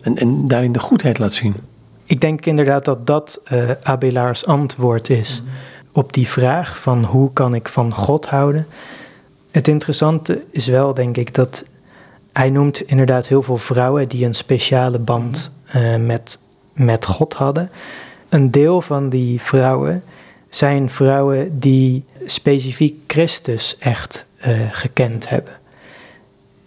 En, 0.00 0.16
en 0.16 0.48
daarin 0.48 0.72
de 0.72 0.78
goedheid 0.78 1.18
laat 1.18 1.32
zien. 1.32 1.54
Ik 2.04 2.20
denk 2.20 2.46
inderdaad 2.46 2.84
dat 2.84 3.06
dat 3.06 3.40
uh, 3.52 3.70
Abelards 3.82 4.46
antwoord 4.46 5.10
is 5.10 5.42
op 5.92 6.12
die 6.12 6.28
vraag 6.28 6.78
van 6.78 7.04
hoe 7.04 7.32
kan 7.32 7.54
ik 7.54 7.68
van 7.68 7.94
God 7.94 8.26
houden. 8.26 8.66
Het 9.50 9.68
interessante 9.68 10.44
is 10.50 10.66
wel, 10.66 10.94
denk 10.94 11.16
ik, 11.16 11.34
dat 11.34 11.64
hij 12.32 12.50
noemt 12.50 12.80
inderdaad 12.80 13.28
heel 13.28 13.42
veel 13.42 13.56
vrouwen 13.56 14.08
die 14.08 14.24
een 14.24 14.34
speciale 14.34 14.98
band 14.98 15.50
uh, 15.76 15.96
met 15.96 16.38
met 16.72 17.06
God 17.06 17.34
hadden. 17.34 17.70
Een 18.28 18.50
deel 18.50 18.80
van 18.80 19.08
die 19.08 19.40
vrouwen 19.40 20.02
zijn 20.50 20.90
vrouwen 20.90 21.58
die 21.58 22.04
specifiek 22.26 22.98
Christus 23.06 23.76
echt 23.78 24.26
uh, 24.46 24.60
gekend 24.70 25.28
hebben. 25.28 25.52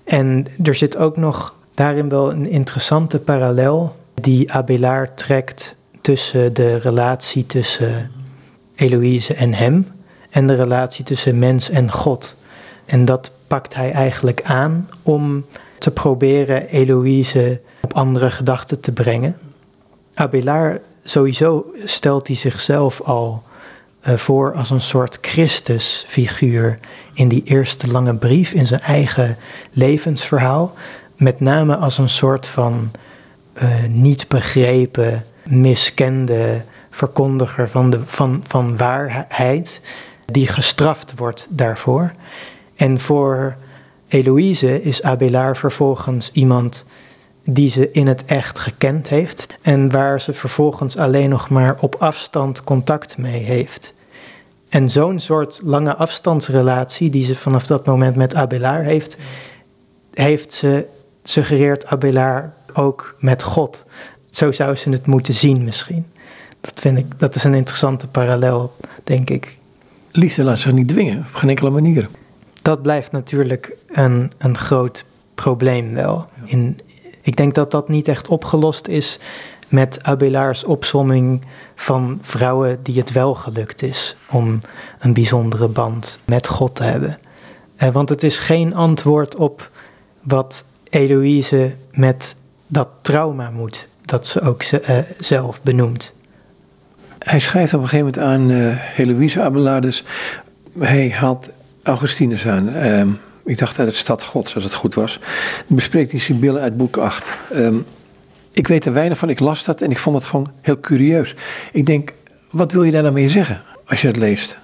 En 0.04 0.46
er 0.64 0.76
zit 0.76 0.98
ook 0.98 1.18
nog 1.18 1.56
daarin 1.74 2.10
wel 2.10 2.32
een 2.32 2.50
interessante 2.50 3.20
parallel 3.20 3.96
die 4.14 4.52
Abelard 4.52 5.18
trekt 5.18 5.76
tussen 6.02 6.54
de 6.54 6.76
relatie 6.76 7.46
tussen 7.46 8.12
Eloïse 8.76 9.34
en 9.34 9.54
hem 9.54 9.88
en 10.30 10.48
de 10.48 10.56
relatie 10.56 11.06
tussen 11.06 11.40
mens 11.40 11.70
en 11.70 11.92
God. 11.92 12.36
En 12.86 13.06
dat 13.06 13.32
pakt 13.48 13.76
hij 13.76 13.92
eigenlijk 13.92 14.42
aan 14.44 14.90
om 15.04 15.46
te 15.80 15.92
proberen 15.92 16.68
Eloïse 16.68 17.62
op 17.82 17.94
andere 17.94 18.32
gedachten 18.32 18.80
te 18.80 18.92
brengen. 18.92 19.38
Abelard 20.16 20.82
sowieso 21.04 21.66
stelt 21.84 22.28
hij 22.28 22.36
zichzelf 22.36 23.02
al 23.02 23.44
uh, 24.08 24.16
voor 24.16 24.54
als 24.54 24.70
een 24.70 24.82
soort 24.82 25.18
Christusfiguur 25.22 26.80
in 27.14 27.28
die 27.28 27.44
eerste 27.44 27.92
lange 27.92 28.16
brief, 28.16 28.54
in 28.54 28.66
zijn 28.66 28.82
eigen 28.82 29.38
levensverhaal. 29.72 30.74
Met 31.16 31.40
name 31.40 31.76
als 31.76 31.98
een 31.98 32.10
soort 32.10 32.46
van 32.46 32.92
uh, 33.64 33.84
niet 33.90 34.28
begrepen, 34.28 35.26
miskende 35.44 36.62
verkondiger 36.90 37.70
van, 37.70 37.90
de, 37.90 38.00
van, 38.06 38.44
van 38.48 38.78
waarheid, 38.78 39.82
die 40.26 40.48
gestraft 40.48 41.14
wordt 41.16 41.48
daarvoor. 41.50 42.12
En 42.76 43.00
voor 43.00 43.56
Eloïse 44.08 44.82
is 44.82 45.02
Abelard 45.02 45.58
vervolgens 45.58 46.32
iemand 46.32 46.86
die 47.46 47.70
ze 47.70 47.92
in 47.92 48.08
het 48.08 48.26
echt 48.26 48.60
gekend 48.60 49.10
heeft 49.10 49.48
en 49.62 49.92
waar 49.92 50.22
ze 50.22 50.34
vervolgens 50.34 50.98
alleen 50.98 51.30
nog 51.30 51.50
maar 51.50 51.78
op 51.80 51.96
afstand 52.00 52.64
contact 52.64 53.18
mee 53.18 53.44
heeft. 53.44 53.94
En 54.70 54.90
zo'n 54.90 55.20
soort 55.20 55.60
lange 55.64 55.96
afstandsrelatie 55.96 57.10
die 57.10 57.24
ze 57.24 57.36
vanaf 57.36 57.68
dat 57.68 57.86
moment 57.86 58.16
met 58.16 58.36
Abelard 58.36 58.86
heeft, 58.86 59.18
heeft 60.14 60.54
ze 60.54 60.88
suggereert 61.24 61.86
Abelard 61.86 62.52
ook 62.74 63.16
met 63.20 63.44
God. 63.44 63.86
Zo 64.30 64.52
zou 64.52 64.76
ze 64.76 64.90
het 64.90 65.06
moeten 65.06 65.34
zien 65.34 65.64
misschien. 65.64 66.06
Dat 66.62 66.80
vind 66.80 66.98
ik, 66.98 67.20
dat 67.20 67.36
is 67.36 67.44
een 67.44 67.54
interessante 67.54 68.08
parallel, 68.08 68.76
denk 69.04 69.30
ik. 69.30 69.58
Liefde 70.12 70.44
laat 70.44 70.60
zich 70.60 70.72
niet 70.72 70.88
dwingen, 70.88 71.18
op 71.18 71.34
geen 71.34 71.50
enkele 71.50 71.70
manier. 71.70 72.10
Dat 72.62 72.82
blijft 72.82 73.12
natuurlijk 73.12 73.76
een, 73.88 74.32
een 74.38 74.58
groot 74.58 75.06
probleem 75.36 75.94
wel. 75.94 76.26
In, 76.44 76.80
ik 77.26 77.36
denk 77.36 77.54
dat 77.54 77.72
dat 77.72 77.90
niet 77.90 78.08
echt 78.08 78.28
opgelost 78.28 78.88
is 78.88 79.20
met 79.68 80.00
Abelards 80.04 80.64
opsomming 80.64 81.42
van 81.76 82.20
vrouwen 82.22 82.80
die 82.84 82.98
het 82.98 83.12
wel 83.12 83.36
gelukt 83.36 83.82
is 83.82 84.16
om 84.30 84.60
een 85.00 85.14
bijzondere 85.14 85.68
band 85.68 86.20
met 86.26 86.48
God 86.48 86.76
te 86.76 86.84
hebben. 86.84 87.18
Eh, 87.76 87.90
want 87.90 88.10
het 88.10 88.24
is 88.24 88.40
geen 88.40 88.76
antwoord 88.76 89.38
op 89.38 89.72
wat 90.24 90.66
Eloïse 90.90 91.76
met 91.92 92.36
dat 92.68 92.88
trauma 93.02 93.50
moet, 93.50 93.88
dat 94.02 94.28
ze 94.28 94.42
ook 94.42 94.64
uh, 94.64 94.98
zelf 95.20 95.62
benoemt. 95.62 96.14
Hij 97.20 97.40
schrijft 97.40 97.74
op 97.74 97.82
een 97.82 97.88
gegeven 97.88 98.22
moment 98.22 98.34
aan 98.34 98.58
uh, 98.58 98.76
Heloïse 98.78 99.42
Abelard, 99.42 99.84
dus 99.84 100.04
hij 100.80 101.10
haalt 101.10 101.50
Augustinus 101.84 102.48
aan. 102.48 102.76
Uh, 102.76 103.04
ik 103.46 103.58
dacht 103.58 103.80
uit 103.80 103.90
de 103.90 103.96
stad 103.96 104.24
Gods, 104.24 104.56
als 104.56 104.64
het 104.64 104.74
goed 104.74 104.94
was. 104.94 105.20
Bespreekt 105.68 106.12
die 106.12 106.20
Sibylle 106.20 106.60
uit 106.60 106.78
boek 106.78 106.98
8. 106.98 107.34
Um, 107.54 107.86
ik 108.52 108.68
weet 108.68 108.86
er 108.86 108.94
weinig 108.94 109.18
van, 109.18 109.30
ik 109.30 109.40
las 109.40 109.64
dat 109.64 109.82
en 109.82 109.92
ik 109.92 109.98
vond 109.98 110.16
het 110.16 110.26
gewoon 110.26 110.52
heel 110.62 110.80
curieus. 110.80 111.36
Ik 111.72 111.86
denk, 111.86 112.14
wat 112.50 112.72
wil 112.72 112.84
je 112.84 112.92
daar 112.92 113.02
nou 113.02 113.14
mee 113.14 113.30
zeggen 113.30 113.62
als 113.86 114.02
je 114.02 114.08
het 114.08 114.18
leest? 114.18 114.58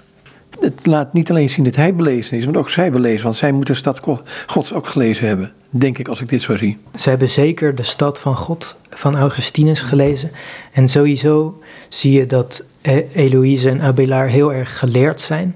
Het 0.59 0.85
laat 0.85 1.13
niet 1.13 1.29
alleen 1.29 1.49
zien 1.49 1.63
dat 1.63 1.75
hij 1.75 1.95
belezen 1.95 2.37
is, 2.37 2.45
maar 2.45 2.55
ook 2.55 2.69
zij 2.69 2.91
belezen. 2.91 3.23
Want 3.23 3.35
zij 3.35 3.51
moeten 3.51 3.73
de 3.73 3.79
stad 3.79 4.01
Gods 4.45 4.73
ook 4.73 4.87
gelezen 4.87 5.27
hebben, 5.27 5.51
denk 5.69 5.97
ik, 5.97 6.07
als 6.07 6.21
ik 6.21 6.29
dit 6.29 6.41
zo 6.41 6.55
zie. 6.55 6.77
Ze 6.95 7.09
hebben 7.09 7.29
zeker 7.29 7.75
de 7.75 7.83
stad 7.83 8.19
van 8.19 8.35
God 8.35 8.75
van 8.89 9.17
Augustinus 9.17 9.81
gelezen. 9.81 10.31
En 10.71 10.89
sowieso 10.89 11.61
zie 11.89 12.11
je 12.11 12.25
dat 12.25 12.63
e- 12.81 13.05
Eloïse 13.13 13.69
en 13.69 13.81
Abelard 13.81 14.31
heel 14.31 14.53
erg 14.53 14.77
geleerd 14.77 15.21
zijn. 15.21 15.55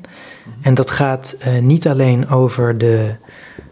En 0.62 0.74
dat 0.74 0.92
gaat 0.92 1.36
uh, 1.48 1.60
niet 1.60 1.88
alleen 1.88 2.30
over 2.30 2.78
de. 2.78 3.16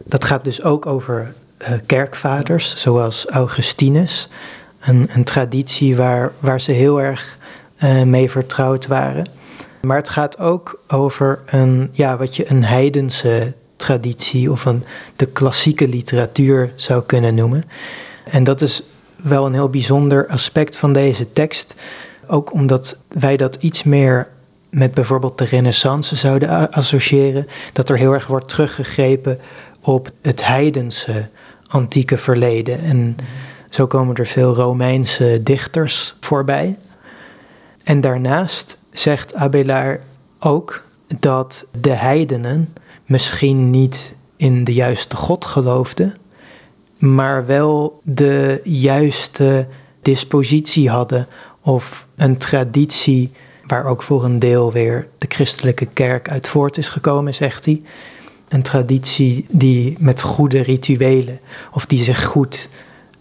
Dat 0.04 0.24
gaat 0.24 0.44
dus 0.44 0.62
ook 0.62 0.86
over 0.86 1.34
uh, 1.62 1.68
kerkvaders, 1.86 2.76
zoals 2.76 3.26
Augustinus. 3.28 4.28
Een, 4.80 5.08
een 5.12 5.24
traditie 5.24 5.96
waar, 5.96 6.32
waar 6.38 6.60
ze 6.60 6.72
heel 6.72 7.00
erg 7.00 7.38
uh, 7.82 8.02
mee 8.02 8.30
vertrouwd 8.30 8.86
waren. 8.86 9.26
Maar 9.82 9.96
het 9.96 10.08
gaat 10.08 10.38
ook 10.38 10.80
over 10.88 11.42
een, 11.46 11.90
ja, 11.92 12.16
wat 12.16 12.36
je 12.36 12.50
een 12.50 12.64
heidense 12.64 13.54
traditie 13.76 14.50
of 14.50 14.64
een, 14.64 14.84
de 15.16 15.26
klassieke 15.26 15.88
literatuur 15.88 16.72
zou 16.74 17.02
kunnen 17.02 17.34
noemen. 17.34 17.64
En 18.24 18.44
dat 18.44 18.60
is 18.60 18.82
wel 19.16 19.46
een 19.46 19.52
heel 19.52 19.68
bijzonder 19.68 20.26
aspect 20.26 20.76
van 20.76 20.92
deze 20.92 21.32
tekst. 21.32 21.74
Ook 22.26 22.52
omdat 22.52 22.96
wij 23.08 23.36
dat 23.36 23.56
iets 23.60 23.82
meer 23.82 24.28
met 24.74 24.94
bijvoorbeeld 24.94 25.38
de 25.38 25.44
Renaissance 25.44 26.16
zouden 26.16 26.72
associëren. 26.72 27.46
Dat 27.72 27.88
er 27.88 27.96
heel 27.96 28.12
erg 28.12 28.26
wordt 28.26 28.48
teruggegrepen 28.48 29.38
op 29.80 30.10
het 30.22 30.46
heidense 30.46 31.28
antieke 31.66 32.18
verleden. 32.18 32.78
En 32.78 33.16
zo 33.70 33.86
komen 33.86 34.14
er 34.14 34.26
veel 34.26 34.54
Romeinse 34.54 35.40
dichters 35.42 36.16
voorbij. 36.20 36.78
En 37.84 38.00
daarnaast 38.00 38.78
zegt 38.90 39.34
Abelard 39.34 40.00
ook 40.38 40.82
dat 41.18 41.66
de 41.80 41.94
heidenen 41.94 42.74
misschien 43.06 43.70
niet 43.70 44.14
in 44.36 44.64
de 44.64 44.72
juiste 44.72 45.16
God 45.16 45.44
geloofden, 45.44 46.16
maar 46.98 47.46
wel 47.46 48.00
de 48.02 48.60
juiste 48.62 49.66
dispositie 50.02 50.90
hadden 50.90 51.26
of 51.60 52.06
een 52.16 52.36
traditie 52.36 53.32
waar 53.66 53.86
ook 53.86 54.02
voor 54.02 54.24
een 54.24 54.38
deel 54.38 54.72
weer 54.72 55.08
de 55.18 55.26
christelijke 55.28 55.86
kerk 55.86 56.28
uit 56.28 56.48
voort 56.48 56.76
is 56.76 56.88
gekomen, 56.88 57.34
zegt 57.34 57.64
hij. 57.64 57.82
Een 58.48 58.62
traditie 58.62 59.46
die 59.50 59.96
met 59.98 60.22
goede 60.22 60.62
rituelen 60.62 61.40
of 61.72 61.86
die 61.86 62.04
zich 62.04 62.24
goed 62.24 62.68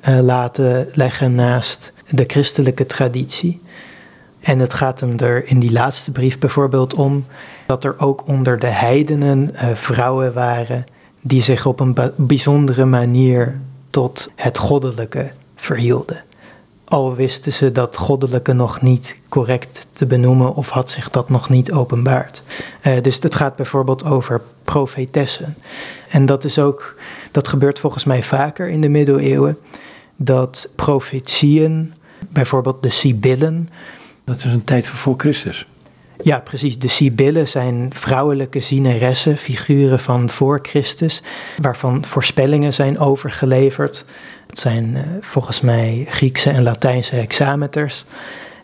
uh, 0.10 0.20
laten 0.20 0.88
leggen 0.94 1.36
naast 1.36 1.94
de 2.10 2.24
christelijke 2.28 2.86
traditie. 2.86 3.62
En 4.40 4.60
het 4.60 4.74
gaat 4.74 5.00
hem 5.00 5.20
er 5.20 5.48
in 5.48 5.60
die 5.60 5.72
laatste 5.72 6.12
brief 6.12 6.40
bijvoorbeeld 6.40 6.94
om 6.94 7.26
dat 7.66 7.84
er 7.84 8.00
ook 8.00 8.28
onder 8.28 8.60
de 8.60 8.68
heidenen 8.68 9.52
uh, 9.54 9.70
vrouwen 9.74 10.34
waren 10.34 10.84
die 11.22 11.42
zich 11.42 11.66
op 11.66 11.80
een 11.80 11.96
bijzondere 12.16 12.86
manier 12.86 13.60
tot 13.90 14.32
het 14.36 14.58
goddelijke 14.58 15.32
verhielden. 15.56 16.24
Al 16.94 17.16
wisten 17.16 17.54
ze 17.54 17.72
dat 17.72 17.98
goddelijke 17.98 18.54
nog 18.54 18.82
niet 18.82 19.16
correct 19.30 19.88
te 19.94 20.06
benoemen 20.06 20.56
of 20.56 20.70
had 20.70 20.90
zich 20.90 21.10
dat 21.10 21.30
nog 21.30 21.50
niet 21.50 21.72
openbaard. 21.72 22.44
Uh, 22.84 23.02
dus 23.02 23.20
het 23.20 23.36
gaat 23.36 23.56
bijvoorbeeld 23.56 24.06
over 24.06 24.42
profetessen. 24.64 25.56
En 26.10 26.26
dat 26.26 26.44
is 26.44 26.60
ook, 26.60 26.96
dat 27.32 27.48
gebeurt 27.48 27.80
volgens 27.80 28.04
mij 28.04 28.24
vaker 28.24 28.70
in 28.70 28.82
de 28.82 28.90
middeleeuwen, 28.90 29.58
dat 30.16 30.70
profetieën, 30.76 31.94
bijvoorbeeld 32.30 32.84
de 32.84 32.90
Sibyllen, 32.90 33.70
dat 34.24 34.38
is 34.38 34.44
een 34.54 34.64
tijd 34.64 34.88
voor 34.88 35.14
Christus. 35.18 35.68
Ja, 36.24 36.40
precies. 36.40 36.80
De 36.80 36.88
Sibyllen 36.88 37.48
zijn 37.48 37.90
vrouwelijke 37.94 38.60
zieneressen, 38.60 39.38
figuren 39.38 40.00
van 40.00 40.30
voor 40.30 40.60
Christus, 40.62 41.22
waarvan 41.62 42.06
voorspellingen 42.06 42.74
zijn 42.74 43.00
overgeleverd. 43.00 44.06
Het 44.48 44.60
zijn 44.60 44.96
uh, 44.96 45.02
volgens 45.22 45.62
mij 45.62 46.06
Griekse 46.10 46.50
en 46.50 46.64
Latijnse 46.64 47.16
hexameters. 47.16 48.06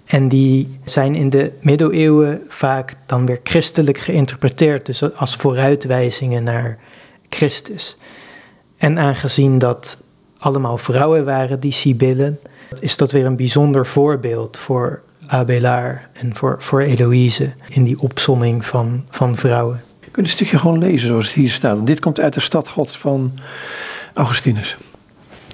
En 0.06 0.28
die 0.28 0.80
zijn 0.84 1.16
in 1.16 1.30
de 1.30 1.52
middeleeuwen 1.62 2.42
vaak 2.48 2.94
dan 3.06 3.26
weer 3.26 3.40
christelijk 3.44 3.98
geïnterpreteerd, 3.98 4.86
dus 4.86 5.14
als 5.16 5.36
vooruitwijzingen 5.36 6.44
naar 6.44 6.78
Christus. 7.30 7.98
En 8.78 9.00
aangezien 9.00 9.58
dat 9.58 10.04
allemaal 10.38 10.78
vrouwen 10.78 11.26
waren, 11.26 11.60
die 11.60 11.72
Sibyllen, 11.72 12.40
is 12.80 12.98
dat 12.98 13.12
weer 13.12 13.26
een 13.26 13.36
bijzonder 13.36 13.86
voorbeeld 13.86 14.58
voor 14.58 15.02
Abelard 15.30 16.00
en 16.14 16.36
voor, 16.36 16.56
voor 16.60 16.82
Eloïse 16.82 17.54
in 17.68 17.84
die 17.84 18.00
opsomming 18.00 18.66
van, 18.66 19.06
van 19.10 19.38
vrouwen. 19.38 19.82
Je 20.00 20.10
kunt 20.12 20.26
een 20.26 20.32
stukje 20.32 20.58
gewoon 20.58 20.78
lezen 20.78 21.08
zoals 21.08 21.26
het 21.26 21.36
hier 21.36 21.50
staat. 21.50 21.88
Dit 21.88 22.00
komt 22.00 22.20
uit 22.20 22.34
de 22.34 22.40
stad 22.40 22.70
Gods 22.70 22.98
van 22.98 23.32
Augustinus. 24.14 24.78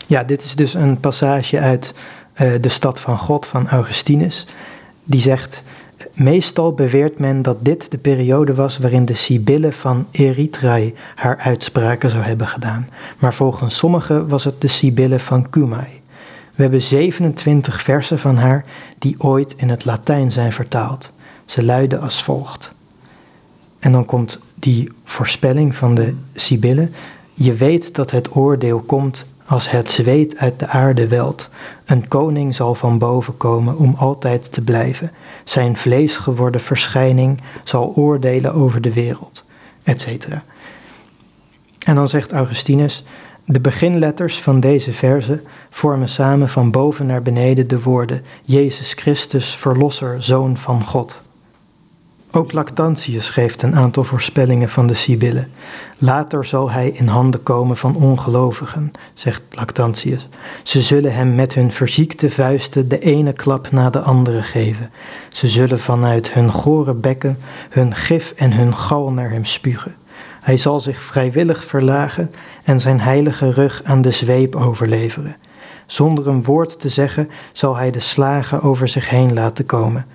Ja, 0.07 0.23
dit 0.23 0.43
is 0.43 0.55
dus 0.55 0.73
een 0.73 0.99
passage 0.99 1.59
uit 1.59 1.93
uh, 2.41 2.51
de 2.61 2.69
stad 2.69 2.99
van 2.99 3.17
God 3.17 3.45
van 3.45 3.69
Augustinus. 3.69 4.45
Die 5.03 5.21
zegt, 5.21 5.63
meestal 6.13 6.73
beweert 6.73 7.19
men 7.19 7.41
dat 7.41 7.57
dit 7.59 7.91
de 7.91 7.97
periode 7.97 8.53
was 8.53 8.77
waarin 8.77 9.05
de 9.05 9.15
Sibylle 9.15 9.73
van 9.73 10.07
Erythrae 10.11 10.93
haar 11.15 11.37
uitspraken 11.37 12.09
zou 12.09 12.23
hebben 12.23 12.47
gedaan. 12.47 12.89
Maar 13.19 13.33
volgens 13.33 13.77
sommigen 13.77 14.27
was 14.27 14.43
het 14.43 14.61
de 14.61 14.67
Sibylle 14.67 15.19
van 15.19 15.49
Cumae. 15.49 16.03
We 16.55 16.61
hebben 16.61 16.81
27 16.81 17.81
versen 17.81 18.19
van 18.19 18.37
haar 18.37 18.65
die 18.97 19.15
ooit 19.17 19.53
in 19.57 19.69
het 19.69 19.85
Latijn 19.85 20.31
zijn 20.31 20.51
vertaald. 20.51 21.11
Ze 21.45 21.63
luiden 21.63 22.01
als 22.01 22.23
volgt. 22.23 22.73
En 23.79 23.91
dan 23.91 24.05
komt 24.05 24.39
die 24.55 24.91
voorspelling 25.03 25.75
van 25.75 25.95
de 25.95 26.13
Sibylle. 26.33 26.89
Je 27.33 27.53
weet 27.53 27.95
dat 27.95 28.11
het 28.11 28.35
oordeel 28.35 28.79
komt 28.79 29.25
als 29.45 29.69
het 29.69 29.89
zweet 29.89 30.37
uit 30.37 30.59
de 30.59 30.67
aarde 30.67 31.07
welt. 31.07 31.49
Een 31.85 32.07
koning 32.07 32.55
zal 32.55 32.75
van 32.75 32.97
boven 32.97 33.37
komen 33.37 33.77
om 33.77 33.95
altijd 33.97 34.51
te 34.51 34.61
blijven. 34.61 35.11
Zijn 35.43 35.77
vlees 35.77 36.17
geworden 36.17 36.61
verschijning 36.61 37.41
zal 37.63 37.93
oordelen 37.95 38.53
over 38.53 38.81
de 38.81 38.93
wereld, 38.93 39.43
etc. 39.83 40.27
En 41.85 41.95
dan 41.95 42.07
zegt 42.07 42.31
Augustinus, 42.31 43.03
De 43.47 43.59
beginletters 43.59 44.39
van 44.41 44.59
deze 44.59 44.93
verse 44.93 45.41
vormen 45.69 46.09
samen 46.09 46.49
van 46.49 46.71
boven 46.71 47.05
naar 47.05 47.21
beneden 47.21 47.67
de 47.67 47.81
woorden 47.81 48.23
Jezus 48.43 48.93
Christus, 48.93 49.55
Verlosser, 49.55 50.23
Zoon 50.23 50.57
van 50.57 50.83
God. 50.83 51.21
Ook 52.31 52.51
Lactantius 52.51 53.29
geeft 53.29 53.61
een 53.61 53.75
aantal 53.75 54.03
voorspellingen 54.03 54.69
van 54.69 54.87
de 54.87 54.93
Sibyllen. 54.93 55.51
Later 55.97 56.45
zal 56.45 56.71
hij 56.71 56.89
in 56.89 57.07
handen 57.07 57.43
komen 57.43 57.77
van 57.77 57.95
ongelovigen, 57.95 58.91
zegt 59.13 59.41
Lactantius. 59.49 60.27
Ze 60.63 60.81
zullen 60.81 61.13
hem 61.13 61.35
met 61.35 61.53
hun 61.53 61.71
verziekte 61.71 62.31
vuisten 62.31 62.87
de 62.87 62.99
ene 62.99 63.33
klap 63.33 63.71
na 63.71 63.89
de 63.89 63.99
andere 63.99 64.41
geven. 64.41 64.91
Ze 65.29 65.47
zullen 65.47 65.79
vanuit 65.79 66.33
hun 66.33 66.51
gore 66.51 66.93
bekken 66.93 67.37
hun 67.69 67.95
gif 67.95 68.33
en 68.35 68.53
hun 68.53 68.75
gal 68.75 69.11
naar 69.11 69.29
hem 69.29 69.45
spugen. 69.45 69.95
Hij 70.45 70.57
zal 70.57 70.79
zich 70.79 71.01
vrijwillig 71.01 71.65
verlagen 71.65 72.31
en 72.65 72.79
zijn 72.79 72.99
heilige 72.99 73.51
rug 73.51 73.81
aan 73.83 74.01
de 74.01 74.11
zweep 74.11 74.55
overleveren. 74.55 75.35
Zonder 75.85 76.27
een 76.27 76.43
woord 76.43 76.79
te 76.79 76.89
zeggen 76.89 77.29
zal 77.51 77.75
hij 77.75 77.91
de 77.91 77.99
slagen 77.99 78.61
over 78.61 78.87
zich 78.87 79.09
heen 79.09 79.33
laten 79.33 79.65
komen. 79.65 80.05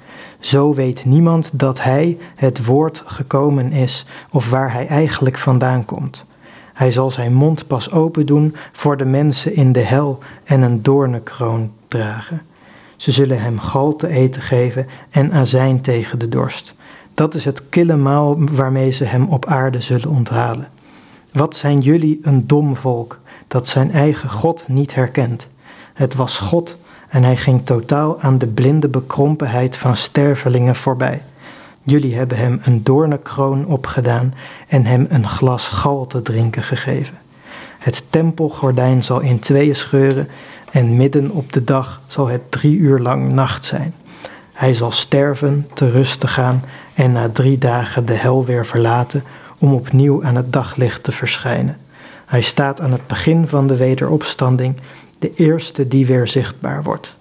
Zo 0.40 0.74
weet 0.74 1.04
niemand 1.04 1.50
dat 1.52 1.82
hij, 1.82 2.18
het 2.34 2.64
woord, 2.64 3.02
gekomen 3.06 3.72
is 3.72 4.06
of 4.30 4.50
waar 4.50 4.72
hij 4.72 4.86
eigenlijk 4.86 5.38
vandaan 5.38 5.84
komt. 5.84 6.24
Hij 6.72 6.92
zal 6.92 7.10
zijn 7.10 7.32
mond 7.32 7.66
pas 7.66 7.90
open 7.90 8.26
doen 8.26 8.54
voor 8.72 8.96
de 8.96 9.04
mensen 9.04 9.54
in 9.54 9.72
de 9.72 9.80
hel 9.80 10.18
en 10.44 10.62
een 10.62 10.82
doornenkroon 10.82 11.72
dragen. 11.88 12.42
Ze 12.96 13.10
zullen 13.10 13.40
hem 13.40 13.58
gal 13.58 13.96
te 13.96 14.08
eten 14.08 14.42
geven 14.42 14.86
en 15.10 15.32
azijn 15.32 15.80
tegen 15.80 16.18
de 16.18 16.28
dorst. 16.28 16.74
Dat 17.14 17.34
is 17.34 17.44
het 17.44 17.68
kille 17.68 17.96
maal 17.96 18.38
waarmee 18.52 18.90
ze 18.90 19.04
hem 19.04 19.28
op 19.28 19.46
aarde 19.46 19.80
zullen 19.80 20.08
onthalen. 20.08 20.68
Wat 21.32 21.56
zijn 21.56 21.80
jullie 21.80 22.20
een 22.22 22.46
dom 22.46 22.76
volk 22.76 23.18
dat 23.48 23.68
zijn 23.68 23.92
eigen 23.92 24.30
God 24.30 24.64
niet 24.66 24.94
herkent? 24.94 25.48
Het 25.92 26.14
was 26.14 26.38
God 26.38 26.76
en 27.08 27.22
hij 27.22 27.36
ging 27.36 27.66
totaal 27.66 28.20
aan 28.20 28.38
de 28.38 28.46
blinde 28.46 28.88
bekrompenheid 28.88 29.76
van 29.76 29.96
stervelingen 29.96 30.76
voorbij. 30.76 31.22
Jullie 31.82 32.16
hebben 32.16 32.36
hem 32.36 32.60
een 32.62 32.82
doornenkroon 32.82 33.66
opgedaan 33.66 34.34
en 34.68 34.84
hem 34.86 35.06
een 35.08 35.28
glas 35.28 35.68
gal 35.68 36.06
te 36.06 36.22
drinken 36.22 36.62
gegeven. 36.62 37.18
Het 37.78 38.04
tempelgordijn 38.10 39.02
zal 39.02 39.20
in 39.20 39.38
tweeën 39.38 39.76
scheuren 39.76 40.28
en 40.70 40.96
midden 40.96 41.30
op 41.30 41.52
de 41.52 41.64
dag 41.64 42.00
zal 42.06 42.26
het 42.26 42.50
drie 42.50 42.76
uur 42.78 42.98
lang 42.98 43.32
nacht 43.32 43.64
zijn. 43.64 43.94
Hij 44.52 44.74
zal 44.74 44.92
sterven, 44.92 45.68
te 45.74 45.90
rust 45.90 46.20
te 46.20 46.28
gaan 46.28 46.64
en 46.94 47.12
na 47.12 47.28
drie 47.28 47.58
dagen 47.58 48.06
de 48.06 48.14
hel 48.14 48.44
weer 48.44 48.66
verlaten 48.66 49.24
om 49.60 49.74
opnieuw 49.74 50.24
aan 50.24 50.36
het 50.36 50.52
daglicht 50.52 51.02
te 51.02 51.12
verschijnen. 51.12 51.76
Hij 52.26 52.42
staat 52.42 52.80
aan 52.80 52.92
het 52.92 53.06
begin 53.06 53.48
van 53.48 53.66
de 53.66 53.76
wederopstanding 53.76 54.76
de 55.18 55.34
eerste 55.34 55.88
die 55.88 56.06
weer 56.06 56.28
zichtbaar 56.28 56.82
wordt. 56.82 57.16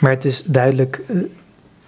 Maar 0.00 0.10
het 0.10 0.24
is 0.24 0.42
duidelijk, 0.44 1.00
eh, 1.06 1.16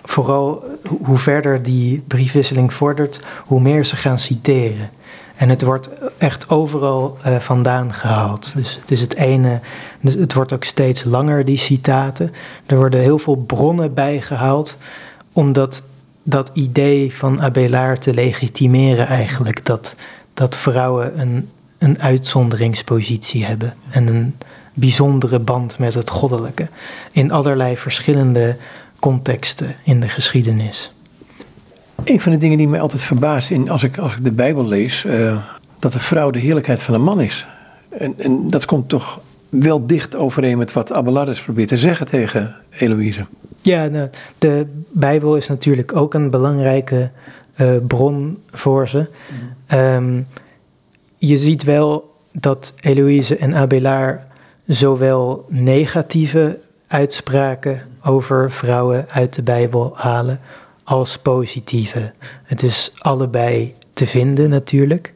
vooral 0.02 0.64
hoe 1.02 1.18
verder 1.18 1.62
die 1.62 2.02
briefwisseling 2.06 2.72
vordert, 2.72 3.20
hoe 3.44 3.60
meer 3.60 3.84
ze 3.84 3.96
gaan 3.96 4.18
citeren. 4.18 4.90
En 5.36 5.48
het 5.48 5.62
wordt 5.62 5.88
echt 6.18 6.48
overal 6.48 7.18
uh, 7.26 7.36
vandaan 7.36 7.92
gehaald. 7.92 8.52
Dus 8.56 8.78
het 8.80 8.90
is 8.90 9.00
het 9.00 9.14
ene, 9.14 9.60
dus 10.00 10.14
het 10.14 10.32
wordt 10.32 10.52
ook 10.52 10.64
steeds 10.64 11.04
langer, 11.04 11.44
die 11.44 11.56
citaten. 11.56 12.32
Er 12.66 12.76
worden 12.76 13.00
heel 13.00 13.18
veel 13.18 13.36
bronnen 13.36 13.94
bijgehaald, 13.94 14.76
omdat 15.32 15.82
dat 16.22 16.50
idee 16.52 17.14
van 17.14 17.42
Abelard 17.42 18.02
te 18.02 18.14
legitimeren 18.14 19.06
eigenlijk, 19.06 19.66
dat, 19.66 19.96
dat 20.34 20.56
vrouwen 20.56 21.20
een, 21.20 21.48
een 21.78 22.00
uitzonderingspositie 22.00 23.44
hebben 23.44 23.74
en 23.90 24.06
een 24.06 24.34
bijzondere 24.74 25.38
band 25.38 25.78
met 25.78 25.94
het 25.94 26.10
goddelijke 26.10 26.68
in 27.12 27.30
allerlei 27.30 27.76
verschillende 27.76 28.56
contexten 28.98 29.74
in 29.84 30.00
de 30.00 30.08
geschiedenis. 30.08 30.92
Een 32.04 32.20
van 32.20 32.32
de 32.32 32.38
dingen 32.38 32.58
die 32.58 32.68
mij 32.68 32.80
altijd 32.80 33.02
verbaast 33.02 33.50
in, 33.50 33.70
als, 33.70 33.82
ik, 33.82 33.98
als 33.98 34.12
ik 34.12 34.24
de 34.24 34.32
Bijbel 34.32 34.66
lees, 34.66 35.04
uh, 35.04 35.36
dat 35.78 35.92
de 35.92 35.98
vrouw 35.98 36.30
de 36.30 36.38
heerlijkheid 36.38 36.82
van 36.82 36.94
de 36.94 37.00
man 37.00 37.20
is. 37.20 37.46
En, 37.88 38.14
en 38.18 38.50
dat 38.50 38.64
komt 38.64 38.88
toch 38.88 39.20
wel 39.48 39.86
dicht 39.86 40.16
overeen 40.16 40.58
met 40.58 40.72
wat 40.72 40.92
Abelardus 40.92 41.40
probeert 41.40 41.68
te 41.68 41.76
zeggen 41.76 42.06
tegen 42.06 42.56
Eloïse. 42.70 43.24
Ja, 43.62 43.86
nou, 43.86 44.08
de 44.38 44.66
Bijbel 44.88 45.36
is 45.36 45.48
natuurlijk 45.48 45.96
ook 45.96 46.14
een 46.14 46.30
belangrijke 46.30 47.10
uh, 47.60 47.76
bron 47.86 48.42
voor 48.50 48.88
ze. 48.88 49.06
Mm. 49.68 49.78
Um, 49.78 50.26
je 51.16 51.36
ziet 51.36 51.62
wel 51.62 52.14
dat 52.32 52.74
Eloïse 52.80 53.36
en 53.36 53.54
Abelard 53.54 54.20
zowel 54.66 55.46
negatieve 55.48 56.58
uitspraken 56.86 57.82
over 58.04 58.50
vrouwen 58.50 59.06
uit 59.08 59.34
de 59.34 59.42
Bijbel 59.42 59.92
halen 59.94 60.40
als 60.84 61.18
positieve. 61.18 62.12
Het 62.42 62.62
is 62.62 62.92
allebei 62.98 63.74
te 63.92 64.06
vinden 64.06 64.50
natuurlijk. 64.50 65.12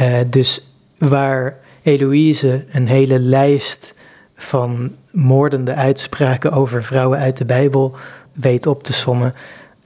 Uh, 0.00 0.18
dus 0.26 0.60
waar 0.98 1.58
Eloïse 1.82 2.64
een 2.70 2.88
hele 2.88 3.20
lijst 3.20 3.94
van 4.42 4.94
moordende 5.10 5.74
uitspraken 5.74 6.52
over 6.52 6.84
vrouwen 6.84 7.18
uit 7.18 7.36
de 7.36 7.44
Bijbel 7.44 7.94
weet 8.32 8.66
op 8.66 8.82
te 8.82 8.92
sommen, 8.92 9.34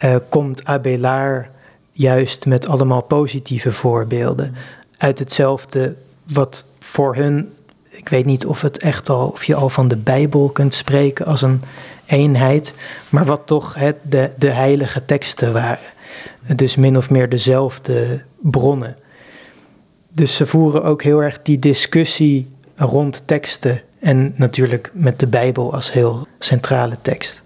uh, 0.04 0.16
komt 0.28 0.64
Abelard 0.64 1.46
juist 1.92 2.46
met 2.46 2.68
allemaal 2.68 3.02
positieve 3.02 3.72
voorbeelden 3.72 4.54
uit 4.98 5.18
hetzelfde 5.18 5.94
wat 6.24 6.64
voor 6.78 7.14
hun 7.14 7.52
ik 7.96 8.08
weet 8.08 8.24
niet 8.24 8.46
of, 8.46 8.60
het 8.60 8.78
echt 8.78 9.08
al, 9.08 9.28
of 9.28 9.44
je 9.44 9.54
al 9.54 9.68
van 9.68 9.88
de 9.88 9.96
Bijbel 9.96 10.48
kunt 10.48 10.74
spreken 10.74 11.26
als 11.26 11.42
een 11.42 11.62
eenheid, 12.06 12.74
maar 13.08 13.24
wat 13.24 13.40
toch 13.44 13.74
het, 13.74 13.96
de, 14.02 14.30
de 14.38 14.50
heilige 14.50 15.04
teksten 15.04 15.52
waren. 15.52 15.92
Dus 16.56 16.76
min 16.76 16.96
of 16.96 17.10
meer 17.10 17.28
dezelfde 17.28 18.22
bronnen. 18.40 18.96
Dus 20.08 20.36
ze 20.36 20.46
voeren 20.46 20.84
ook 20.84 21.02
heel 21.02 21.22
erg 21.22 21.42
die 21.42 21.58
discussie 21.58 22.53
rond 22.76 23.22
teksten 23.24 23.80
en 23.98 24.34
natuurlijk 24.36 24.90
met 24.94 25.20
de 25.20 25.26
Bijbel 25.26 25.74
als 25.74 25.92
heel 25.92 26.26
centrale 26.38 26.96
tekst. 27.02 27.42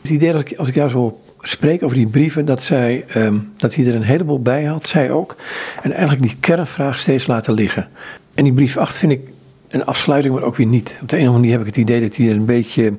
Het 0.00 0.10
idee 0.10 0.32
dat 0.32 0.40
ik, 0.40 0.58
als 0.58 0.68
ik 0.68 0.74
jou 0.74 0.90
zo 0.90 1.18
spreek 1.40 1.82
over 1.82 1.96
die 1.96 2.06
brieven, 2.06 2.44
dat, 2.44 2.62
zij, 2.62 3.04
um, 3.16 3.52
dat 3.56 3.74
hij 3.74 3.86
er 3.86 3.94
een 3.94 4.02
heleboel 4.02 4.42
bij 4.42 4.64
had, 4.64 4.86
zij 4.86 5.10
ook. 5.10 5.36
En 5.82 5.92
eigenlijk 5.92 6.22
die 6.22 6.36
kernvraag 6.40 6.98
steeds 6.98 7.26
laten 7.26 7.54
liggen. 7.54 7.88
En 8.34 8.44
die 8.44 8.52
brief 8.52 8.76
8 8.76 8.98
vind 8.98 9.12
ik 9.12 9.20
een 9.68 9.84
afsluiting, 9.84 10.34
maar 10.34 10.42
ook 10.42 10.56
weer 10.56 10.66
niet. 10.66 10.98
Op 11.02 11.08
de 11.08 11.16
een 11.16 11.22
of 11.22 11.28
andere 11.28 11.38
manier 11.38 11.50
heb 11.50 11.60
ik 11.60 11.66
het 11.66 11.76
idee 11.76 12.00
dat 12.00 12.16
hij 12.16 12.28
er 12.28 12.34
een 12.34 12.44
beetje. 12.44 12.92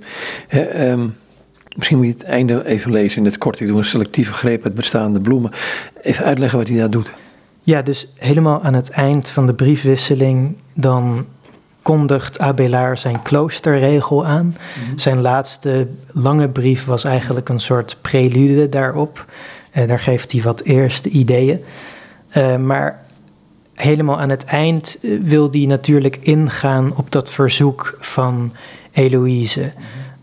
Ehm, 0.47 1.07
misschien 1.75 1.97
moet 1.97 2.05
je 2.05 2.11
het 2.11 2.23
einde 2.23 2.65
even 2.65 2.91
lezen 2.91 3.17
in 3.17 3.25
het 3.25 3.37
kort. 3.37 3.59
Ik 3.59 3.67
doe 3.67 3.77
een 3.77 3.85
selectieve 3.85 4.33
greep 4.33 4.63
met 4.63 4.75
bestaande 4.75 5.19
bloemen. 5.19 5.51
Even 6.01 6.25
uitleggen 6.25 6.57
wat 6.59 6.67
hij 6.67 6.77
daar 6.77 6.89
doet. 6.89 7.11
Ja, 7.61 7.81
dus 7.81 8.07
helemaal 8.15 8.63
aan 8.63 8.73
het 8.73 8.89
eind 8.89 9.29
van 9.29 9.45
de 9.45 9.53
briefwisseling, 9.53 10.55
dan 10.73 11.25
kondigt 11.85 12.39
Abelard 12.39 12.99
zijn 12.99 13.21
kloosterregel 13.21 14.25
aan. 14.25 14.45
Mhm. 14.45 14.97
Zijn 14.97 15.21
laatste 15.21 15.87
lange 16.07 16.49
brief 16.49 16.85
was 16.85 17.03
eigenlijk 17.03 17.49
een 17.49 17.59
soort 17.59 17.97
prelude 18.01 18.69
daarop. 18.69 19.25
Uh, 19.73 19.87
daar 19.87 19.99
geeft 19.99 20.31
hij 20.31 20.41
wat 20.41 20.61
eerste 20.61 21.09
ideeën. 21.09 21.63
Uh, 22.37 22.55
maar 22.55 23.03
helemaal 23.73 24.19
aan 24.19 24.29
het 24.29 24.45
eind 24.45 24.97
eh, 25.01 25.09
wil 25.21 25.51
hij 25.51 25.65
natuurlijk 25.65 26.17
ingaan 26.21 26.95
op 26.95 27.11
dat 27.11 27.31
verzoek 27.31 27.97
van 27.99 28.53
Eloïse. 28.91 29.71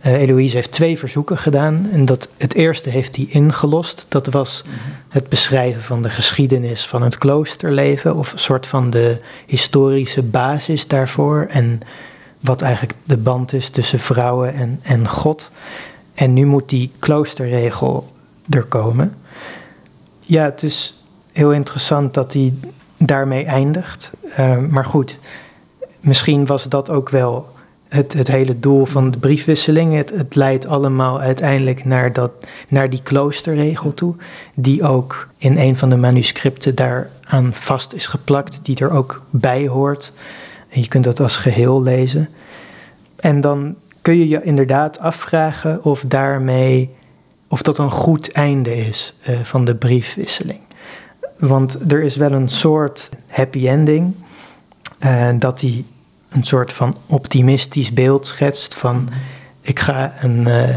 Uh, 0.06 0.12
Eloïse 0.20 0.56
heeft 0.56 0.72
twee 0.72 0.98
verzoeken 0.98 1.38
gedaan. 1.38 1.88
En 1.92 2.04
dat, 2.04 2.28
het 2.36 2.54
eerste 2.54 2.90
heeft 2.90 3.16
hij 3.16 3.26
ingelost. 3.28 4.06
Dat 4.08 4.26
was 4.26 4.64
het 5.08 5.28
beschrijven 5.28 5.82
van 5.82 6.02
de 6.02 6.10
geschiedenis 6.10 6.86
van 6.86 7.02
het 7.02 7.18
kloosterleven. 7.18 8.16
Of 8.16 8.32
een 8.32 8.38
soort 8.38 8.66
van 8.66 8.90
de 8.90 9.16
historische 9.46 10.22
basis 10.22 10.86
daarvoor. 10.86 11.46
En 11.48 11.80
wat 12.40 12.62
eigenlijk 12.62 12.94
de 13.04 13.16
band 13.16 13.52
is 13.52 13.68
tussen 13.68 13.98
vrouwen 13.98 14.54
en, 14.54 14.80
en 14.82 15.08
God. 15.08 15.50
En 16.14 16.32
nu 16.32 16.46
moet 16.46 16.68
die 16.68 16.90
kloosterregel 16.98 18.06
er 18.50 18.64
komen. 18.64 19.16
Ja, 20.20 20.44
het 20.44 20.62
is 20.62 21.02
heel 21.32 21.52
interessant 21.52 22.14
dat 22.14 22.32
hij 22.32 22.52
daarmee 22.96 23.44
eindigt. 23.44 24.10
Uh, 24.38 24.58
maar 24.58 24.84
goed, 24.84 25.18
misschien 26.00 26.46
was 26.46 26.68
dat 26.68 26.90
ook 26.90 27.08
wel 27.08 27.48
het, 27.92 28.12
het 28.12 28.28
hele 28.28 28.60
doel 28.60 28.84
van 28.84 29.10
de 29.10 29.18
briefwisseling. 29.18 29.94
Het, 29.94 30.10
het 30.10 30.34
leidt 30.34 30.66
allemaal 30.66 31.20
uiteindelijk 31.20 31.84
naar, 31.84 32.12
dat, 32.12 32.30
naar 32.68 32.90
die 32.90 33.02
kloosterregel 33.02 33.94
toe, 33.94 34.14
die 34.54 34.82
ook 34.82 35.28
in 35.36 35.58
een 35.58 35.76
van 35.76 35.88
de 35.88 35.96
manuscripten 35.96 36.74
daaraan 36.74 37.54
vast 37.54 37.92
is 37.92 38.06
geplakt, 38.06 38.60
die 38.62 38.76
er 38.76 38.90
ook 38.90 39.22
bij 39.30 39.68
hoort. 39.68 40.12
En 40.68 40.80
je 40.80 40.88
kunt 40.88 41.04
dat 41.04 41.20
als 41.20 41.36
geheel 41.36 41.82
lezen. 41.82 42.28
En 43.16 43.40
dan 43.40 43.74
kun 44.02 44.18
je 44.18 44.28
je 44.28 44.42
inderdaad 44.42 44.98
afvragen 44.98 45.84
of 45.84 46.04
daarmee, 46.06 46.90
of 47.48 47.62
dat 47.62 47.78
een 47.78 47.90
goed 47.90 48.32
einde 48.32 48.76
is 48.76 49.14
uh, 49.28 49.40
van 49.40 49.64
de 49.64 49.74
briefwisseling. 49.74 50.60
Want 51.38 51.92
er 51.92 52.02
is 52.02 52.16
wel 52.16 52.32
een 52.32 52.48
soort 52.48 53.08
happy 53.26 53.68
ending. 53.68 54.14
Uh, 55.04 55.28
dat 55.38 55.60
hij 55.60 55.84
een 56.32 56.44
soort 56.44 56.72
van 56.72 56.96
optimistisch 57.06 57.92
beeld 57.92 58.26
schetst 58.26 58.74
van 58.74 59.08
ik 59.60 59.80
ga 59.80 60.14
een, 60.18 60.48
uh, 60.48 60.74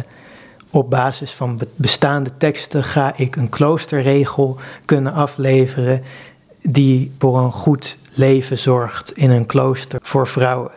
op 0.69 0.89
basis 0.89 1.31
van 1.31 1.59
bestaande 1.75 2.29
teksten 2.37 2.83
ga 2.83 3.17
ik 3.17 3.35
een 3.35 3.49
kloosterregel 3.49 4.57
kunnen 4.85 5.13
afleveren 5.13 6.03
die 6.61 7.11
voor 7.19 7.37
een 7.37 7.51
goed 7.51 7.97
leven 8.13 8.57
zorgt 8.57 9.11
in 9.11 9.29
een 9.29 9.45
klooster 9.45 9.99
voor 10.03 10.27
vrouwen. 10.27 10.71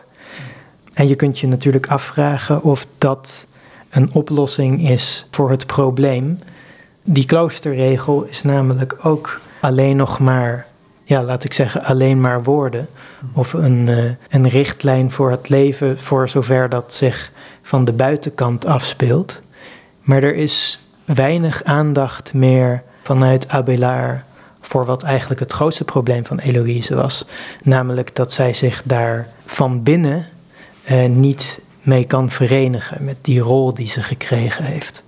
En 0.93 1.07
je 1.07 1.15
kunt 1.15 1.39
je 1.39 1.47
natuurlijk 1.47 1.87
afvragen 1.87 2.63
of 2.63 2.87
dat 2.97 3.45
een 3.89 4.13
oplossing 4.13 4.89
is 4.89 5.27
voor 5.31 5.49
het 5.49 5.65
probleem. 5.65 6.37
Die 7.03 7.25
kloosterregel 7.25 8.23
is 8.23 8.43
namelijk 8.43 8.97
ook 9.01 9.39
alleen 9.61 9.95
nog 9.95 10.19
maar, 10.19 10.67
ja, 11.09 11.23
laat 11.23 11.43
ik 11.43 11.53
zeggen, 11.53 11.83
alleen 11.83 12.21
maar 12.21 12.43
woorden. 12.43 12.87
Of 13.33 13.53
een, 13.53 13.87
uh, 13.87 14.11
een 14.29 14.49
richtlijn 14.49 15.11
voor 15.11 15.31
het 15.31 15.49
leven 15.49 15.99
voor 15.99 16.29
zover 16.29 16.69
dat 16.69 16.93
zich 16.93 17.31
van 17.61 17.85
de 17.85 17.93
buitenkant 17.93 18.65
afspeelt. 18.65 19.41
Maar 20.01 20.23
er 20.23 20.35
is 20.35 20.79
weinig 21.05 21.63
aandacht 21.63 22.33
meer 22.33 22.83
vanuit 23.03 23.47
Abelard 23.47 24.21
voor 24.61 24.85
wat 24.85 25.03
eigenlijk 25.03 25.39
het 25.39 25.51
grootste 25.51 25.83
probleem 25.83 26.25
van 26.25 26.39
Eloïse 26.39 26.95
was. 26.95 27.25
Namelijk 27.63 28.15
dat 28.15 28.31
zij 28.31 28.53
zich 28.53 28.81
daar 28.85 29.27
van 29.45 29.83
binnen 29.83 30.27
eh, 30.83 31.05
niet 31.05 31.61
mee 31.81 32.05
kan 32.05 32.29
verenigen 32.29 33.03
met 33.03 33.17
die 33.21 33.39
rol 33.39 33.73
die 33.73 33.87
ze 33.87 34.03
gekregen 34.03 34.63
heeft. 34.63 35.03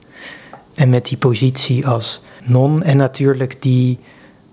En 0.75 0.89
met 0.89 1.05
die 1.05 1.17
positie 1.17 1.87
als 1.87 2.21
non 2.43 2.83
en 2.83 2.97
natuurlijk 2.97 3.61
die 3.61 3.99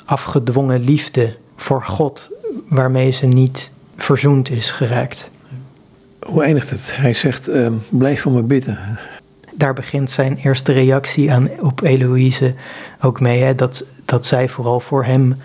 afgedwongen 0.09 0.81
liefde 0.81 1.37
voor 1.57 1.85
God 1.85 2.29
waarmee 2.69 3.11
ze 3.11 3.27
niet 3.27 3.73
verzoend 3.97 4.51
is 4.51 4.71
geraakt. 4.71 5.31
Hoe 6.27 6.43
eindigt 6.43 6.71
het? 6.71 6.97
Hij 6.97 7.15
zegt: 7.15 7.49
uh, 7.49 7.69
Blijf 7.89 8.21
voor 8.21 8.33
me 8.33 8.43
bidden. 8.43 8.79
Daar 9.55 9.75
begint 9.75 10.11
zijn 10.11 10.37
eerste 10.37 10.73
reactie 10.73 11.33
aan, 11.33 11.61
op 11.61 11.83
Eloïse 11.83 12.55
ook 13.01 13.21
mee. 13.21 13.43
Hè? 13.43 13.55
Dat, 13.55 13.85
dat 14.05 14.27
zij 14.27 14.49
vooral 14.49 14.81
voor 14.81 15.05
hem 15.05 15.37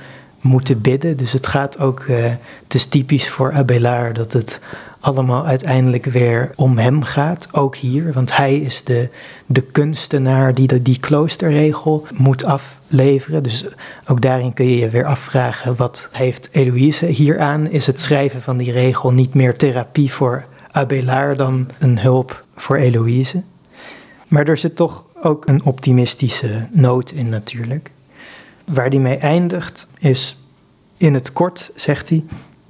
moeten 0.42 0.82
bidden. 0.82 1.18
Dus 1.18 1.32
het 1.32 1.48
gaat 1.48 1.80
ook, 1.80 2.00
uh, 2.00 2.24
het 2.64 2.74
is 2.74 2.86
typisch 2.86 3.30
voor 3.30 3.52
Abelard 3.52 4.16
dat 4.16 4.34
het 4.34 4.60
allemaal 5.04 5.46
uiteindelijk 5.46 6.06
weer 6.06 6.50
om 6.56 6.78
hem 6.78 7.04
gaat, 7.04 7.48
ook 7.52 7.76
hier. 7.76 8.14
Want 8.14 8.38
hij 8.38 8.56
is 8.56 8.84
de, 8.84 9.10
de 9.46 9.62
kunstenaar 9.62 10.54
die 10.54 10.68
de, 10.68 10.82
die 10.82 11.00
kloosterregel 11.00 12.08
moet 12.14 12.44
afleveren. 12.44 13.44
Dus 13.44 13.66
ook 14.08 14.22
daarin 14.22 14.54
kun 14.54 14.66
je 14.66 14.78
je 14.78 14.90
weer 14.90 15.06
afvragen, 15.06 15.76
wat 15.76 16.08
heeft 16.12 16.50
Eloïse 16.52 17.06
hieraan? 17.06 17.70
Is 17.70 17.88
het 17.88 18.02
schrijven 18.02 18.42
van 18.42 18.58
die 18.58 18.72
regel 18.72 19.12
niet 19.12 19.34
meer 19.34 19.54
therapie 19.54 20.12
voor 20.12 20.46
Abelard 20.72 21.38
dan 21.38 21.68
een 21.80 22.00
hulp 22.00 22.44
voor 22.56 22.76
Eloïse? 22.76 23.44
Maar 24.28 24.48
er 24.48 24.58
zit 24.58 24.76
toch 24.76 25.06
ook 25.22 25.48
een 25.48 25.64
optimistische 25.64 26.68
noot 26.72 27.12
in 27.12 27.30
natuurlijk. 27.30 27.92
Waar 28.66 28.90
die 28.90 29.00
mee 29.00 29.18
eindigt 29.18 29.88
is, 30.00 30.38
in 30.98 31.14
het 31.14 31.34
kort 31.34 31.72
zegt 31.76 32.10
hij, 32.10 32.24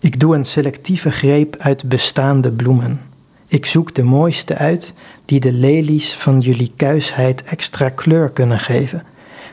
ik 0.04 0.20
doe 0.20 0.36
een 0.36 0.45
selectieve 0.45 1.12
greep 1.12 1.56
uit 1.60 1.89
bestaande 1.89 2.51
bloemen. 2.51 3.01
Ik 3.47 3.66
zoek 3.66 3.95
de 3.95 4.04
mooiste 4.04 4.56
uit 4.56 4.93
die 5.26 5.39
de 5.39 5.51
lelies 5.51 6.14
van 6.14 6.39
jullie 6.39 6.72
kuisheid 6.76 7.43
extra 7.43 7.89
kleur 7.89 8.30
kunnen 8.30 8.60
geven. 8.60 9.04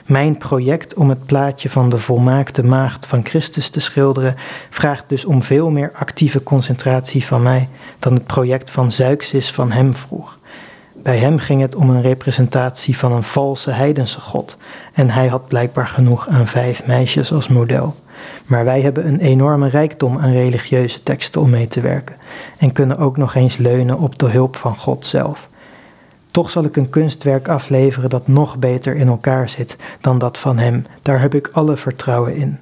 Mijn 0.06 0.38
project 0.38 0.94
om 0.94 1.08
het 1.08 1.26
plaatje 1.26 1.70
van 1.70 1.90
de 1.90 1.98
volmaakte 1.98 2.64
maagd 2.64 3.06
van 3.06 3.24
Christus 3.24 3.68
te 3.68 3.80
schilderen 3.80 4.34
vraagt 4.70 5.04
dus 5.08 5.24
om 5.24 5.42
veel 5.42 5.70
meer 5.70 5.92
actieve 5.92 6.42
concentratie 6.42 7.24
van 7.24 7.42
mij 7.42 7.68
dan 7.98 8.14
het 8.14 8.26
project 8.26 8.70
van 8.70 8.92
Zeuxis 8.92 9.50
van 9.50 9.70
hem 9.72 9.94
vroeg. 9.94 10.38
Bij 11.02 11.18
hem 11.18 11.38
ging 11.38 11.60
het 11.60 11.74
om 11.74 11.90
een 11.90 12.02
representatie 12.02 12.98
van 12.98 13.12
een 13.12 13.22
valse 13.22 13.70
heidense 13.70 14.20
god 14.20 14.56
en 14.92 15.10
hij 15.10 15.26
had 15.26 15.48
blijkbaar 15.48 15.86
genoeg 15.86 16.28
aan 16.28 16.46
vijf 16.46 16.86
meisjes 16.86 17.32
als 17.32 17.48
model. 17.48 17.94
Maar 18.46 18.64
wij 18.64 18.80
hebben 18.80 19.06
een 19.06 19.20
enorme 19.20 19.68
rijkdom 19.68 20.18
aan 20.18 20.32
religieuze 20.32 21.02
teksten 21.02 21.40
om 21.40 21.50
mee 21.50 21.68
te 21.68 21.80
werken 21.80 22.16
en 22.58 22.72
kunnen 22.72 22.98
ook 22.98 23.16
nog 23.16 23.34
eens 23.34 23.56
leunen 23.56 23.98
op 23.98 24.18
de 24.18 24.26
hulp 24.26 24.56
van 24.56 24.76
God 24.76 25.06
zelf. 25.06 25.48
Toch 26.30 26.50
zal 26.50 26.64
ik 26.64 26.76
een 26.76 26.90
kunstwerk 26.90 27.48
afleveren 27.48 28.10
dat 28.10 28.28
nog 28.28 28.58
beter 28.58 28.96
in 28.96 29.08
elkaar 29.08 29.48
zit 29.48 29.76
dan 30.00 30.18
dat 30.18 30.38
van 30.38 30.58
hem. 30.58 30.84
Daar 31.02 31.20
heb 31.20 31.34
ik 31.34 31.50
alle 31.52 31.76
vertrouwen 31.76 32.36
in. 32.36 32.58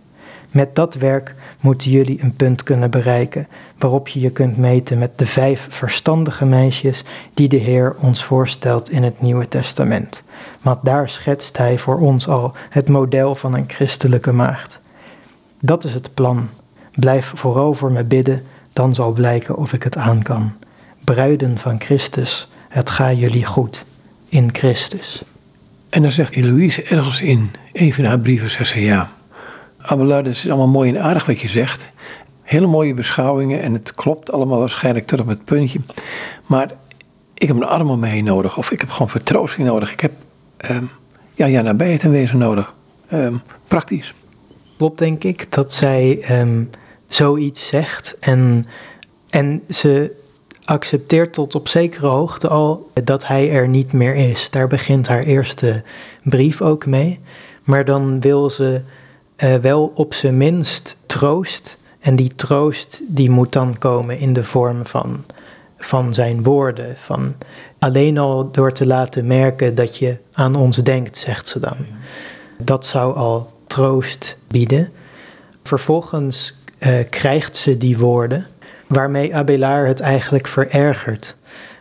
Met 0.50 0.74
dat 0.74 0.94
werk 0.94 1.34
moeten 1.60 1.90
jullie 1.90 2.22
een 2.22 2.34
punt 2.34 2.62
kunnen 2.62 2.90
bereiken 2.90 3.48
waarop 3.78 4.08
je 4.08 4.20
je 4.20 4.30
kunt 4.30 4.56
meten 4.56 4.98
met 4.98 5.18
de 5.18 5.26
vijf 5.26 5.66
verstandige 5.70 6.44
meisjes 6.44 7.04
die 7.34 7.48
de 7.48 7.56
Heer 7.56 7.94
ons 8.00 8.24
voorstelt 8.24 8.90
in 8.90 9.02
het 9.02 9.20
Nieuwe 9.20 9.48
Testament. 9.48 10.22
Want 10.62 10.78
daar 10.82 11.10
schetst 11.10 11.56
Hij 11.56 11.78
voor 11.78 11.98
ons 11.98 12.28
al 12.28 12.52
het 12.68 12.88
model 12.88 13.34
van 13.34 13.54
een 13.54 13.64
christelijke 13.66 14.32
maagd. 14.32 14.80
Dat 15.60 15.84
is 15.84 15.94
het 15.94 16.14
plan. 16.14 16.48
Blijf 16.94 17.32
vooral 17.34 17.74
voor 17.74 17.92
me 17.92 18.04
bidden, 18.04 18.42
dan 18.72 18.94
zal 18.94 19.12
blijken 19.12 19.56
of 19.56 19.72
ik 19.72 19.82
het 19.82 19.96
aan 19.96 20.22
kan. 20.22 20.52
Bruiden 21.04 21.58
van 21.58 21.80
Christus, 21.80 22.48
het 22.68 22.90
gaat 22.90 23.18
jullie 23.18 23.46
goed. 23.46 23.84
In 24.28 24.48
Christus. 24.52 25.22
En 25.88 26.02
dan 26.02 26.10
zegt 26.10 26.32
Eloïse 26.32 26.82
ergens 26.82 27.20
in 27.20 27.50
een 27.72 27.94
van 27.94 28.04
haar 28.04 28.18
brieven, 28.18 28.50
zegt 28.50 28.70
ze 28.70 28.80
ja. 28.80 29.10
Abelard, 29.78 30.26
het 30.26 30.36
is 30.36 30.48
allemaal 30.48 30.68
mooi 30.68 30.94
en 30.94 31.02
aardig 31.02 31.26
wat 31.26 31.40
je 31.40 31.48
zegt. 31.48 31.86
Hele 32.42 32.66
mooie 32.66 32.94
beschouwingen 32.94 33.62
en 33.62 33.72
het 33.72 33.94
klopt 33.94 34.32
allemaal 34.32 34.58
waarschijnlijk 34.58 35.06
tot 35.06 35.20
op 35.20 35.26
het 35.26 35.44
puntje. 35.44 35.80
Maar 36.46 36.70
ik 37.34 37.48
heb 37.48 37.56
een 37.56 37.64
arm 37.64 37.90
om 37.90 37.98
mij 37.98 38.20
nodig 38.20 38.56
of 38.56 38.70
ik 38.70 38.80
heb 38.80 38.90
gewoon 38.90 39.10
vertroosting 39.10 39.66
nodig. 39.66 39.92
Ik 39.92 40.00
heb 40.00 40.12
um, 40.70 40.90
ja, 41.34 41.46
ja, 41.46 41.62
nabijheid 41.62 42.02
en 42.02 42.10
wezen 42.10 42.38
nodig. 42.38 42.74
Um, 43.12 43.42
praktisch 43.66 44.14
klopt, 44.76 44.98
denk 44.98 45.24
ik, 45.24 45.52
dat 45.52 45.72
zij 45.72 46.18
ehm, 46.20 46.64
zoiets 47.06 47.66
zegt. 47.66 48.16
En, 48.20 48.64
en 49.30 49.62
ze 49.68 50.16
accepteert 50.64 51.32
tot 51.32 51.54
op 51.54 51.68
zekere 51.68 52.06
hoogte 52.06 52.48
al 52.48 52.90
dat 53.04 53.26
hij 53.26 53.50
er 53.50 53.68
niet 53.68 53.92
meer 53.92 54.14
is. 54.14 54.50
Daar 54.50 54.66
begint 54.66 55.08
haar 55.08 55.22
eerste 55.22 55.82
brief 56.22 56.62
ook 56.62 56.86
mee. 56.86 57.20
Maar 57.64 57.84
dan 57.84 58.20
wil 58.20 58.50
ze 58.50 58.82
uh, 59.44 59.54
wel 59.54 59.92
op 59.94 60.14
zijn 60.14 60.36
minst 60.36 60.96
troost. 61.06 61.76
En 62.00 62.16
die 62.16 62.34
troost 62.34 63.00
die 63.06 63.30
moet 63.30 63.52
dan 63.52 63.78
komen 63.78 64.18
in 64.18 64.32
de 64.32 64.44
vorm 64.44 64.86
van, 64.86 65.24
van 65.78 66.14
zijn 66.14 66.42
woorden. 66.42 66.96
Van 66.96 67.34
alleen 67.78 68.18
al 68.18 68.50
door 68.50 68.72
te 68.72 68.86
laten 68.86 69.26
merken 69.26 69.74
dat 69.74 69.96
je 69.96 70.18
aan 70.32 70.54
ons 70.54 70.76
denkt, 70.76 71.16
zegt 71.16 71.48
ze 71.48 71.58
dan. 71.58 71.76
Dat 72.62 72.86
zou 72.86 73.16
al 73.16 73.52
troost 73.66 74.36
bieden. 74.46 74.88
Vervolgens 75.62 76.54
uh, 76.78 76.98
krijgt 77.10 77.56
ze 77.56 77.76
die 77.76 77.98
woorden, 77.98 78.46
waarmee 78.86 79.34
Abelard 79.34 79.88
het 79.88 80.00
eigenlijk 80.00 80.46
verergert. 80.46 81.36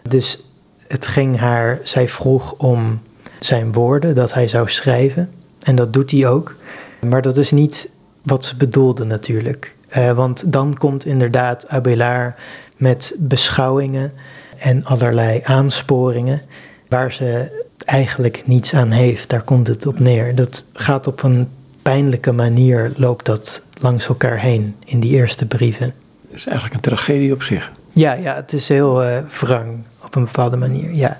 Dus 0.09 0.39
het 0.87 1.07
ging 1.07 1.37
haar, 1.37 1.79
zij 1.83 2.09
vroeg 2.09 2.53
om 2.57 3.01
zijn 3.39 3.73
woorden, 3.73 4.15
dat 4.15 4.33
hij 4.33 4.47
zou 4.47 4.69
schrijven. 4.69 5.31
En 5.59 5.75
dat 5.75 5.93
doet 5.93 6.11
hij 6.11 6.27
ook. 6.27 6.55
Maar 6.99 7.21
dat 7.21 7.37
is 7.37 7.51
niet 7.51 7.89
wat 8.21 8.45
ze 8.45 8.55
bedoelde 8.55 9.03
natuurlijk. 9.03 9.75
Uh, 9.97 10.11
want 10.11 10.51
dan 10.51 10.73
komt 10.77 11.05
inderdaad 11.05 11.67
Abelard 11.67 12.39
met 12.77 13.13
beschouwingen 13.17 14.13
en 14.57 14.85
allerlei 14.85 15.41
aansporingen 15.43 16.41
waar 16.87 17.11
ze 17.11 17.51
eigenlijk 17.85 18.41
niets 18.45 18.73
aan 18.73 18.91
heeft. 18.91 19.29
Daar 19.29 19.43
komt 19.43 19.67
het 19.67 19.85
op 19.85 19.99
neer. 19.99 20.35
Dat 20.35 20.63
gaat 20.73 21.07
op 21.07 21.23
een 21.23 21.49
pijnlijke 21.81 22.31
manier 22.31 22.91
loopt 22.95 23.25
dat 23.25 23.61
langs 23.81 24.07
elkaar 24.07 24.39
heen 24.39 24.75
in 24.85 24.99
die 24.99 25.11
eerste 25.11 25.45
brieven. 25.45 25.85
Het 25.85 26.35
is 26.35 26.45
eigenlijk 26.45 26.75
een 26.75 26.81
tragedie 26.81 27.33
op 27.33 27.43
zich. 27.43 27.71
Ja, 27.93 28.13
ja 28.13 28.35
het 28.35 28.53
is 28.53 28.67
heel 28.67 29.03
uh, 29.03 29.17
wrang 29.39 29.77
op 30.03 30.15
een 30.15 30.25
bepaalde 30.25 30.57
manier, 30.57 30.93
ja. 30.93 31.19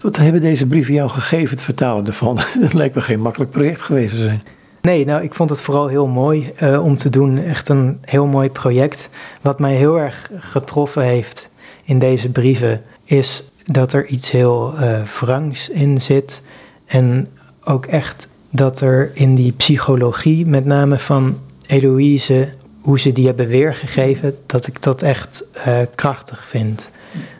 Wat 0.00 0.16
hebben 0.16 0.40
deze 0.40 0.66
brieven 0.66 0.94
jou 0.94 1.08
gegeven, 1.08 1.50
het 1.50 1.62
vertalen 1.62 2.06
ervan? 2.06 2.38
dat 2.60 2.72
lijkt 2.72 2.94
me 2.94 3.00
geen 3.00 3.20
makkelijk 3.20 3.50
project 3.50 3.82
geweest 3.82 4.10
te 4.10 4.18
zijn. 4.18 4.42
Nee, 4.82 5.04
nou, 5.04 5.22
ik 5.22 5.34
vond 5.34 5.50
het 5.50 5.60
vooral 5.60 5.86
heel 5.86 6.06
mooi 6.06 6.52
uh, 6.62 6.84
om 6.84 6.96
te 6.96 7.10
doen. 7.10 7.38
Echt 7.38 7.68
een 7.68 7.98
heel 8.00 8.26
mooi 8.26 8.50
project. 8.50 9.08
Wat 9.40 9.58
mij 9.58 9.74
heel 9.74 9.98
erg 9.98 10.30
getroffen 10.38 11.02
heeft 11.02 11.48
in 11.84 11.98
deze 11.98 12.30
brieven 12.30 12.82
is 13.04 13.42
dat 13.64 13.92
er 13.92 14.06
iets 14.06 14.30
heel 14.30 14.74
uh, 14.80 15.40
in 15.70 16.00
zit. 16.00 16.42
En 16.86 17.28
ook 17.64 17.86
echt 17.86 18.28
dat 18.50 18.80
er 18.80 19.10
in 19.14 19.34
die 19.34 19.52
psychologie, 19.52 20.46
met 20.46 20.64
name 20.64 20.98
van 20.98 21.38
Eloïse, 21.66 22.48
hoe 22.80 22.98
ze 22.98 23.12
die 23.12 23.26
hebben 23.26 23.48
weergegeven, 23.48 24.36
dat 24.46 24.66
ik 24.66 24.82
dat 24.82 25.02
echt 25.02 25.44
uh, 25.56 25.78
krachtig 25.94 26.44
vind. 26.44 26.90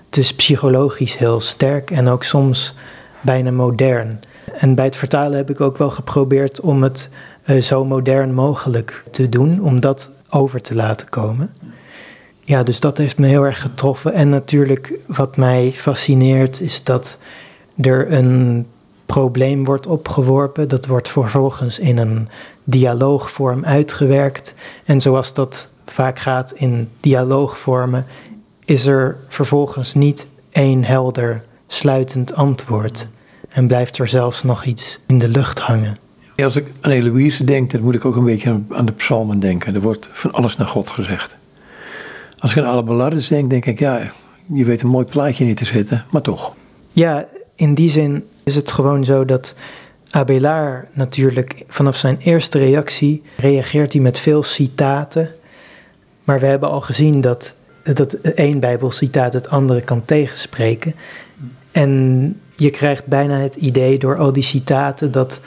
Het 0.06 0.16
is 0.16 0.34
psychologisch 0.34 1.16
heel 1.16 1.40
sterk 1.40 1.90
en 1.90 2.08
ook 2.08 2.24
soms 2.24 2.74
bijna 3.20 3.50
modern. 3.50 4.20
En 4.52 4.74
bij 4.74 4.84
het 4.84 4.96
vertalen 4.96 5.36
heb 5.36 5.50
ik 5.50 5.60
ook 5.60 5.78
wel 5.78 5.90
geprobeerd 5.90 6.60
om 6.60 6.82
het 6.82 7.10
uh, 7.46 7.62
zo 7.62 7.84
modern 7.84 8.34
mogelijk 8.34 9.04
te 9.10 9.28
doen, 9.28 9.60
om 9.60 9.80
dat 9.80 10.10
over 10.30 10.60
te 10.60 10.74
laten 10.74 11.08
komen. 11.08 11.54
Ja, 12.40 12.62
dus 12.62 12.80
dat 12.80 12.98
heeft 12.98 13.18
me 13.18 13.26
heel 13.26 13.44
erg 13.44 13.60
getroffen. 13.60 14.12
En 14.12 14.28
natuurlijk, 14.28 14.92
wat 15.06 15.36
mij 15.36 15.72
fascineert, 15.74 16.60
is 16.60 16.84
dat 16.84 17.18
er 17.80 18.12
een 18.12 18.66
probleem 19.06 19.64
wordt 19.64 19.86
opgeworpen. 19.86 20.68
Dat 20.68 20.86
wordt 20.86 21.08
vervolgens 21.08 21.78
in 21.78 21.98
een 21.98 22.28
dialoogvorm 22.64 23.64
uitgewerkt. 23.64 24.54
En 24.84 25.00
zoals 25.00 25.32
dat 25.32 25.68
vaak 25.86 26.18
gaat 26.18 26.52
in 26.52 26.88
dialoogvormen, 27.00 28.06
is 28.64 28.86
er 28.86 29.16
vervolgens 29.28 29.94
niet 29.94 30.28
één 30.50 30.84
helder 30.84 31.44
sluitend 31.66 32.34
antwoord. 32.34 33.08
En 33.48 33.66
blijft 33.66 33.98
er 33.98 34.08
zelfs 34.08 34.42
nog 34.42 34.64
iets 34.64 34.98
in 35.06 35.18
de 35.18 35.28
lucht 35.28 35.58
hangen. 35.58 35.96
als 36.36 36.56
ik 36.56 36.66
aan 36.80 36.90
Eloïse 36.90 37.44
denk, 37.44 37.70
dan 37.70 37.80
moet 37.80 37.94
ik 37.94 38.04
ook 38.04 38.16
een 38.16 38.24
beetje 38.24 38.60
aan 38.70 38.86
de 38.86 38.92
psalmen 38.92 39.38
denken. 39.38 39.74
Er 39.74 39.80
wordt 39.80 40.08
van 40.12 40.32
alles 40.32 40.56
naar 40.56 40.68
God 40.68 40.90
gezegd. 40.90 41.36
Als 42.38 42.50
ik 42.50 42.58
aan 42.58 42.70
alle 42.70 42.82
bellardes 42.82 43.28
denk, 43.28 43.50
denk 43.50 43.66
ik, 43.66 43.78
ja, 43.78 44.10
je 44.52 44.64
weet 44.64 44.82
een 44.82 44.88
mooi 44.88 45.04
plaatje 45.04 45.44
niet 45.44 45.56
te 45.56 45.64
zetten, 45.64 46.04
maar 46.10 46.22
toch. 46.22 46.54
Ja, 46.92 47.26
in 47.54 47.74
die 47.74 47.90
zin 47.90 48.24
is 48.44 48.54
het 48.54 48.70
gewoon 48.70 49.04
zo 49.04 49.24
dat 49.24 49.54
Abelard 50.10 50.96
natuurlijk 50.96 51.64
vanaf 51.68 51.96
zijn 51.96 52.16
eerste 52.16 52.58
reactie 52.58 53.22
reageert 53.36 53.92
hij 53.92 54.02
met 54.02 54.18
veel 54.18 54.42
citaten. 54.42 55.30
Maar 56.24 56.40
we 56.40 56.46
hebben 56.46 56.70
al 56.70 56.80
gezien 56.80 57.20
dat, 57.20 57.54
dat 57.82 58.12
één 58.14 58.60
bijbelcitaat 58.60 59.32
het 59.32 59.48
andere 59.48 59.80
kan 59.80 60.04
tegenspreken. 60.04 60.94
En 61.72 62.40
je 62.58 62.70
krijgt 62.70 63.06
bijna 63.06 63.36
het 63.36 63.54
idee 63.54 63.98
door 63.98 64.16
al 64.16 64.32
die 64.32 64.42
citaten 64.42 65.10
dat 65.12 65.40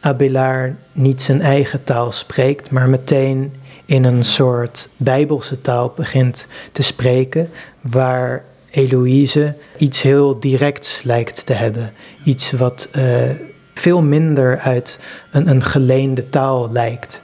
Abelard 0.00 0.74
niet 0.92 1.22
zijn 1.22 1.40
eigen 1.40 1.84
taal 1.84 2.12
spreekt, 2.12 2.70
maar 2.70 2.88
meteen 2.88 3.52
in 3.84 4.04
een 4.04 4.24
soort 4.24 4.88
bijbelse 4.96 5.60
taal 5.60 5.92
begint 5.96 6.46
te 6.72 6.82
spreken, 6.82 7.50
waar 7.80 8.44
Eloïse 8.70 9.54
iets 9.76 10.02
heel 10.02 10.40
directs 10.40 11.02
lijkt 11.02 11.46
te 11.46 11.52
hebben. 11.52 11.92
Iets 12.24 12.50
wat 12.50 12.88
uh, 12.96 13.30
veel 13.74 14.02
minder 14.02 14.58
uit 14.58 14.98
een, 15.30 15.48
een 15.48 15.62
geleende 15.62 16.28
taal 16.28 16.72
lijkt. 16.72 17.20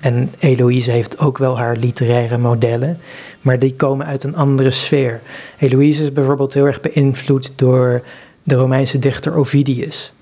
En 0.00 0.32
Eloïse 0.38 0.90
heeft 0.90 1.18
ook 1.18 1.38
wel 1.38 1.58
haar 1.58 1.76
literaire 1.76 2.38
modellen, 2.38 2.98
maar 3.40 3.58
die 3.58 3.74
komen 3.74 4.06
uit 4.06 4.24
een 4.24 4.36
andere 4.36 4.70
sfeer. 4.70 5.20
Eloïse 5.58 6.02
is 6.02 6.12
bijvoorbeeld 6.12 6.54
heel 6.54 6.66
erg 6.66 6.80
beïnvloed 6.80 7.52
door 7.56 8.02
de 8.42 8.54
Romeinse 8.54 8.98
dichter 8.98 9.36
Ovidius. 9.36 10.12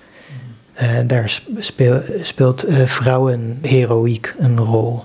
Uh, 0.83 0.99
daar 1.07 1.41
speel, 1.59 2.03
speelt 2.23 2.69
uh, 2.69 2.87
vrouwenheroïek 2.87 4.35
een 4.39 4.59
rol. 4.59 5.03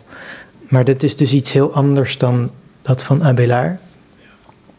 Maar 0.69 0.83
dit 0.83 1.03
is 1.03 1.15
dus 1.15 1.33
iets 1.33 1.51
heel 1.51 1.73
anders 1.73 2.17
dan 2.17 2.51
dat 2.81 3.03
van 3.03 3.23
Abelard. 3.23 3.79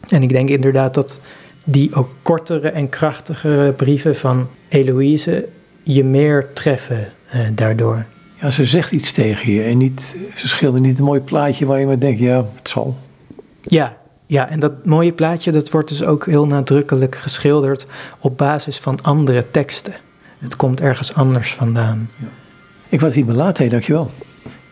En 0.08 0.22
ik 0.22 0.28
denk 0.28 0.48
inderdaad 0.48 0.94
dat 0.94 1.20
die 1.64 1.94
ook 1.94 2.10
kortere 2.22 2.68
en 2.68 2.88
krachtigere 2.88 3.72
brieven 3.72 4.16
van 4.16 4.48
Eloïse 4.68 5.48
je 5.82 6.04
meer 6.04 6.52
treffen 6.52 7.08
uh, 7.34 7.40
daardoor. 7.54 8.06
Ja, 8.40 8.50
ze 8.50 8.64
zegt 8.64 8.92
iets 8.92 9.12
tegen 9.12 9.52
je 9.52 9.62
en 9.62 9.78
niet, 9.78 10.16
ze 10.34 10.48
schildert 10.48 10.82
niet 10.82 10.98
een 10.98 11.04
mooi 11.04 11.20
plaatje 11.20 11.66
waar 11.66 11.80
je 11.80 11.86
maar 11.86 12.00
denkt, 12.00 12.20
ja, 12.20 12.44
het 12.54 12.68
zal. 12.68 12.96
Ja, 13.62 13.96
ja, 14.26 14.48
en 14.48 14.60
dat 14.60 14.84
mooie 14.84 15.12
plaatje 15.12 15.52
dat 15.52 15.70
wordt 15.70 15.88
dus 15.88 16.04
ook 16.04 16.26
heel 16.26 16.46
nadrukkelijk 16.46 17.14
geschilderd 17.14 17.86
op 18.18 18.36
basis 18.38 18.78
van 18.78 19.02
andere 19.02 19.50
teksten. 19.50 19.94
Het 20.38 20.56
komt 20.56 20.80
ergens 20.80 21.14
anders 21.14 21.54
vandaan. 21.54 22.10
Ja. 22.18 22.26
Ik 22.88 23.00
was 23.00 23.14
hier 23.14 23.24
belaten, 23.24 23.68
dankjewel. 23.68 24.10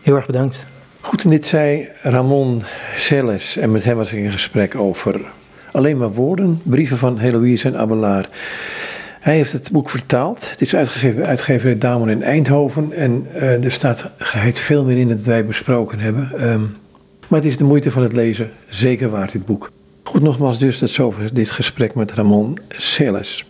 Heel 0.03 0.17
erg 0.17 0.27
bedankt. 0.27 0.67
Goed, 1.01 1.25
en 1.25 1.31
dit 1.31 1.47
zei 1.47 1.89
Ramon 2.03 2.63
Celes 2.97 3.57
en 3.57 3.73
met 3.73 3.85
hem 3.85 3.97
was 3.97 4.13
ik 4.13 4.19
in 4.19 4.31
gesprek 4.31 4.75
over 4.75 5.21
alleen 5.73 5.97
maar 5.97 6.13
woorden, 6.13 6.61
brieven 6.63 6.99
van 6.99 7.19
Heloïse 7.19 7.69
en 7.69 7.77
Abelard. 7.77 8.29
Hij 9.21 9.35
heeft 9.35 9.53
het 9.53 9.71
boek 9.73 9.91
vertaald. 9.91 10.51
Het 10.51 10.61
is 10.61 10.75
uitgegeven 10.75 11.19
bij 11.19 11.27
uitgeverij 11.27 11.79
Damon 11.79 12.11
in 12.11 12.23
Eindhoven. 12.23 12.93
En 12.93 13.27
uh, 13.35 13.65
er 13.65 13.73
staat 13.73 14.11
geheid 14.19 14.59
veel 14.59 14.85
meer 14.85 14.97
in 14.97 15.09
dat 15.09 15.21
wij 15.21 15.45
besproken 15.45 15.99
hebben. 15.99 16.51
Um, 16.51 16.77
maar 17.29 17.39
het 17.39 17.49
is 17.49 17.57
de 17.57 17.65
moeite 17.65 17.91
van 17.91 18.03
het 18.03 18.13
lezen 18.13 18.51
zeker 18.69 19.09
waard, 19.09 19.33
dit 19.33 19.45
boek. 19.45 19.71
Goed, 20.03 20.23
nogmaals 20.23 20.59
dus, 20.59 20.79
dat 20.79 20.91
zover 20.91 21.35
dit 21.35 21.51
gesprek 21.51 21.95
met 21.95 22.13
Ramon 22.13 22.59
Celes. 22.69 23.43